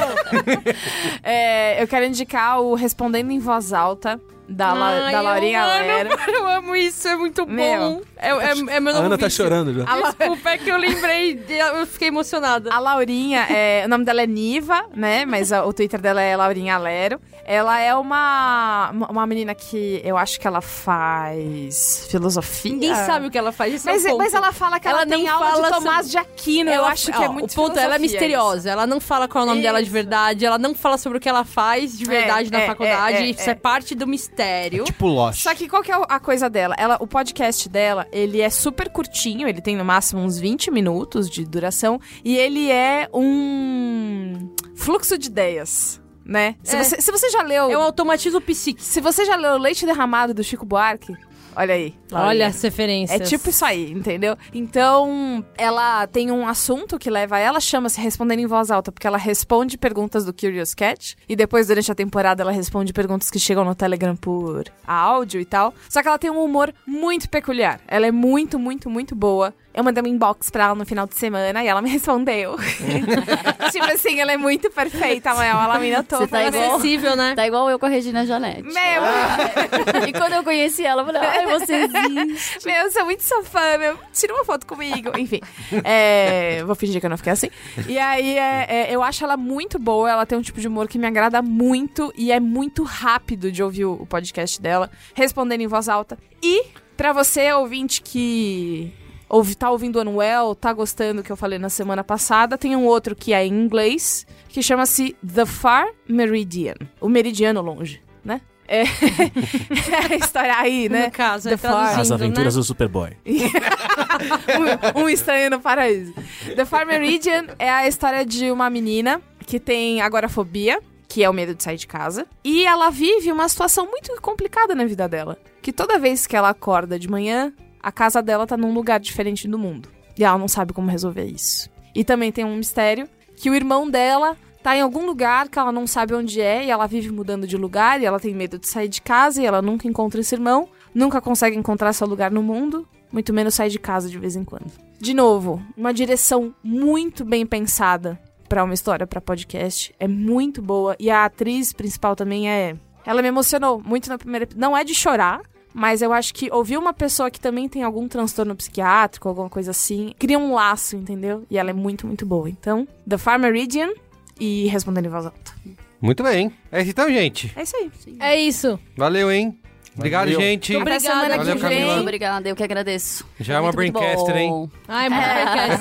[1.22, 4.20] É, eu quero indicar o Respondendo em Voz Alta,
[4.52, 6.10] da, La- Ai, da eu Laurinha amo, Lero.
[6.32, 7.80] Eu amo isso, é muito Meu.
[7.80, 8.00] bom.
[8.16, 9.44] É, é, é meu A Ana tá vício.
[9.44, 9.84] chorando já.
[9.90, 12.70] A, La- Desculpa, é que eu lembrei, de- eu fiquei emocionada.
[12.72, 15.24] a Laurinha, é, o nome dela é Niva, né?
[15.24, 17.20] Mas a- o Twitter dela é Laurinha Lero.
[17.44, 22.72] Ela é uma, uma menina que eu acho que ela faz filosofia.
[22.72, 25.02] Ninguém sabe o que ela faz, esse Mas, é o mas ela fala que ela,
[25.02, 26.70] Ela tem não aula de fala Tomás sobre- de Aquino.
[26.70, 28.12] eu Ela- acho que é muito O ponto, ela é filosofia isso.
[28.14, 28.70] misteriosa.
[28.70, 29.92] Ela não fala qual é o nome dela de Isso.
[29.92, 30.44] verdade.
[30.46, 33.16] Ela não fala sobre o que ela faz de verdade na é, faculdade.
[33.18, 33.52] é, é, isso é.
[33.52, 33.54] é.
[33.54, 34.84] parte do mistério.
[34.84, 35.42] Tipo Lost.
[35.42, 36.74] Só que qual que é a coisa dela?
[36.78, 41.28] Ela, o podcast dela, ele é super curtinho, ele tem no máximo uns 20 minutos
[41.30, 46.56] de duração, e ele é um fluxo de ideias, né?
[46.62, 46.82] Se, É.
[46.84, 47.70] você, se você já leu...
[47.70, 48.84] É um automatismo psíquico.
[48.86, 51.14] Se você já leu Leite Derramado do Chico Buarque,
[51.54, 51.94] olha aí.
[52.12, 53.20] Olha as referências.
[53.20, 54.36] É tipo isso aí, entendeu?
[54.52, 59.18] Então, ela tem um assunto que leva ela, chama-se Respondendo em Voz Alta, porque ela
[59.18, 63.64] responde perguntas do Curious Cat, e depois, durante a temporada, ela responde perguntas que chegam
[63.64, 65.72] no Telegram por áudio e tal.
[65.88, 67.80] Só que ela tem um humor muito peculiar.
[67.88, 69.54] Ela é muito, muito, muito boa.
[69.74, 72.56] Eu mandei um inbox pra ela no final de semana e ela me respondeu.
[73.72, 75.30] tipo assim, ela é muito perfeita.
[75.30, 76.18] Ela me notou.
[76.20, 77.34] Você tá igual- acessível, né?
[77.34, 78.62] Tá igual eu com a Regina Janete.
[78.62, 78.72] Meu,
[80.08, 82.66] E quando eu conheci ela, eu falei, ai, você existe.
[82.66, 83.98] Meu, eu sou muito sua fã, meu.
[84.12, 85.10] Tira uma foto comigo.
[85.18, 85.40] Enfim.
[85.84, 87.48] É, vou fingir que eu não fiquei assim.
[87.88, 90.10] E aí, é, é, eu acho ela muito boa.
[90.10, 92.12] Ela tem um tipo de humor que me agrada muito.
[92.16, 94.90] E é muito rápido de ouvir o, o podcast dela.
[95.14, 96.18] Respondendo em voz alta.
[96.42, 96.64] E,
[96.96, 98.92] pra você, ouvinte que
[99.32, 102.76] ouvi, tá ouvindo o Anuel, tá gostando do que eu falei na semana passada, tem
[102.76, 106.74] um outro que é em inglês, que chama-se The Far Meridian.
[107.00, 108.42] O meridiano longe, né?
[108.68, 111.06] É, é a história aí, né?
[111.06, 111.98] No caso, The é Far.
[111.98, 112.60] As aventuras né?
[112.60, 113.16] do Superboy.
[114.96, 116.12] um, um estranho no paraíso.
[116.54, 120.78] The Far Meridian é a história de uma menina que tem agorafobia,
[121.08, 124.74] que é o medo de sair de casa, e ela vive uma situação muito complicada
[124.74, 125.38] na vida dela.
[125.62, 127.52] Que toda vez que ela acorda de manhã,
[127.82, 129.88] a casa dela tá num lugar diferente do mundo.
[130.18, 131.70] E ela não sabe como resolver isso.
[131.94, 135.72] E também tem um mistério que o irmão dela tá em algum lugar que ela
[135.72, 138.68] não sabe onde é e ela vive mudando de lugar e ela tem medo de
[138.68, 142.42] sair de casa e ela nunca encontra esse irmão, nunca consegue encontrar seu lugar no
[142.42, 144.70] mundo, muito menos sai de casa de vez em quando.
[145.00, 148.18] De novo, uma direção muito bem pensada
[148.48, 153.20] pra uma história pra podcast, é muito boa e a atriz principal também é, ela
[153.20, 155.40] me emocionou muito na primeira, não é de chorar,
[155.72, 159.70] mas eu acho que ouvir uma pessoa que também tem algum transtorno psiquiátrico, alguma coisa
[159.70, 161.44] assim, cria um laço, entendeu?
[161.50, 162.48] E ela é muito, muito boa.
[162.48, 163.90] Então, The Far Meridian
[164.38, 165.52] e Respondendo em Voz Alta.
[166.00, 166.52] Muito bem.
[166.70, 167.52] É isso então, gente.
[167.54, 167.90] É isso aí.
[168.18, 168.78] É isso.
[168.96, 169.56] Valeu, hein?
[169.94, 170.40] Obrigado, Valeu.
[170.40, 170.72] gente.
[170.72, 171.20] Muito Até Obrigada.
[171.20, 171.92] semana Valeu, que Camila.
[171.94, 172.00] vem.
[172.02, 173.26] Obrigada, eu que agradeço.
[173.38, 174.70] Já é uma Braincaster, hein?
[174.88, 175.22] Ai, muito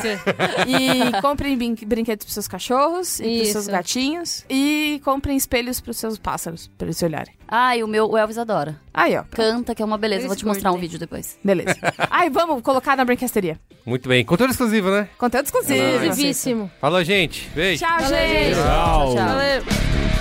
[0.07, 0.11] É.
[0.13, 0.19] é.
[0.67, 3.51] E comprem brin brinquedos pros seus cachorros e pros Isso.
[3.53, 4.45] seus gatinhos.
[4.49, 7.33] E comprem espelhos pros seus pássaros, pra eles se olharem.
[7.47, 8.79] Ah, e o meu, o Elvis adora.
[8.93, 9.23] Aí, ó.
[9.29, 10.21] Canta, que é uma beleza.
[10.21, 11.37] Eles Vou te mostrar um vídeo depois.
[11.43, 11.75] Beleza.
[12.09, 13.59] Ai, vamos colocar na brincasteria.
[13.85, 14.23] Muito bem.
[14.23, 15.07] Conteúdo exclusivo, né?
[15.17, 15.81] Conteúdo exclusivo.
[15.83, 16.71] Exclusivíssimo.
[16.79, 17.49] Falou, gente.
[17.55, 17.83] Beijo.
[17.85, 18.43] Tchau, Valeu, gente.
[18.45, 18.55] gente.
[18.55, 19.15] Tchau.
[19.15, 20.20] Valeu.